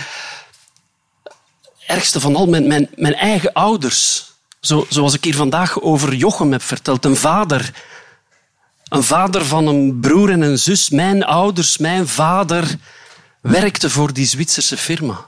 ergste 1.87 2.21
van 2.21 2.37
al, 2.37 2.47
mijn, 2.47 2.67
mijn, 2.67 2.89
mijn 2.95 3.15
eigen 3.15 3.53
ouders. 3.53 4.33
Zo, 4.61 4.87
zoals 4.89 5.15
ik 5.15 5.25
hier 5.25 5.37
vandaag 5.37 5.81
over 5.81 6.15
Jochem 6.15 6.53
heb 6.53 6.63
verteld. 6.63 7.05
Een 7.05 7.17
vader. 7.17 7.73
Een 8.89 9.03
vader 9.03 9.45
van 9.45 9.67
een 9.67 10.01
broer 10.01 10.31
en 10.31 10.41
een 10.41 10.59
zus. 10.59 10.91
Mijn 10.91 11.25
ouders, 11.25 11.79
mijn 11.79 12.09
vader 12.09 12.79
werkte 13.41 13.91
voor 13.91 14.13
die 14.13 14.27
Zwitserse 14.27 14.77
firma. 14.77 15.27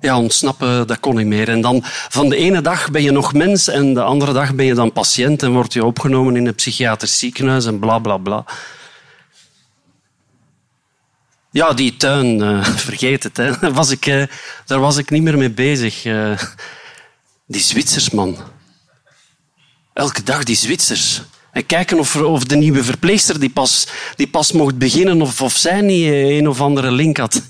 Ja, 0.00 0.18
ontsnappen, 0.18 0.86
dat 0.86 1.00
kon 1.00 1.16
niet 1.16 1.26
meer. 1.26 1.48
En 1.48 1.60
dan 1.60 1.80
van 2.08 2.28
de 2.28 2.36
ene 2.36 2.60
dag 2.60 2.90
ben 2.90 3.02
je 3.02 3.10
nog 3.10 3.32
mens 3.32 3.68
en 3.68 3.94
de 3.94 4.02
andere 4.02 4.32
dag 4.32 4.54
ben 4.54 4.66
je 4.66 4.74
dan 4.74 4.92
patiënt 4.92 5.42
en 5.42 5.52
word 5.52 5.72
je 5.72 5.84
opgenomen 5.84 6.36
in 6.36 6.46
een 6.46 6.54
psychiatrisch 6.54 7.18
ziekenhuis 7.18 7.66
en 7.66 7.78
bla 7.78 7.98
bla 7.98 8.16
bla. 8.16 8.44
Ja, 11.50 11.72
die 11.72 11.96
tuin, 11.96 12.42
uh, 12.42 12.64
vergeet 12.88 13.22
het. 13.22 13.36
Hè. 13.36 13.58
Daar, 13.58 13.72
was 13.72 13.90
ik, 13.90 14.06
uh, 14.06 14.26
daar 14.66 14.80
was 14.80 14.96
ik 14.96 15.10
niet 15.10 15.22
meer 15.22 15.38
mee 15.38 15.50
bezig. 15.50 16.04
Uh, 16.04 16.38
die 17.46 17.60
Zwitsers, 17.60 18.10
man. 18.10 18.36
Elke 19.92 20.22
dag 20.22 20.44
die 20.44 20.56
Zwitsers. 20.56 21.22
En 21.54 21.66
kijken 21.66 21.98
of, 21.98 22.16
of 22.16 22.44
de 22.44 22.56
nieuwe 22.56 22.84
verpleegster 22.84 23.40
die 23.40 23.50
pas, 23.50 23.86
die 24.16 24.28
pas 24.28 24.52
mocht 24.52 24.78
beginnen 24.78 25.22
of, 25.22 25.42
of 25.42 25.56
zij 25.56 25.80
niet 25.80 26.06
een 26.06 26.48
of 26.48 26.60
andere 26.60 26.90
link 26.90 27.16
had. 27.16 27.42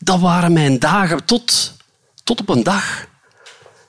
Dat 0.00 0.20
waren 0.20 0.52
mijn 0.52 0.78
dagen 0.78 1.24
tot, 1.24 1.76
tot 2.24 2.40
op 2.40 2.48
een 2.48 2.62
dag. 2.62 3.06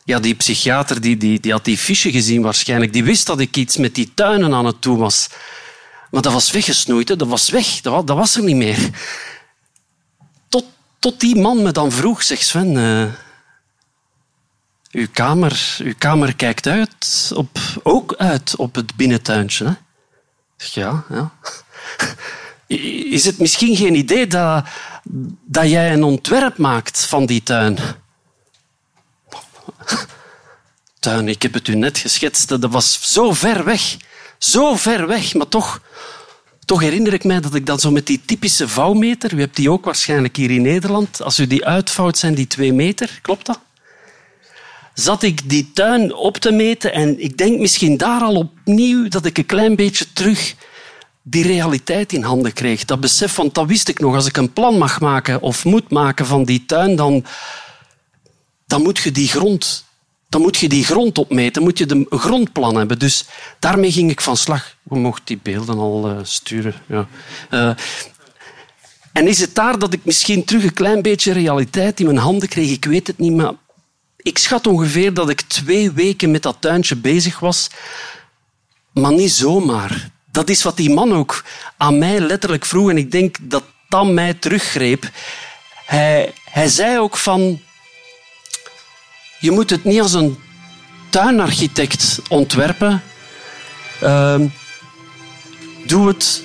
Ja, 0.04 0.20
die 0.20 0.36
psychiater 0.36 1.02
die, 1.02 1.18
die, 1.18 1.40
die 1.40 1.52
had 1.52 1.66
die 1.66 1.78
fiche 1.78 2.12
gezien 2.12 2.42
waarschijnlijk. 2.42 2.94
Die 2.94 3.04
wist 3.04 3.26
dat 3.26 3.40
ik 3.40 3.58
iets 3.58 3.78
met 3.78 3.96
die 3.96 4.12
tuinen 4.14 4.54
aan 4.54 4.66
het 4.66 4.82
doen 4.82 4.98
was. 4.98 5.28
Maar 6.12 6.22
dat 6.22 6.34
was 6.34 6.52
weggesnoeid. 6.52 7.10
Hè. 7.10 7.16
Dat 7.16 7.28
was 7.28 7.50
weg. 7.50 7.82
Dat 7.82 8.10
was, 8.10 8.36
er 8.36 8.44
niet 8.44 8.56
meer. 8.56 8.90
Tot, 10.50 10.66
tot 11.00 11.20
die 11.20 11.36
man 11.36 11.62
me 11.62 11.72
dan 11.72 11.92
vroeg, 11.92 12.24
zegt 12.24 12.46
Sven... 12.46 12.74
Uh, 12.74 13.04
uw 14.98 15.08
kamer, 15.12 15.78
uw 15.84 15.94
kamer 15.98 16.36
kijkt 16.36 16.68
uit 16.68 17.32
op, 17.36 17.60
ook 17.84 18.16
uit 18.18 18.56
op 18.56 18.76
het 18.76 18.96
binnentuintje. 18.96 19.66
Hè? 19.66 19.74
Ja, 20.58 21.04
ja. 21.10 21.32
Is 23.18 23.26
het 23.26 23.40
misschien 23.40 23.76
geen 23.76 23.96
idee 23.96 24.28
dat, 24.28 24.66
dat 25.46 25.70
jij 25.70 25.94
een 25.94 26.04
ontwerp 26.04 26.58
maakt 26.58 27.06
van 27.06 27.26
die 27.26 27.44
tuin? 27.44 27.78
tuin. 31.00 31.28
Ik 31.28 31.42
heb 31.42 31.54
het 31.54 31.68
u 31.68 31.76
net 31.76 31.98
geschetst. 31.98 32.48
Dat 32.48 32.66
was 32.66 33.14
zo 33.14 33.34
ver 33.34 33.64
weg. 33.64 33.98
Zo 34.38 34.76
ver 34.76 35.08
weg, 35.08 35.34
maar 35.34 35.48
toch, 35.48 35.82
toch 36.66 36.82
herinner 36.82 37.14
ik 37.14 37.24
mij 37.24 37.40
dat 37.40 37.56
ik 37.56 37.66
dan 37.66 37.80
zo 37.80 37.92
met 37.92 38.06
die 38.06 38.22
typische 38.26 38.68
vouwmeter, 38.68 39.34
u 39.34 39.40
hebt 39.40 39.56
die 39.56 39.72
ook 39.72 39.86
waarschijnlijk 39.86 40.36
hier 40.36 40.52
in 40.52 40.62
Nederland, 40.62 41.22
als 41.22 41.40
u 41.40 41.48
die 41.48 41.66
uitvouwt 41.66 42.18
zijn 42.18 42.36
die 42.36 42.48
twee 42.48 42.74
meter, 42.74 43.20
klopt 43.22 43.46
dat? 43.46 43.60
Zat 45.00 45.24
ik 45.24 45.50
die 45.50 45.72
tuin 45.74 46.14
op 46.14 46.38
te 46.38 46.52
meten 46.52 46.94
en 46.94 47.20
ik 47.20 47.38
denk 47.38 47.60
misschien 47.60 47.98
daar 47.98 48.22
al 48.22 48.36
opnieuw 48.36 49.08
dat 49.08 49.26
ik 49.26 49.38
een 49.38 49.46
klein 49.46 49.76
beetje 49.76 50.14
terug 50.14 50.56
die 51.22 51.44
realiteit 51.44 52.14
in 52.14 52.24
handen 52.24 52.54
kreeg. 52.54 52.86
Dat 52.86 53.00
besef, 53.00 53.36
want 53.36 53.56
dat 53.56 53.68
wist 53.68 53.88
ik 53.88 54.00
nog. 54.00 54.16
Als 54.16 54.28
ik 54.28 54.38
een 54.38 54.54
plan 54.54 54.78
mag 54.78 55.00
maken 55.00 55.42
of 55.42 55.66
moet 55.66 55.90
maken 55.92 56.26
van 56.26 56.44
die 56.44 56.66
tuin, 56.66 56.96
dan, 56.96 57.26
dan 58.66 58.82
moet 58.82 58.98
je 58.98 59.12
die 59.12 59.28
grond 59.28 59.86
dan 60.30 60.42
moet 60.42 60.58
je 60.58 60.70
die 60.70 60.86
grond 60.86 61.18
opmeten, 61.18 61.64
moet 61.64 61.78
je 61.78 61.86
de 61.86 62.06
grondplan 62.10 62.76
hebben. 62.76 63.00
Dus 63.00 63.26
daarmee 63.60 63.92
ging 63.92 64.12
ik 64.12 64.22
van 64.22 64.38
slag. 64.38 64.76
We 64.84 64.98
mochten 64.98 65.26
die 65.26 65.40
beelden 65.44 65.78
al 65.78 66.10
uh, 66.10 66.18
sturen. 66.24 66.74
Ja. 66.88 67.08
Uh, 67.52 67.72
en 69.14 69.28
is 69.28 69.40
het 69.40 69.56
daar 69.56 69.80
dat 69.80 69.94
ik 69.94 70.06
misschien 70.06 70.44
terug 70.44 70.64
een 70.64 70.74
klein 70.74 71.02
beetje 71.02 71.32
realiteit 71.32 72.00
in 72.00 72.06
mijn 72.06 72.18
handen 72.18 72.50
kreeg? 72.50 72.72
Ik 72.72 72.86
weet 72.86 73.08
het 73.08 73.18
niet, 73.18 73.34
maar 73.34 73.54
ik 74.28 74.38
schat 74.38 74.68
ongeveer 74.68 75.14
dat 75.14 75.30
ik 75.30 75.42
twee 75.42 75.92
weken 75.92 76.32
met 76.32 76.44
dat 76.44 76.58
tuintje 76.60 76.96
bezig 76.96 77.40
was. 77.40 77.70
Maar 78.94 79.14
niet 79.14 79.32
zomaar. 79.32 80.10
Dat 80.32 80.50
is 80.50 80.64
wat 80.64 80.78
die 80.78 80.90
man 80.90 81.14
ook 81.14 81.44
aan 81.78 81.98
mij 81.98 82.20
letterlijk 82.20 82.66
vroeg. 82.66 82.90
En 82.90 82.98
ik 82.98 83.12
denk 83.12 83.38
dat 83.42 83.64
dat 83.90 84.08
mij 84.08 84.34
teruggreep. 84.34 85.10
Hij, 85.86 86.34
hij 86.50 86.68
zei 86.68 87.00
ook 87.00 87.18
van... 87.18 87.62
Je 89.40 89.52
moet 89.52 89.70
het 89.70 89.84
niet 89.84 90.02
als 90.02 90.14
een 90.14 90.38
tuinarchitect 91.10 92.20
ontwerpen. 92.30 93.04
Uh, 94.04 94.42
doe 95.86 96.08
het. 96.08 96.44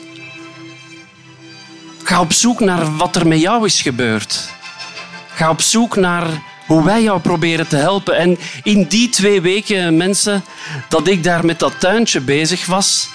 Ga 2.02 2.20
op 2.20 2.32
zoek 2.32 2.60
naar 2.60 2.96
wat 2.96 3.16
er 3.16 3.26
met 3.26 3.40
jou 3.40 3.66
is 3.66 3.82
gebeurd. 3.82 4.50
Ga 5.34 5.50
op 5.50 5.60
zoek 5.60 5.96
naar 5.96 6.51
hoe 6.72 6.84
wij 6.84 7.02
jou 7.02 7.20
proberen 7.20 7.68
te 7.68 7.76
helpen. 7.76 8.16
En 8.16 8.38
in 8.62 8.84
die 8.84 9.08
twee 9.08 9.40
weken, 9.40 9.96
mensen, 9.96 10.44
dat 10.88 11.08
ik 11.08 11.24
daar 11.24 11.44
met 11.44 11.58
dat 11.58 11.80
tuintje 11.80 12.20
bezig 12.20 12.66
was, 12.66 13.08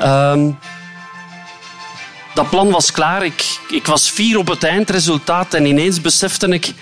uh, 0.00 0.44
dat 2.34 2.50
plan 2.50 2.70
was 2.70 2.92
klaar. 2.92 3.24
Ik, 3.24 3.58
ik 3.68 3.86
was 3.86 4.10
vier 4.10 4.38
op 4.38 4.48
het 4.48 4.64
eindresultaat 4.64 5.54
en 5.54 5.66
ineens 5.66 6.00
besefte 6.00 6.48
ik 6.48 6.72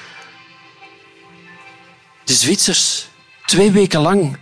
de 2.24 2.34
Zwitsers, 2.34 3.06
twee 3.46 3.70
weken 3.70 4.00
lang. 4.00 4.38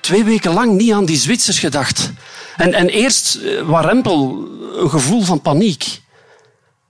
Twee 0.00 0.24
weken 0.24 0.52
lang 0.52 0.76
niet 0.76 0.92
aan 0.92 1.04
die 1.04 1.16
Zwitsers 1.16 1.58
gedacht. 1.58 2.12
En, 2.56 2.74
en 2.74 2.88
eerst 2.88 3.34
eh, 3.34 3.62
warempel, 3.62 4.48
een 4.76 4.90
gevoel 4.90 5.22
van 5.22 5.40
paniek. 5.40 6.00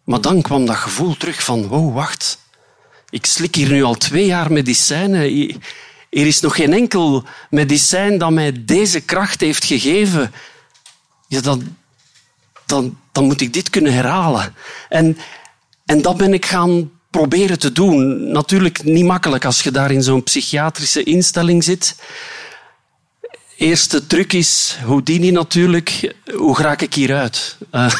Maar 0.04 0.20
dan 0.20 0.42
kwam 0.42 0.66
dat 0.66 0.76
gevoel 0.76 1.16
terug 1.16 1.42
van, 1.42 1.66
wow, 1.66 1.94
wacht. 1.94 2.44
Ik 3.16 3.26
slik 3.26 3.54
hier 3.54 3.70
nu 3.70 3.82
al 3.82 3.94
twee 3.94 4.26
jaar 4.26 4.52
medicijnen. 4.52 5.20
Er 6.10 6.26
is 6.26 6.40
nog 6.40 6.56
geen 6.56 6.72
enkel 6.72 7.24
medicijn 7.50 8.18
dat 8.18 8.30
mij 8.30 8.64
deze 8.64 9.00
kracht 9.00 9.40
heeft 9.40 9.64
gegeven. 9.64 10.32
Ja, 11.28 11.40
dan, 11.40 11.76
dan, 12.66 12.98
dan 13.12 13.24
moet 13.24 13.40
ik 13.40 13.52
dit 13.52 13.70
kunnen 13.70 13.92
herhalen. 13.92 14.54
En, 14.88 15.18
en 15.86 16.02
dat 16.02 16.16
ben 16.16 16.34
ik 16.34 16.46
gaan 16.46 16.90
proberen 17.10 17.58
te 17.58 17.72
doen. 17.72 18.30
Natuurlijk 18.32 18.84
niet 18.84 19.04
makkelijk 19.04 19.44
als 19.44 19.62
je 19.62 19.70
daar 19.70 19.90
in 19.90 20.02
zo'n 20.02 20.22
psychiatrische 20.22 21.02
instelling 21.02 21.64
zit. 21.64 21.96
Eerste 23.56 24.06
truc 24.06 24.32
is 24.32 24.76
Houdini 24.84 25.30
natuurlijk. 25.30 26.14
Hoe 26.34 26.56
raak 26.56 26.80
ik 26.80 26.94
hieruit? 26.94 27.56
Uh, 27.72 27.92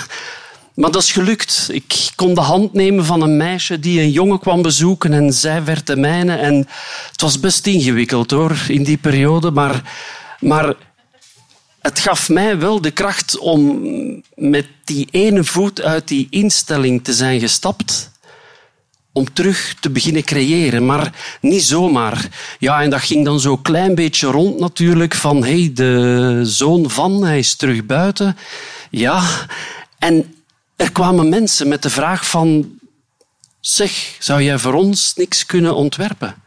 maar 0.76 0.90
dat 0.90 1.02
is 1.02 1.12
gelukt. 1.12 1.68
Ik 1.72 2.10
kon 2.14 2.34
de 2.34 2.40
hand 2.40 2.72
nemen 2.72 3.04
van 3.04 3.22
een 3.22 3.36
meisje 3.36 3.78
die 3.78 4.00
een 4.00 4.10
jongen 4.10 4.38
kwam 4.38 4.62
bezoeken 4.62 5.12
en 5.12 5.32
zij 5.32 5.64
werd 5.64 5.86
de 5.86 5.96
mijne. 5.96 6.36
En 6.36 6.68
het 7.10 7.20
was 7.20 7.40
best 7.40 7.66
ingewikkeld 7.66 8.30
hoor, 8.30 8.56
in 8.68 8.82
die 8.82 8.96
periode. 8.96 9.50
Maar, 9.50 9.82
maar 10.40 10.74
het 11.80 11.98
gaf 11.98 12.28
mij 12.28 12.58
wel 12.58 12.80
de 12.80 12.90
kracht 12.90 13.38
om 13.38 13.80
met 14.34 14.66
die 14.84 15.08
ene 15.10 15.44
voet 15.44 15.82
uit 15.82 16.08
die 16.08 16.26
instelling 16.30 17.04
te 17.04 17.12
zijn 17.12 17.40
gestapt 17.40 18.10
om 19.12 19.32
terug 19.32 19.76
te 19.80 19.90
beginnen 19.90 20.24
creëren. 20.24 20.86
Maar 20.86 21.12
niet 21.40 21.62
zomaar. 21.62 22.28
Ja, 22.58 22.82
en 22.82 22.90
dat 22.90 23.00
ging 23.00 23.24
dan 23.24 23.40
zo 23.40 23.56
klein 23.56 23.94
beetje 23.94 24.26
rond 24.26 24.58
natuurlijk. 24.58 25.14
Van, 25.14 25.44
hey, 25.44 25.70
de 25.74 26.40
zoon 26.42 26.90
van, 26.90 27.24
hij 27.24 27.38
is 27.38 27.54
terug 27.54 27.86
buiten. 27.86 28.36
Ja, 28.90 29.22
en 29.98 30.35
er 30.76 30.92
kwamen 30.92 31.28
mensen 31.28 31.68
met 31.68 31.82
de 31.82 31.90
vraag 31.90 32.28
van... 32.28 32.78
Zeg, 33.60 34.16
zou 34.18 34.42
jij 34.42 34.58
voor 34.58 34.74
ons 34.74 35.14
niks 35.14 35.46
kunnen 35.46 35.74
ontwerpen? 35.74 36.42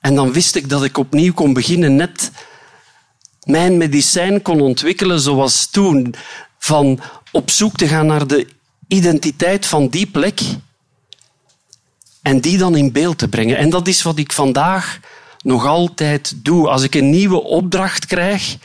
En 0.00 0.14
dan 0.14 0.32
wist 0.32 0.54
ik 0.54 0.68
dat 0.68 0.84
ik 0.84 0.98
opnieuw 0.98 1.32
kon 1.32 1.52
beginnen, 1.52 1.96
net 1.96 2.30
mijn 3.42 3.76
medicijn 3.76 4.42
kon 4.42 4.60
ontwikkelen 4.60 5.20
zoals 5.20 5.66
toen. 5.70 6.14
Van 6.58 7.00
op 7.32 7.50
zoek 7.50 7.76
te 7.76 7.88
gaan 7.88 8.06
naar 8.06 8.26
de 8.26 8.46
identiteit 8.88 9.66
van 9.66 9.88
die 9.88 10.06
plek 10.06 10.40
en 12.22 12.40
die 12.40 12.58
dan 12.58 12.76
in 12.76 12.92
beeld 12.92 13.18
te 13.18 13.28
brengen. 13.28 13.56
En 13.56 13.70
dat 13.70 13.88
is 13.88 14.02
wat 14.02 14.18
ik 14.18 14.32
vandaag 14.32 14.98
nog 15.42 15.66
altijd 15.66 16.34
doe. 16.36 16.68
Als 16.68 16.82
ik 16.82 16.94
een 16.94 17.10
nieuwe 17.10 17.42
opdracht 17.42 18.06
krijg, 18.06 18.56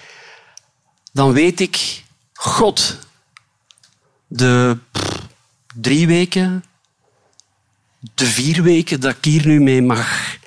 dan 1.11 1.31
weet 1.31 1.59
ik, 1.59 2.03
God, 2.33 2.97
de 4.29 4.77
drie 5.75 6.07
weken, 6.07 6.63
de 8.13 8.25
vier 8.25 8.63
weken 8.63 8.99
dat 8.99 9.15
ik 9.15 9.25
hier 9.25 9.47
nu 9.47 9.59
mee 9.59 9.81
mag 9.81 10.37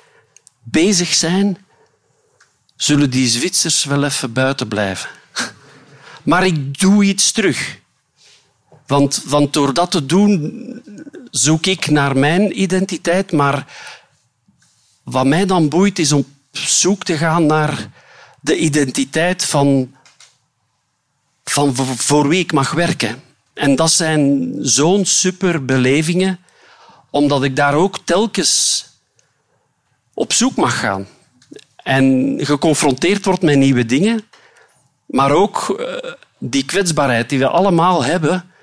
bezig 0.63 1.13
zijn, 1.13 1.57
zullen 2.75 3.09
die 3.09 3.27
Zwitsers 3.27 3.83
wel 3.83 4.03
even 4.03 4.33
buiten 4.33 4.67
blijven. 4.67 5.09
Maar 6.23 6.45
ik 6.45 6.79
doe 6.79 7.03
iets 7.03 7.31
terug. 7.31 7.79
Want, 8.87 9.23
want 9.25 9.53
door 9.53 9.73
dat 9.73 9.91
te 9.91 10.05
doen 10.05 10.81
zoek 11.31 11.65
ik 11.65 11.89
naar 11.89 12.17
mijn 12.17 12.61
identiteit, 12.61 13.31
maar 13.31 13.67
wat 15.03 15.25
mij 15.25 15.45
dan 15.45 15.69
boeit 15.69 15.99
is 15.99 16.11
om 16.11 16.19
op 16.19 16.57
zoek 16.57 17.03
te 17.03 17.17
gaan 17.17 17.45
naar 17.45 17.89
de 18.41 18.57
identiteit 18.57 19.45
van, 19.45 19.95
van 21.43 21.75
voor 21.75 22.27
wie 22.27 22.39
ik 22.39 22.53
mag 22.53 22.71
werken. 22.71 23.21
En 23.53 23.75
dat 23.75 23.91
zijn 23.91 24.53
zo'n 24.59 25.05
super 25.05 25.65
belevingen, 25.65 26.39
omdat 27.09 27.43
ik 27.43 27.55
daar 27.55 27.73
ook 27.73 27.97
telkens 28.03 28.85
op 30.13 30.33
zoek 30.33 30.55
mag 30.55 30.79
gaan. 30.79 31.07
En 31.75 32.35
geconfronteerd 32.41 33.25
wordt 33.25 33.41
met 33.41 33.57
nieuwe 33.57 33.85
dingen, 33.85 34.21
maar 35.05 35.31
ook 35.31 35.69
eh, 35.69 36.11
die 36.37 36.65
kwetsbaarheid 36.65 37.29
die 37.29 37.39
we 37.39 37.47
allemaal 37.47 38.03
hebben, 38.03 38.53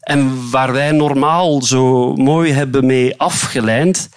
en 0.00 0.50
waar 0.50 0.72
wij 0.72 0.90
normaal 0.90 1.62
zo 1.62 2.14
mooi 2.14 2.52
hebben 2.52 2.86
mee 2.86 3.18
afgeleid, 3.18 4.08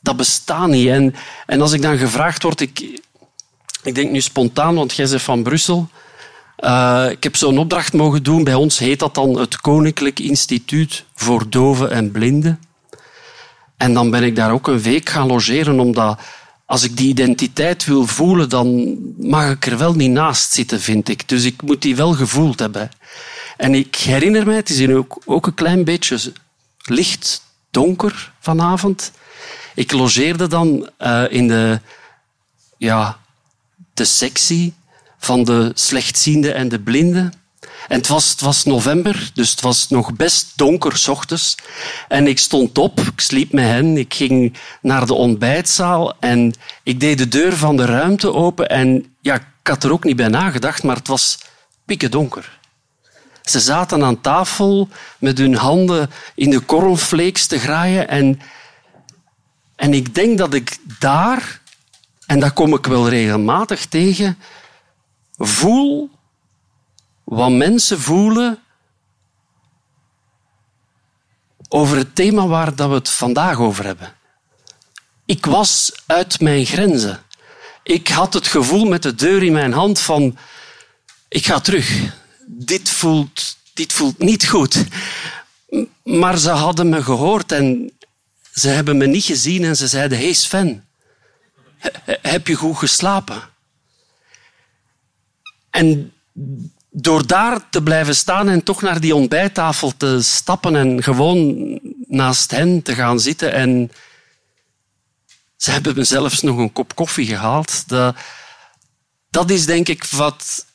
dat 0.00 0.16
bestaat 0.16 0.68
niet. 0.68 0.88
En, 0.88 1.14
en 1.46 1.60
als 1.60 1.72
ik 1.72 1.82
dan 1.82 1.98
gevraagd 1.98 2.42
word, 2.42 2.60
ik, 2.60 3.00
ik 3.82 3.94
denk 3.94 4.10
nu 4.10 4.20
spontaan, 4.20 4.74
want 4.74 4.94
jij 4.94 5.08
bent 5.08 5.22
van 5.22 5.42
Brussel. 5.42 5.88
Uh, 6.58 7.06
ik 7.10 7.22
heb 7.22 7.36
zo'n 7.36 7.58
opdracht 7.58 7.92
mogen 7.92 8.22
doen. 8.22 8.44
Bij 8.44 8.54
ons 8.54 8.78
heet 8.78 8.98
dat 8.98 9.14
dan 9.14 9.38
het 9.38 9.60
Koninklijk 9.60 10.18
Instituut 10.18 11.04
voor 11.14 11.50
Doven 11.50 11.90
en 11.90 12.10
Blinden. 12.10 12.60
En 13.76 13.94
dan 13.94 14.10
ben 14.10 14.22
ik 14.22 14.36
daar 14.36 14.52
ook 14.52 14.68
een 14.68 14.82
week 14.82 15.08
gaan 15.08 15.26
logeren, 15.26 15.80
omdat 15.80 16.20
als 16.66 16.82
ik 16.82 16.96
die 16.96 17.08
identiteit 17.08 17.84
wil 17.84 18.06
voelen, 18.06 18.48
dan 18.48 18.96
mag 19.18 19.50
ik 19.50 19.66
er 19.66 19.78
wel 19.78 19.94
niet 19.94 20.10
naast 20.10 20.52
zitten, 20.52 20.80
vind 20.80 21.08
ik. 21.08 21.28
Dus 21.28 21.44
ik 21.44 21.62
moet 21.62 21.82
die 21.82 21.96
wel 21.96 22.12
gevoeld 22.12 22.58
hebben. 22.58 22.90
En 23.56 23.74
ik 23.74 23.94
herinner 23.94 24.46
mij, 24.46 24.56
het 24.56 24.70
is 24.70 24.88
ook, 24.88 25.22
ook 25.24 25.46
een 25.46 25.54
klein 25.54 25.84
beetje 25.84 26.32
licht 26.82 27.42
donker 27.70 28.32
vanavond. 28.40 29.12
Ik 29.74 29.92
logeerde 29.92 30.46
dan 30.46 30.90
uh, 30.98 31.24
in 31.28 31.48
de, 31.48 31.80
ja, 32.78 33.18
de 33.94 34.04
sectie 34.04 34.74
van 35.18 35.44
de 35.44 35.70
slechtziende 35.74 36.52
en 36.52 36.68
de 36.68 36.80
blinden. 36.80 37.32
En 37.88 37.96
het 37.96 38.08
was, 38.08 38.30
het 38.30 38.40
was 38.40 38.64
november, 38.64 39.30
dus 39.34 39.50
het 39.50 39.60
was 39.60 39.88
nog 39.88 40.14
best 40.14 40.52
donker 40.56 40.96
s 40.96 41.08
ochtends. 41.08 41.54
En 42.08 42.26
ik 42.26 42.38
stond 42.38 42.78
op, 42.78 43.00
ik 43.00 43.20
sliep 43.20 43.52
met 43.52 43.64
hen, 43.64 43.96
ik 43.96 44.14
ging 44.14 44.56
naar 44.80 45.06
de 45.06 45.14
ontbijtzaal 45.14 46.16
en 46.20 46.54
ik 46.82 47.00
deed 47.00 47.18
de 47.18 47.28
deur 47.28 47.56
van 47.56 47.76
de 47.76 47.84
ruimte 47.84 48.32
open. 48.32 48.68
En 48.68 49.16
ja, 49.20 49.34
ik 49.34 49.42
had 49.62 49.84
er 49.84 49.92
ook 49.92 50.04
niet 50.04 50.16
bij 50.16 50.28
nagedacht, 50.28 50.82
maar 50.82 50.96
het 50.96 51.08
was 51.08 51.38
pikken 51.84 52.10
donker. 52.10 52.58
Ze 53.42 53.60
zaten 53.60 54.04
aan 54.04 54.20
tafel 54.20 54.88
met 55.18 55.38
hun 55.38 55.54
handen 55.54 56.10
in 56.34 56.50
de 56.50 56.64
cornflakes 56.64 57.46
te 57.46 57.58
graaien. 57.58 58.08
En, 58.08 58.40
en 59.76 59.94
ik 59.94 60.14
denk 60.14 60.38
dat 60.38 60.54
ik 60.54 60.78
daar 60.98 61.60
en 62.26 62.40
dat 62.40 62.52
kom 62.52 62.74
ik 62.74 62.86
wel 62.86 63.08
regelmatig 63.08 63.86
tegen, 63.86 64.38
voel 65.38 66.10
wat 67.24 67.50
mensen 67.50 68.00
voelen 68.00 68.58
over 71.68 71.96
het 71.96 72.14
thema 72.14 72.46
waar 72.46 72.74
dat 72.74 72.88
we 72.88 72.94
het 72.94 73.08
vandaag 73.08 73.58
over 73.58 73.84
hebben. 73.84 74.14
Ik 75.24 75.46
was 75.46 75.92
uit 76.06 76.40
mijn 76.40 76.66
grenzen. 76.66 77.22
Ik 77.82 78.08
had 78.08 78.34
het 78.34 78.46
gevoel 78.46 78.84
met 78.84 79.02
de 79.02 79.14
deur 79.14 79.42
in 79.42 79.52
mijn 79.52 79.72
hand 79.72 80.00
van 80.00 80.38
ik 81.28 81.46
ga 81.46 81.60
terug. 81.60 82.14
Dit 82.46 82.88
voelt, 82.88 83.56
dit 83.74 83.92
voelt 83.92 84.18
niet 84.18 84.48
goed. 84.48 84.84
Maar 86.02 86.38
ze 86.38 86.50
hadden 86.50 86.88
me 86.88 87.02
gehoord 87.02 87.52
en 87.52 87.92
ze 88.52 88.68
hebben 88.68 88.96
me 88.96 89.06
niet 89.06 89.24
gezien 89.24 89.64
en 89.64 89.76
ze 89.76 89.86
zeiden: 89.86 90.18
Hey 90.18 90.32
Sven, 90.32 90.86
heb 92.04 92.46
je 92.46 92.54
goed 92.54 92.76
geslapen? 92.76 93.42
En 95.76 96.12
door 96.90 97.26
daar 97.26 97.70
te 97.70 97.82
blijven 97.82 98.16
staan 98.16 98.48
en 98.48 98.62
toch 98.62 98.82
naar 98.82 99.00
die 99.00 99.14
ontbijttafel 99.14 99.92
te 99.96 100.22
stappen 100.22 100.76
en 100.76 101.02
gewoon 101.02 101.80
naast 102.08 102.50
hen 102.50 102.82
te 102.82 102.94
gaan 102.94 103.20
zitten 103.20 103.52
en 103.52 103.90
ze 105.56 105.70
hebben 105.70 105.94
me 105.94 106.04
zelfs 106.04 106.42
nog 106.42 106.56
een 106.56 106.72
kop 106.72 106.94
koffie 106.94 107.26
gehaald. 107.26 107.88
Dat, 107.88 108.16
dat 109.30 109.50
is 109.50 109.66
denk 109.66 109.88
ik 109.88 110.04
wat, 110.04 110.66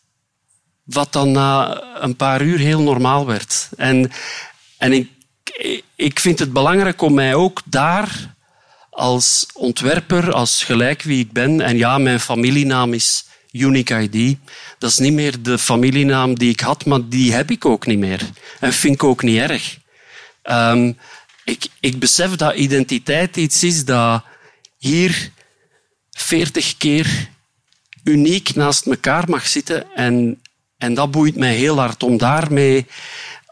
wat 0.84 1.14
dan 1.14 1.32
na 1.32 1.82
een 2.02 2.16
paar 2.16 2.41
uur 2.41 2.58
heel 2.60 2.82
normaal 2.82 3.26
werd. 3.26 3.70
En, 3.78 4.12
en 4.78 4.93
ik, 4.93 5.10
ik 5.95 6.20
vind 6.20 6.39
het 6.39 6.54
belangrijk 6.54 7.02
om 7.02 7.14
mij 7.14 7.36
ook 7.36 7.62
daar 7.66 8.36
als 8.89 9.45
ontwerper, 9.54 10.34
als 10.34 10.64
gelijk 10.64 11.02
wie 11.02 11.20
ik 11.20 11.32
ben, 11.32 11.62
en 11.62 11.78
ja, 11.78 11.97
mijn 11.97 12.20
familienaam 12.20 12.93
is 12.93 13.30
Unique 13.52 14.02
ID. 14.02 14.38
Dat 14.78 14.89
is 14.89 14.97
niet 14.97 15.14
meer 15.14 15.41
de 15.41 15.58
familienaam 15.58 16.38
die 16.38 16.49
ik 16.49 16.60
had, 16.60 16.86
maar 16.86 17.10
die 17.10 17.34
heb 17.34 17.52
ik 17.52 17.66
ook 17.66 17.86
niet 17.86 17.99
meer. 17.99 18.30
En 18.60 18.74
vind 18.74 18.93
ik 18.93 19.04
ook 19.04 19.24
niet 19.24 19.38
erg. 19.38 19.80
Um, 20.43 20.97
ik, 21.43 21.68
ik 21.80 21.99
besef 21.99 22.36
dat 22.36 22.56
identiteit 22.56 23.38
iets 23.38 23.64
is 23.64 23.86
dat 23.86 24.24
hier 24.78 25.32
veertig 26.10 26.78
keer 26.78 27.30
uniek 28.04 28.56
naast 28.56 28.86
elkaar 28.86 29.30
mag 29.30 29.47
zitten. 29.47 29.93
En, 29.95 30.41
en 30.78 30.93
dat 30.93 31.12
boeit 31.12 31.36
mij 31.36 31.56
heel 31.56 31.78
hard 31.78 32.04
om 32.04 32.18
daarmee 32.18 32.86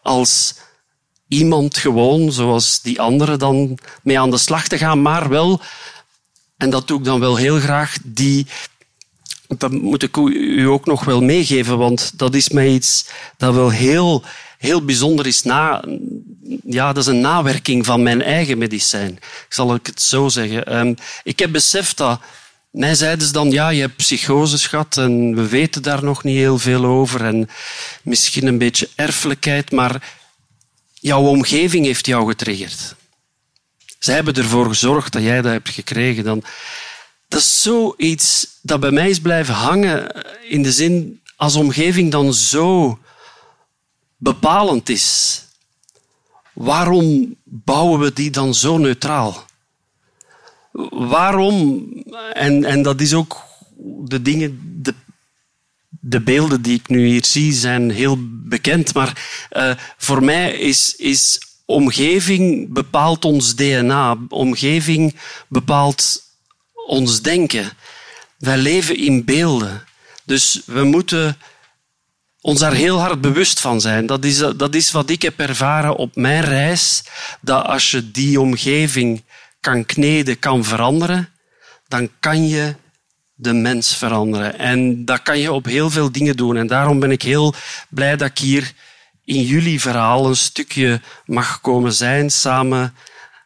als 0.02 0.56
iemand 1.28 1.78
gewoon, 1.78 2.32
zoals 2.32 2.82
die 2.82 3.02
anderen, 3.02 3.40
dan 3.40 3.78
mee 4.04 4.20
aan 4.20 4.32
de 4.32 4.38
slag 4.38 4.68
te 4.68 4.78
gaan. 4.78 5.02
Maar 5.02 5.30
wel, 5.30 5.62
en 6.58 6.70
dat 6.70 6.88
doe 6.88 7.00
ik 7.00 7.06
dan 7.06 7.20
wel 7.20 7.36
heel 7.36 7.60
graag, 7.60 7.98
die, 8.04 8.48
dat 9.58 9.72
moet 9.72 10.04
ik 10.04 10.18
u 10.18 10.68
ook 10.68 10.86
nog 10.86 11.06
wel 11.06 11.22
meegeven, 11.22 11.78
want 11.78 12.12
dat 12.16 12.36
is 12.36 12.50
mij 12.50 12.70
iets 12.70 13.06
dat 13.38 13.54
wel 13.54 13.70
heel, 13.70 14.24
heel 14.58 14.86
bijzonder 14.86 15.28
is. 15.28 15.44
Na, 15.44 15.84
ja, 16.66 16.94
dat 16.94 17.04
is 17.04 17.10
een 17.10 17.22
nawerking 17.22 17.86
van 17.86 18.04
mijn 18.04 18.22
eigen 18.22 18.58
medicijn. 18.58 19.12
Ik 19.12 19.46
zal 19.50 19.72
het 19.72 20.02
zo 20.02 20.28
zeggen. 20.28 20.66
Ehm, 20.66 20.94
ik 21.24 21.40
heb 21.40 21.52
beseft 21.52 21.98
dat... 21.98 22.20
Mij 22.70 22.96
zeiden 22.96 23.28
ze 23.28 23.34
dan, 23.34 23.52
ja, 23.52 23.70
je 23.70 23.82
hebt 23.82 23.96
psychoses 23.96 24.68
gehad 24.68 24.98
en 24.98 25.36
we 25.36 25.48
weten 25.48 25.82
daar 25.82 26.04
nog 26.04 26.24
niet 26.24 26.36
heel 26.36 26.60
veel 26.60 26.86
over 26.86 27.26
en 27.26 27.50
misschien 28.04 28.48
een 28.48 28.58
beetje 28.58 28.90
erfelijkheid, 28.96 29.72
maar 29.72 30.18
jouw 30.94 31.22
omgeving 31.22 31.86
heeft 31.86 32.06
jou 32.06 32.28
getriggerd. 32.28 32.96
Zij 34.00 34.16
hebben 34.16 34.34
ervoor 34.34 34.68
gezorgd 34.68 35.14
dat 35.14 35.22
jij 35.22 35.42
dat 35.42 35.52
hebt 35.52 35.70
gekregen. 35.70 36.24
Dan, 36.24 36.44
dat 37.30 37.40
is 37.40 37.62
zoiets 37.62 38.48
dat 38.62 38.80
bij 38.80 38.92
mij 38.92 39.10
is 39.10 39.20
blijven 39.20 39.54
hangen 39.54 40.26
in 40.50 40.64
de 40.64 40.72
zin 40.72 41.22
als 41.36 41.56
omgeving 41.56 42.12
dan 42.12 42.34
zo 42.34 43.00
bepalend 44.18 44.90
is 44.90 45.40
waarom 46.60 47.36
bouwen 47.44 48.00
we 48.00 48.14
die 48.14 48.30
dan 48.30 48.54
zo 48.54 48.78
neutraal? 48.78 49.46
Waarom, 50.90 51.88
en, 52.34 52.64
en 52.64 52.82
dat 52.82 53.02
is 53.02 53.14
ook 53.14 53.44
de 54.06 54.22
dingen, 54.22 54.60
de, 54.82 54.94
de 55.90 56.22
beelden 56.22 56.62
die 56.62 56.78
ik 56.78 56.88
nu 56.88 57.08
hier 57.08 57.26
zie, 57.26 57.54
zijn 57.54 57.90
heel 57.90 58.18
bekend, 58.22 58.94
maar 58.94 59.48
uh, 59.52 59.72
voor 59.98 60.24
mij 60.24 60.52
is, 60.52 60.96
is 60.96 61.42
omgeving 61.66 62.74
bepaalt 62.74 63.26
ons 63.26 63.56
DNA, 63.56 64.18
omgeving 64.30 65.16
bepaalt 65.48 66.28
ons 66.90 67.22
denken. 67.22 67.72
Wij 68.38 68.58
leven 68.58 68.98
in 68.98 69.26
beelden. 69.26 69.84
Dus 70.26 70.62
we 70.66 70.84
moeten 70.84 71.38
ons 72.42 72.60
daar 72.60 72.74
heel 72.74 73.00
hard 73.00 73.22
bewust 73.22 73.60
van 73.60 73.82
zijn. 73.82 74.06
Dat 74.06 74.26
is, 74.26 74.38
dat 74.38 74.76
is 74.76 74.92
wat 74.92 75.10
ik 75.10 75.22
heb 75.22 75.40
ervaren 75.40 75.96
op 75.96 76.16
mijn 76.16 76.44
reis. 76.44 77.04
Dat 77.42 77.66
als 77.66 77.92
je 77.92 78.12
die 78.12 78.40
omgeving 78.40 79.24
kan 79.60 79.86
kneden, 79.86 80.40
kan 80.40 80.64
veranderen, 80.64 81.30
dan 81.88 82.10
kan 82.20 82.48
je 82.48 82.76
de 83.36 83.54
mens 83.54 83.96
veranderen. 83.96 84.60
En 84.60 85.06
dat 85.06 85.22
kan 85.22 85.40
je 85.40 85.52
op 85.52 85.66
heel 85.66 85.90
veel 85.90 86.12
dingen 86.12 86.38
doen. 86.38 86.58
En 86.58 86.68
daarom 86.68 87.00
ben 87.00 87.12
ik 87.12 87.22
heel 87.22 87.54
blij 87.90 88.16
dat 88.16 88.30
ik 88.30 88.38
hier 88.38 88.74
in 89.26 89.42
jullie 89.42 89.82
verhaal 89.82 90.26
een 90.26 90.36
stukje 90.36 91.02
mag 91.26 91.62
komen 91.62 91.94
zijn, 91.94 92.30
samen 92.30 92.94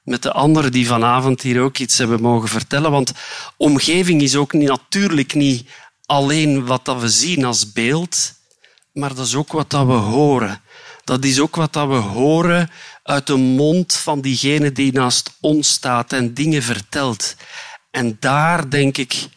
met 0.03 0.21
de 0.21 0.31
anderen 0.31 0.71
die 0.71 0.87
vanavond 0.87 1.41
hier 1.41 1.61
ook 1.61 1.77
iets 1.77 1.97
hebben 1.97 2.21
mogen 2.21 2.49
vertellen. 2.49 2.91
Want 2.91 3.11
omgeving 3.57 4.21
is 4.21 4.35
ook 4.35 4.53
natuurlijk 4.53 5.33
niet 5.33 5.67
alleen 6.05 6.65
wat 6.65 6.95
we 6.99 7.09
zien 7.09 7.45
als 7.45 7.71
beeld, 7.71 8.33
maar 8.91 9.15
dat 9.15 9.25
is 9.25 9.35
ook 9.35 9.51
wat 9.51 9.69
dat 9.69 9.85
we 9.85 9.93
horen. 9.93 10.61
Dat 11.03 11.23
is 11.23 11.39
ook 11.39 11.55
wat 11.55 11.73
dat 11.73 11.87
we 11.87 11.93
horen 11.93 12.69
uit 13.03 13.27
de 13.27 13.35
mond 13.35 13.93
van 13.93 14.21
diegene 14.21 14.71
die 14.71 14.93
naast 14.93 15.37
ons 15.39 15.69
staat 15.69 16.13
en 16.13 16.33
dingen 16.33 16.63
vertelt. 16.63 17.35
En 17.91 18.17
daar 18.19 18.69
denk 18.69 18.97
ik, 18.97 19.27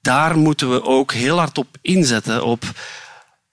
daar 0.00 0.38
moeten 0.38 0.70
we 0.70 0.82
ook 0.82 1.12
heel 1.12 1.38
hard 1.38 1.58
op 1.58 1.76
inzetten, 1.82 2.44
op 2.44 2.64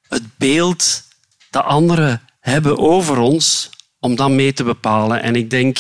het 0.08 0.38
beeld 0.38 1.04
dat 1.50 1.64
anderen 1.64 2.22
hebben 2.40 2.78
over 2.78 3.18
ons, 3.18 3.70
om 4.00 4.16
dat 4.16 4.30
mee 4.30 4.54
te 4.54 4.64
bepalen. 4.64 5.22
En 5.22 5.36
ik 5.36 5.50
denk, 5.50 5.78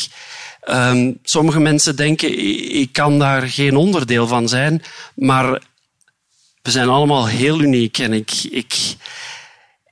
um, 0.70 1.20
sommige 1.24 1.60
mensen 1.60 1.96
denken, 1.96 2.38
ik 2.76 2.94
kan 2.94 3.20
daar 3.20 3.42
geen 3.50 3.76
onderdeel 3.76 4.28
van 4.28 4.50
zijn, 4.50 4.84
maar 5.16 5.62
we 6.62 6.72
zijn 6.72 6.90
allemaal 6.90 7.28
heel 7.28 7.62
uniek. 7.62 7.98
En 7.98 8.14
ik, 8.14 8.32
ik, 8.44 8.96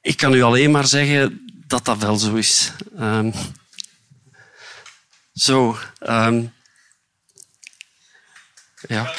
ik 0.01 0.17
kan 0.17 0.34
u 0.34 0.41
alleen 0.41 0.72
maar 0.72 0.88
zeggen 0.88 1.47
dat 1.67 1.86
dat 1.86 1.97
wel 1.97 2.17
zo 2.17 2.36
is. 2.36 2.72
Um, 2.99 3.34
zo. 5.34 5.78
Um, 6.09 6.53
ja. 8.88 9.13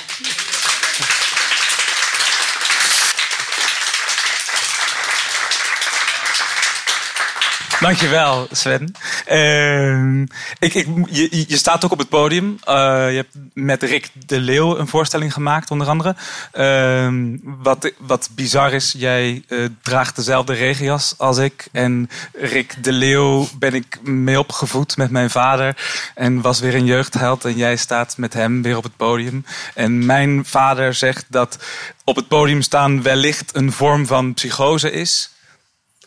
Dankjewel, 7.80 8.46
Sven. 8.50 8.94
Uh, 9.30 10.26
ik, 10.58 10.72
je, 11.10 11.44
je, 11.48 11.56
staat 11.56 11.84
ook 11.84 11.92
op 11.92 11.98
het 11.98 12.08
podium. 12.08 12.58
Uh, 12.68 12.74
je 13.10 13.16
hebt 13.16 13.36
met 13.52 13.82
Rick 13.82 14.10
de 14.26 14.40
Leeuw 14.40 14.78
een 14.78 14.88
voorstelling 14.88 15.32
gemaakt, 15.32 15.70
onder 15.70 15.86
andere. 15.86 16.16
Uh, 16.54 17.36
wat, 17.42 17.92
wat 17.98 18.30
bizar 18.34 18.72
is, 18.72 18.94
jij 18.96 19.42
uh, 19.48 19.68
draagt 19.82 20.16
dezelfde 20.16 20.52
regenjas 20.52 21.14
als 21.18 21.38
ik. 21.38 21.68
En 21.72 22.10
Rick 22.32 22.84
de 22.84 22.92
Leeuw 22.92 23.48
ben 23.58 23.74
ik 23.74 23.98
mee 24.02 24.38
opgevoed 24.38 24.96
met 24.96 25.10
mijn 25.10 25.30
vader. 25.30 25.76
En 26.14 26.40
was 26.40 26.60
weer 26.60 26.74
een 26.74 26.84
jeugdheld. 26.84 27.44
En 27.44 27.56
jij 27.56 27.76
staat 27.76 28.16
met 28.16 28.32
hem 28.32 28.62
weer 28.62 28.76
op 28.76 28.82
het 28.82 28.96
podium. 28.96 29.44
En 29.74 30.06
mijn 30.06 30.44
vader 30.44 30.94
zegt 30.94 31.24
dat 31.28 31.58
op 32.04 32.16
het 32.16 32.28
podium 32.28 32.62
staan 32.62 33.02
wellicht 33.02 33.56
een 33.56 33.72
vorm 33.72 34.06
van 34.06 34.34
psychose 34.34 34.90
is. 34.90 35.30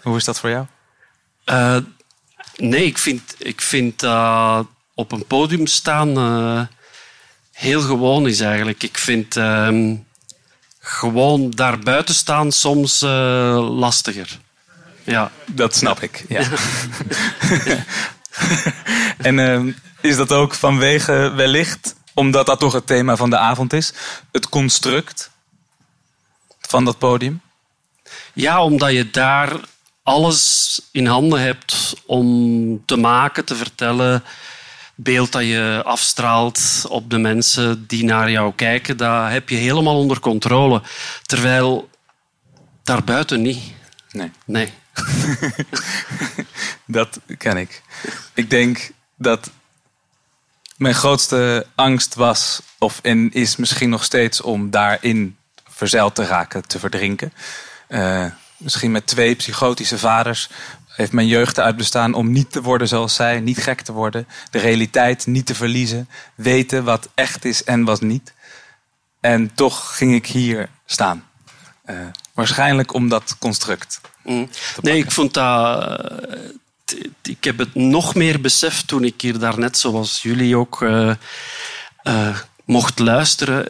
Hoe 0.01 0.17
is 0.17 0.23
dat 0.23 0.39
voor 0.39 0.49
jou? 0.49 0.65
Uh, 1.45 1.77
nee, 2.55 2.85
ik 2.85 2.97
vind, 2.97 3.35
ik 3.37 3.61
vind 3.61 4.03
uh, 4.03 4.59
op 4.93 5.11
een 5.11 5.25
podium 5.25 5.67
staan 5.67 6.17
uh, 6.17 6.61
heel 7.51 7.81
gewoon 7.81 8.27
is 8.27 8.39
eigenlijk. 8.39 8.83
Ik 8.83 8.97
vind 8.97 9.35
uh, 9.35 9.91
gewoon 10.79 11.51
daar 11.51 11.79
buiten 11.79 12.15
staan 12.15 12.51
soms 12.51 13.01
lastiger. 13.01 14.39
Ja. 15.03 15.31
Dat 15.45 15.75
snap 15.75 16.01
ik. 16.01 16.25
Ja. 16.27 16.47
en 19.17 19.39
ehm, 19.39 19.71
is 20.01 20.15
dat 20.15 20.31
ook 20.31 20.53
vanwege 20.53 21.31
wellicht, 21.35 21.95
omdat 22.13 22.45
dat 22.45 22.59
toch 22.59 22.73
het 22.73 22.87
thema 22.87 23.15
van 23.15 23.29
de 23.29 23.37
avond 23.37 23.73
is, 23.73 23.93
het 24.31 24.49
construct 24.49 25.31
van 26.59 26.85
dat 26.85 26.97
podium? 26.97 27.41
Ja, 28.33 28.63
omdat 28.63 28.91
je 28.91 29.09
daar 29.09 29.59
alles 30.03 30.81
in 30.91 31.05
handen 31.05 31.41
hebt 31.41 31.95
om 32.05 32.85
te 32.85 32.95
maken, 32.95 33.45
te 33.45 33.55
vertellen, 33.55 34.23
beeld 34.95 35.31
dat 35.31 35.43
je 35.43 35.81
afstraalt 35.85 36.85
op 36.89 37.09
de 37.09 37.17
mensen 37.17 37.87
die 37.87 38.03
naar 38.03 38.31
jou 38.31 38.53
kijken, 38.55 38.97
dat 38.97 39.31
heb 39.31 39.49
je 39.49 39.55
helemaal 39.55 39.97
onder 39.97 40.19
controle. 40.19 40.81
Terwijl 41.25 41.89
daarbuiten 42.83 43.41
niet. 43.41 43.63
Nee. 44.11 44.31
Nee. 44.45 44.73
Dat 46.85 47.19
ken 47.37 47.57
ik. 47.57 47.81
Ik 48.33 48.49
denk 48.49 48.91
dat 49.15 49.51
mijn 50.77 50.95
grootste 50.95 51.65
angst 51.75 52.15
was, 52.15 52.61
of 52.77 52.99
en 53.01 53.31
is 53.31 53.55
misschien 53.55 53.89
nog 53.89 54.03
steeds, 54.03 54.41
om 54.41 54.69
daarin 54.69 55.37
verzeild 55.69 56.15
te 56.15 56.25
raken, 56.25 56.67
te 56.67 56.79
verdrinken. 56.79 57.33
Eh, 57.87 58.25
misschien 58.63 58.91
met 58.91 59.07
twee 59.07 59.35
psychotische 59.35 59.97
vaders 59.97 60.49
heeft 60.87 61.11
mijn 61.11 61.27
jeugd 61.27 61.57
eruit 61.57 61.75
bestaan 61.77 62.13
om 62.13 62.31
niet 62.31 62.51
te 62.51 62.61
worden 62.61 62.87
zoals 62.87 63.15
zij, 63.15 63.39
niet 63.39 63.57
gek 63.57 63.81
te 63.81 63.91
worden, 63.91 64.27
de 64.51 64.59
realiteit 64.59 65.25
niet 65.25 65.45
te 65.45 65.55
verliezen, 65.55 66.09
weten 66.35 66.83
wat 66.83 67.09
echt 67.15 67.45
is 67.45 67.63
en 67.63 67.83
wat 67.83 68.01
niet. 68.01 68.33
En 69.21 69.53
toch 69.53 69.97
ging 69.97 70.13
ik 70.13 70.25
hier 70.25 70.69
staan. 70.85 71.23
Eh, 71.85 71.95
waarschijnlijk 72.33 72.93
om 72.93 73.09
dat 73.09 73.35
construct. 73.39 74.01
Mm. 74.23 74.49
Nee, 74.81 74.97
ik 74.97 75.11
vond 75.11 75.33
dat. 75.33 75.99
eh, 75.99 76.99
Ik 77.21 77.43
heb 77.43 77.57
het 77.57 77.75
nog 77.75 78.15
meer 78.15 78.41
beseft 78.41 78.87
toen 78.87 79.03
ik 79.03 79.21
hier 79.21 79.39
daarnet, 79.39 79.77
zoals 79.77 80.21
jullie 80.21 80.57
ook, 80.57 80.81
eh, 80.81 82.37
mocht 82.65 82.99
luisteren, 82.99 83.67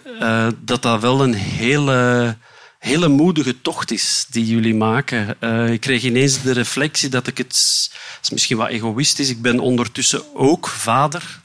dat 0.66 0.82
dat 0.82 1.02
wel 1.02 1.24
een 1.24 1.34
hele, 1.34 2.38
hele 2.84 3.08
moedige 3.08 3.62
tocht 3.62 3.92
is 3.92 4.26
die 4.30 4.46
jullie 4.46 4.76
maken. 4.76 5.36
Eh, 5.40 5.72
ik 5.72 5.82
kreeg 5.82 6.04
ineens 6.04 6.42
de 6.42 6.52
reflectie 6.52 7.10
dat 7.10 7.28
ik 7.28 7.38
het, 7.38 7.48
het 7.48 8.20
is 8.22 8.30
misschien 8.30 8.58
wat 8.58 8.68
egoïstisch, 8.68 9.30
ik 9.30 9.42
ben 9.42 9.60
ondertussen 9.60 10.36
ook 10.36 10.68
vader. 10.68 11.24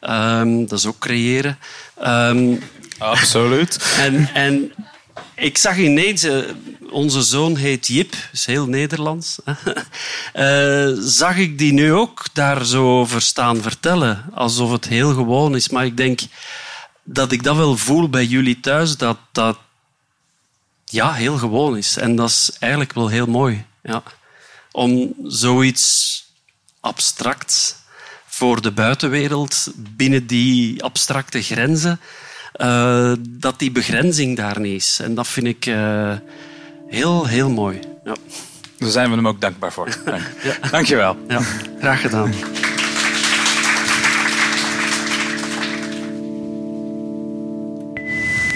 Ehm, 0.00 0.66
dat 0.66 0.78
is 0.78 0.86
ook 0.86 0.98
creëren. 0.98 1.58
Ehm, 1.96 2.56
Absoluut. 2.98 3.78
En, 4.06 4.34
en 4.34 4.72
ik 5.34 5.58
zag 5.58 5.76
ineens, 5.76 6.22
eh, 6.22 6.38
onze 6.90 7.22
zoon 7.22 7.56
heet 7.56 7.86
Jip, 7.86 8.14
is 8.32 8.46
heel 8.46 8.66
Nederlands. 8.66 9.36
Eh, 10.32 10.88
zag 10.98 11.36
ik 11.36 11.58
die 11.58 11.72
nu 11.72 11.92
ook 11.92 12.24
daar 12.32 12.64
zo 12.64 13.00
over 13.00 13.22
staan 13.22 13.62
vertellen, 13.62 14.24
alsof 14.34 14.70
het 14.70 14.88
heel 14.88 15.14
gewoon 15.14 15.54
is. 15.54 15.68
Maar 15.68 15.84
ik 15.84 15.96
denk 15.96 16.20
dat 17.02 17.32
ik 17.32 17.42
dat 17.42 17.56
wel 17.56 17.76
voel 17.76 18.08
bij 18.08 18.24
jullie 18.24 18.60
thuis, 18.60 18.96
dat 18.96 19.16
dat 19.32 19.58
ja, 20.84 21.12
heel 21.12 21.36
gewoon 21.36 21.76
is. 21.76 21.96
En 21.96 22.16
dat 22.16 22.28
is 22.28 22.56
eigenlijk 22.58 22.92
wel 22.92 23.08
heel 23.08 23.26
mooi. 23.26 23.64
Ja. 23.82 24.02
Om 24.72 25.14
zoiets 25.22 26.22
abstracts 26.80 27.74
voor 28.26 28.62
de 28.62 28.70
buitenwereld, 28.70 29.72
binnen 29.76 30.26
die 30.26 30.82
abstracte 30.82 31.42
grenzen, 31.42 32.00
eh, 32.52 33.12
dat 33.28 33.58
die 33.58 33.70
begrenzing 33.70 34.36
daar 34.36 34.60
niet 34.60 34.82
is. 34.82 34.98
En 35.02 35.14
dat 35.14 35.28
vind 35.28 35.46
ik 35.46 35.66
eh, 35.66 36.12
heel, 36.88 37.26
heel 37.26 37.50
mooi. 37.50 37.78
Ja. 38.04 38.14
Daar 38.78 38.90
zijn 38.90 39.10
we 39.10 39.16
hem 39.16 39.28
ook 39.28 39.40
dankbaar 39.40 39.72
voor. 39.72 39.88
Dank. 40.04 40.22
Dankjewel. 40.70 41.16
Ja, 41.28 41.40
graag 41.78 42.00
gedaan. 42.00 42.30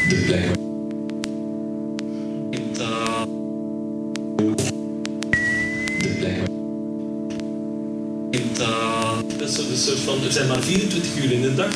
De 0.08 0.22
plek. 0.26 0.54
De 0.54 0.67
in 11.30 11.42
de 11.42 11.54
dag. 11.54 11.74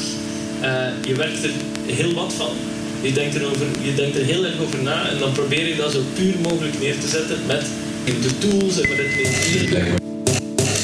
Eh, 0.60 1.06
je 1.06 1.14
werkt 1.14 1.44
er 1.44 1.50
heel 1.86 2.14
wat 2.14 2.32
van. 2.32 2.52
Je 3.00 3.12
denkt, 3.12 3.34
erover, 3.34 3.66
je 3.82 3.94
denkt 3.94 4.16
er 4.16 4.24
heel 4.24 4.44
erg 4.44 4.60
over 4.60 4.82
na 4.82 5.08
en 5.08 5.18
dan 5.18 5.32
probeer 5.32 5.68
je 5.68 5.76
dat 5.76 5.92
zo 5.92 6.00
puur 6.14 6.34
mogelijk 6.42 6.80
neer 6.80 6.98
te 6.98 7.08
zetten 7.08 7.36
met 7.46 7.64
de 8.04 8.38
tools 8.38 8.80
en 8.80 8.88
met 8.88 8.98
het 8.98 9.14
plezier. 9.16 10.00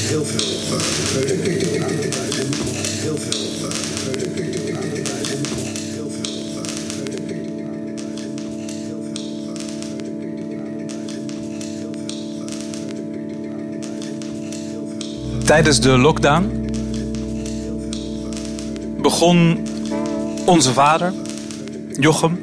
Heel. 0.08 0.26
Tijdens 15.48 15.80
de 15.80 15.98
lockdown 15.98 16.67
begon 19.09 19.66
onze 20.44 20.72
vader, 20.72 21.12
Jochem, 22.00 22.38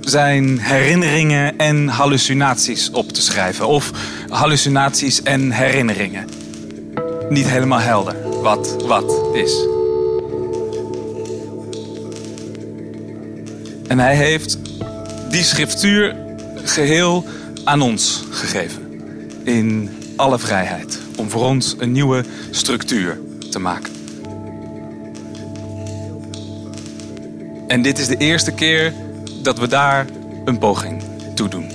zijn 0.00 0.58
herinneringen 0.58 1.58
en 1.58 1.88
hallucinaties 1.88 2.90
op 2.90 3.12
te 3.12 3.22
schrijven. 3.22 3.66
Of 3.66 3.90
hallucinaties 4.28 5.22
en 5.22 5.50
herinneringen. 5.50 6.28
Niet 7.28 7.46
helemaal 7.46 7.78
helder 7.78 8.42
wat 8.42 8.84
wat 8.86 9.14
is. 9.32 9.66
En 13.88 13.98
hij 13.98 14.16
heeft 14.16 14.58
die 15.30 15.42
schriftuur 15.42 16.16
geheel 16.64 17.24
aan 17.64 17.80
ons 17.80 18.24
gegeven. 18.30 19.02
In 19.44 19.90
alle 20.16 20.38
vrijheid. 20.38 20.98
Om 21.16 21.30
voor 21.30 21.44
ons 21.44 21.74
een 21.78 21.92
nieuwe 21.92 22.24
structuur 22.50 23.20
te 23.50 23.58
maken. 23.58 23.93
En 27.66 27.82
dit 27.82 27.98
is 27.98 28.06
de 28.06 28.16
eerste 28.16 28.52
keer 28.52 28.92
dat 29.42 29.58
we 29.58 29.68
daar 29.68 30.06
een 30.44 30.58
poging 30.58 31.02
toe 31.34 31.48
doen. 31.48 31.70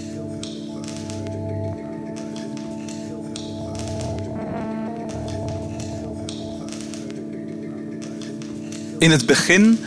In 9.00 9.12
het 9.12 9.26
begin 9.26 9.80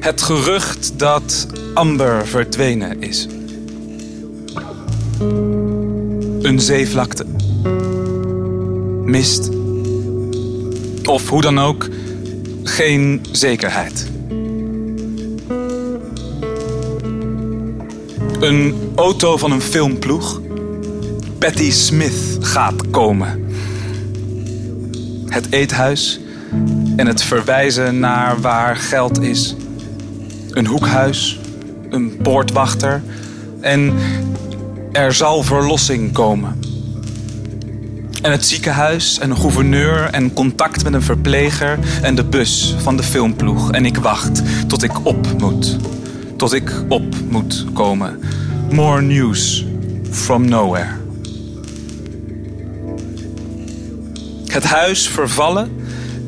het 0.00 0.22
gerucht 0.22 0.98
dat 0.98 1.46
Amber 1.74 2.26
verdwenen 2.26 3.02
is. 3.02 3.26
Een 6.40 6.60
zeevlakte. 6.60 7.26
Mist. 9.04 9.48
Of 11.04 11.28
hoe 11.28 11.40
dan 11.40 11.58
ook, 11.58 11.88
geen 12.62 13.24
zekerheid. 13.32 14.11
Een 18.42 18.92
auto 18.94 19.36
van 19.36 19.50
een 19.52 19.60
filmploeg. 19.60 20.40
Patty 21.38 21.70
Smith 21.70 22.38
gaat 22.40 22.90
komen. 22.90 23.46
Het 25.26 25.46
eethuis 25.50 26.20
en 26.96 27.06
het 27.06 27.22
verwijzen 27.22 27.98
naar 27.98 28.40
waar 28.40 28.76
geld 28.76 29.20
is. 29.20 29.56
Een 30.50 30.66
hoekhuis, 30.66 31.40
een 31.90 32.16
poortwachter 32.22 33.02
en 33.60 33.92
er 34.92 35.14
zal 35.14 35.42
verlossing 35.42 36.12
komen. 36.12 36.60
En 38.22 38.30
het 38.30 38.46
ziekenhuis 38.46 39.18
en 39.18 39.30
een 39.30 39.38
gouverneur 39.38 40.04
en 40.04 40.32
contact 40.32 40.84
met 40.84 40.92
een 40.92 41.02
verpleger 41.02 41.78
en 42.02 42.14
de 42.14 42.24
bus 42.24 42.74
van 42.78 42.96
de 42.96 43.02
filmploeg. 43.02 43.72
En 43.72 43.86
ik 43.86 43.96
wacht 43.96 44.42
tot 44.66 44.82
ik 44.82 45.06
op 45.06 45.26
moet. 45.38 45.78
Tot 46.42 46.52
ik 46.52 46.72
op 46.88 47.02
moet 47.30 47.64
komen. 47.72 48.20
More 48.70 49.02
news 49.02 49.66
from 50.10 50.48
nowhere. 50.48 50.90
Het 54.46 54.64
huis 54.64 55.08
vervallen 55.08 55.70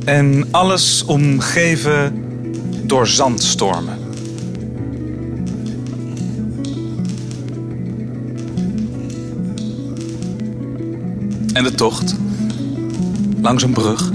en 0.05 0.49
alles 0.51 1.05
omgeven 1.05 2.25
door 2.87 3.07
zandstormen. 3.07 3.99
En 11.53 11.65
de 11.65 11.73
tocht 11.75 12.17
langs 13.41 13.63
een 13.63 13.73
brug. 13.73 14.11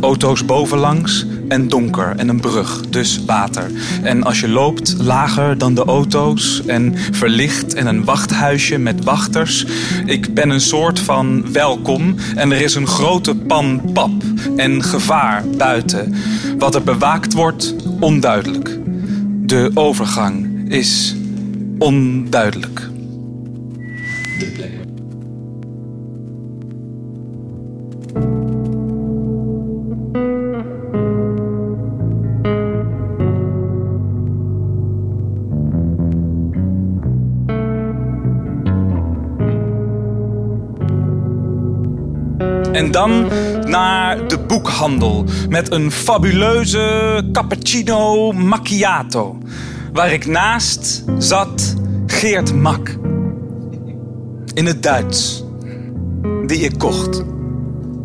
Auto's 0.00 0.44
bovenlangs 0.44 1.26
en 1.48 1.68
donker 1.68 2.14
en 2.16 2.28
een 2.28 2.40
brug, 2.40 2.80
dus 2.88 3.24
water. 3.26 3.70
En 4.02 4.22
als 4.22 4.40
je 4.40 4.48
loopt, 4.48 4.94
lager 4.98 5.58
dan 5.58 5.74
de 5.74 5.84
auto's 5.84 6.62
en 6.66 6.94
verlicht 7.10 7.74
en 7.74 7.86
een 7.86 8.04
wachthuisje 8.04 8.78
met 8.78 9.04
wachters. 9.04 9.66
Ik 10.06 10.34
ben 10.34 10.50
een 10.50 10.60
soort 10.60 11.00
van 11.00 11.52
welkom 11.52 12.14
en 12.34 12.52
er 12.52 12.60
is 12.60 12.74
een 12.74 12.86
grote 12.86 13.34
pan 13.34 13.90
pap 13.92 14.22
en 14.56 14.82
gevaar 14.82 15.44
buiten. 15.56 16.14
Wat 16.58 16.74
er 16.74 16.82
bewaakt 16.82 17.32
wordt, 17.32 17.74
onduidelijk. 18.00 18.78
De 19.46 19.70
overgang 19.74 20.70
is 20.70 21.16
onduidelijk. 21.78 22.90
En 42.88 42.94
dan 42.94 43.28
naar 43.70 44.28
de 44.28 44.38
boekhandel 44.38 45.24
met 45.48 45.72
een 45.72 45.92
fabuleuze 45.92 47.22
cappuccino 47.32 48.32
macchiato. 48.32 49.38
Waar 49.92 50.12
ik 50.12 50.26
naast 50.26 51.04
zat 51.18 51.74
Geert 52.06 52.54
Mak. 52.54 52.96
In 54.54 54.66
het 54.66 54.82
Duits. 54.82 55.44
Die 56.46 56.58
ik 56.58 56.78
kocht. 56.78 57.24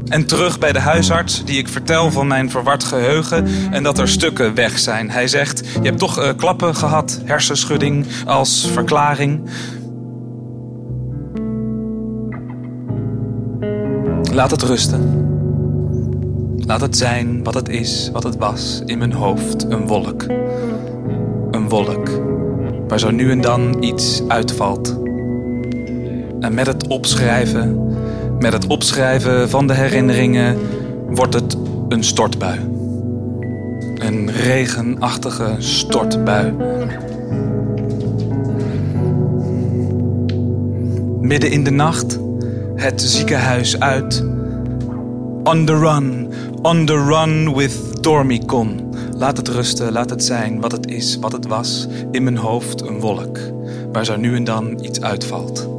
En 0.08 0.26
terug 0.26 0.60
bij 0.60 0.72
de 0.72 0.80
huisarts, 0.80 1.46
die 1.46 1.58
ik 1.58 1.68
vertel 1.68 2.12
van 2.12 2.28
mijn 2.28 2.52
verward 2.52 2.84
geheugen 2.84 3.48
en 3.72 3.84
dat 3.84 4.00
er 4.00 4.08
stukken 4.08 4.54
weg 4.54 4.80
zijn. 4.80 5.10
Hij 5.12 5.28
zegt: 5.28 5.64
Je 5.74 5.88
hebt 5.88 6.00
toch 6.00 6.20
eh, 6.20 6.30
klappen 6.38 6.76
gehad, 6.76 7.22
hersenschudding 7.26 8.06
als 8.26 8.70
verklaring. 8.74 9.42
Laat 14.34 14.52
het 14.52 14.62
rusten. 14.62 15.28
Laat 16.66 16.82
het 16.82 16.98
zijn 16.98 17.44
wat 17.44 17.54
het 17.54 17.70
is, 17.70 18.10
wat 18.14 18.24
het 18.24 18.38
was, 18.38 18.82
in 18.86 18.98
mijn 18.98 19.14
hoofd, 19.14 19.66
een 19.70 19.88
wolk. 19.88 20.26
Een 21.52 21.70
wolk, 21.70 22.10
waar 22.88 23.00
zo 23.00 23.12
nu 23.12 23.32
en 23.32 23.42
dan 23.42 23.84
iets 23.84 24.22
uitvalt. 24.28 25.00
En 26.40 26.54
met 26.54 26.68
het 26.68 26.88
opschrijven, 26.88 27.96
met 28.40 28.54
het 28.54 28.68
opschrijven 28.68 29.50
van 29.50 29.68
de 29.68 29.74
herinneringen, 29.74 30.58
wordt 31.10 31.34
het 31.34 31.58
een 31.90 32.04
stortbui. 32.04 32.60
Een 33.96 34.32
regenachtige 34.32 35.56
stortbui. 35.58 36.54
Midden 41.22 41.52
in 41.52 41.64
de 41.64 41.72
nacht, 41.72 42.20
het 42.84 43.02
ziekenhuis 43.02 43.80
uit. 43.80 44.24
On 45.44 45.66
the 45.66 45.78
run, 45.78 46.34
on 46.62 46.86
the 46.86 47.06
run 47.06 47.56
with 47.56 48.04
Dormicon. 48.04 48.96
Laat 49.18 49.38
het 49.38 49.48
rusten, 49.48 49.92
laat 49.92 50.10
het 50.10 50.24
zijn 50.24 50.62
wat 50.62 50.72
het 50.72 50.88
is, 50.88 51.18
wat 51.20 51.32
het 51.32 51.48
was. 51.48 51.88
In 52.12 52.24
mijn 52.24 52.38
hoofd 52.38 52.82
een 52.82 53.00
wolk, 53.00 53.40
waar 53.92 54.06
zo 54.06 54.16
nu 54.16 54.36
en 54.36 54.44
dan 54.44 54.80
iets 54.82 55.02
uitvalt. 55.02 55.70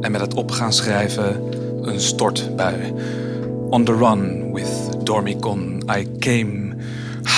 En 0.00 0.12
met 0.12 0.20
het 0.20 0.34
opgaan 0.34 0.72
schrijven 0.72 1.40
een 1.82 2.00
stortbui. 2.00 2.92
On 3.70 3.84
the 3.84 3.96
run 3.96 4.52
with 4.52 4.88
Dormicon, 5.02 5.82
I 5.98 6.08
came 6.18 6.73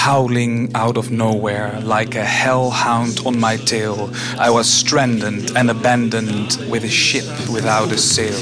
howling 0.06 0.70
out 0.76 0.96
of 0.96 1.10
nowhere 1.10 1.80
like 1.80 2.14
a 2.14 2.24
hellhound 2.24 3.18
on 3.26 3.36
my 3.40 3.56
tail. 3.56 4.08
I 4.38 4.50
was 4.50 4.72
stranded 4.72 5.56
and 5.56 5.68
abandoned 5.68 6.58
with 6.70 6.84
a 6.84 6.88
ship 6.88 7.26
without 7.52 7.90
a 7.90 7.98
sail. 7.98 8.38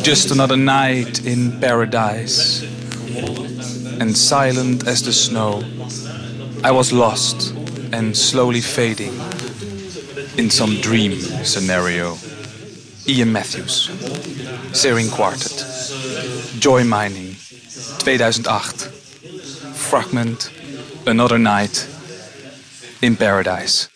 Just 0.00 0.30
another 0.30 0.56
night 0.56 1.26
in 1.26 1.60
paradise. 1.60 2.62
And 4.00 4.16
silent 4.16 4.86
as 4.86 5.02
the 5.02 5.12
snow, 5.12 5.62
I 6.64 6.70
was 6.70 6.94
lost 6.94 7.54
and 7.92 8.16
slowly 8.16 8.62
fading 8.62 9.12
in 10.38 10.48
some 10.48 10.80
dream 10.80 11.20
scenario. 11.44 12.16
Ian 13.06 13.30
Matthews, 13.34 13.90
Searing 14.72 15.10
Quartet, 15.10 15.62
Joy 16.58 16.84
Mining, 16.84 17.36
2008. 17.98 18.93
Fragment, 19.94 20.50
Another 21.06 21.38
Night 21.38 21.88
in 22.98 23.16
Paradise. 23.16 23.88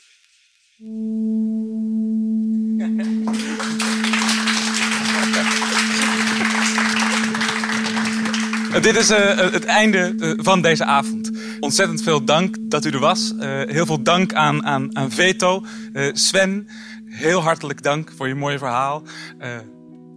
Dit 8.83 8.97
is 8.97 9.11
uh, 9.11 9.37
het 9.37 9.65
einde 9.65 10.15
uh, 10.17 10.33
van 10.37 10.63
deze 10.63 10.85
avond. 10.85 11.31
Ontzettend 11.61 12.03
veel 12.03 12.25
dank 12.25 12.57
dat 12.61 12.85
u 12.85 12.91
er 12.91 12.99
was. 12.99 13.35
Heel 13.67 13.87
veel 13.87 14.03
dank 14.03 14.35
aan, 14.35 14.65
aan, 14.65 14.97
aan 14.97 15.11
Veto. 15.11 15.65
Sven, 16.13 16.69
heel 17.05 17.43
hartelijk 17.43 17.83
dank 17.83 18.13
voor 18.17 18.29
je 18.29 18.35
mooie 18.35 18.59
verhaal. 18.59 19.03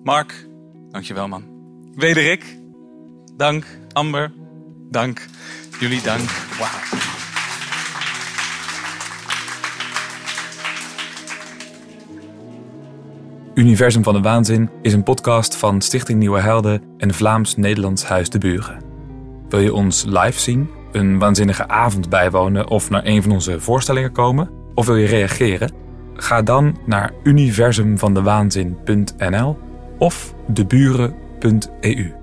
Mark, 0.04 0.48
dankjewel 0.90 1.28
man. 1.28 1.44
Wederik, 1.96 2.58
dank. 3.38 3.66
Amber, 3.94 4.32
dank. 4.90 5.28
Jullie 5.82 6.02
dank. 6.02 6.30
Wauw. 6.60 6.70
Universum 13.54 14.04
van 14.04 14.14
de 14.14 14.22
Waanzin 14.22 14.70
is 14.82 14.94
een 14.94 15.04
podcast 15.04 15.56
van 15.56 15.82
Stichting 15.82 16.20
Nieuwe 16.20 16.40
Helden 16.40 16.82
en 16.98 17.14
Vlaams-Nederlands 17.14 18.04
Huis 18.04 18.30
de 18.30 18.38
Buren. 18.38 18.82
Wil 19.50 19.60
je 19.60 19.74
ons 19.74 20.04
live 20.04 20.40
zien, 20.40 20.70
een 20.92 21.20
waanzinnige 21.20 21.68
avond 21.68 22.10
bijwonen 22.10 22.70
of 22.70 22.90
naar 22.90 23.06
een 23.06 23.22
van 23.22 23.32
onze 23.32 23.60
voorstellingen 23.60 24.12
komen? 24.12 24.50
Of 24.74 24.86
wil 24.86 24.96
je 24.96 25.08
reageren? 25.08 25.72
Ga 26.14 26.42
dan 26.42 26.78
naar 26.86 27.12
universumvandewaanzin.nl 27.24 29.58
of 29.98 30.34
deburen.eu. 30.48 32.21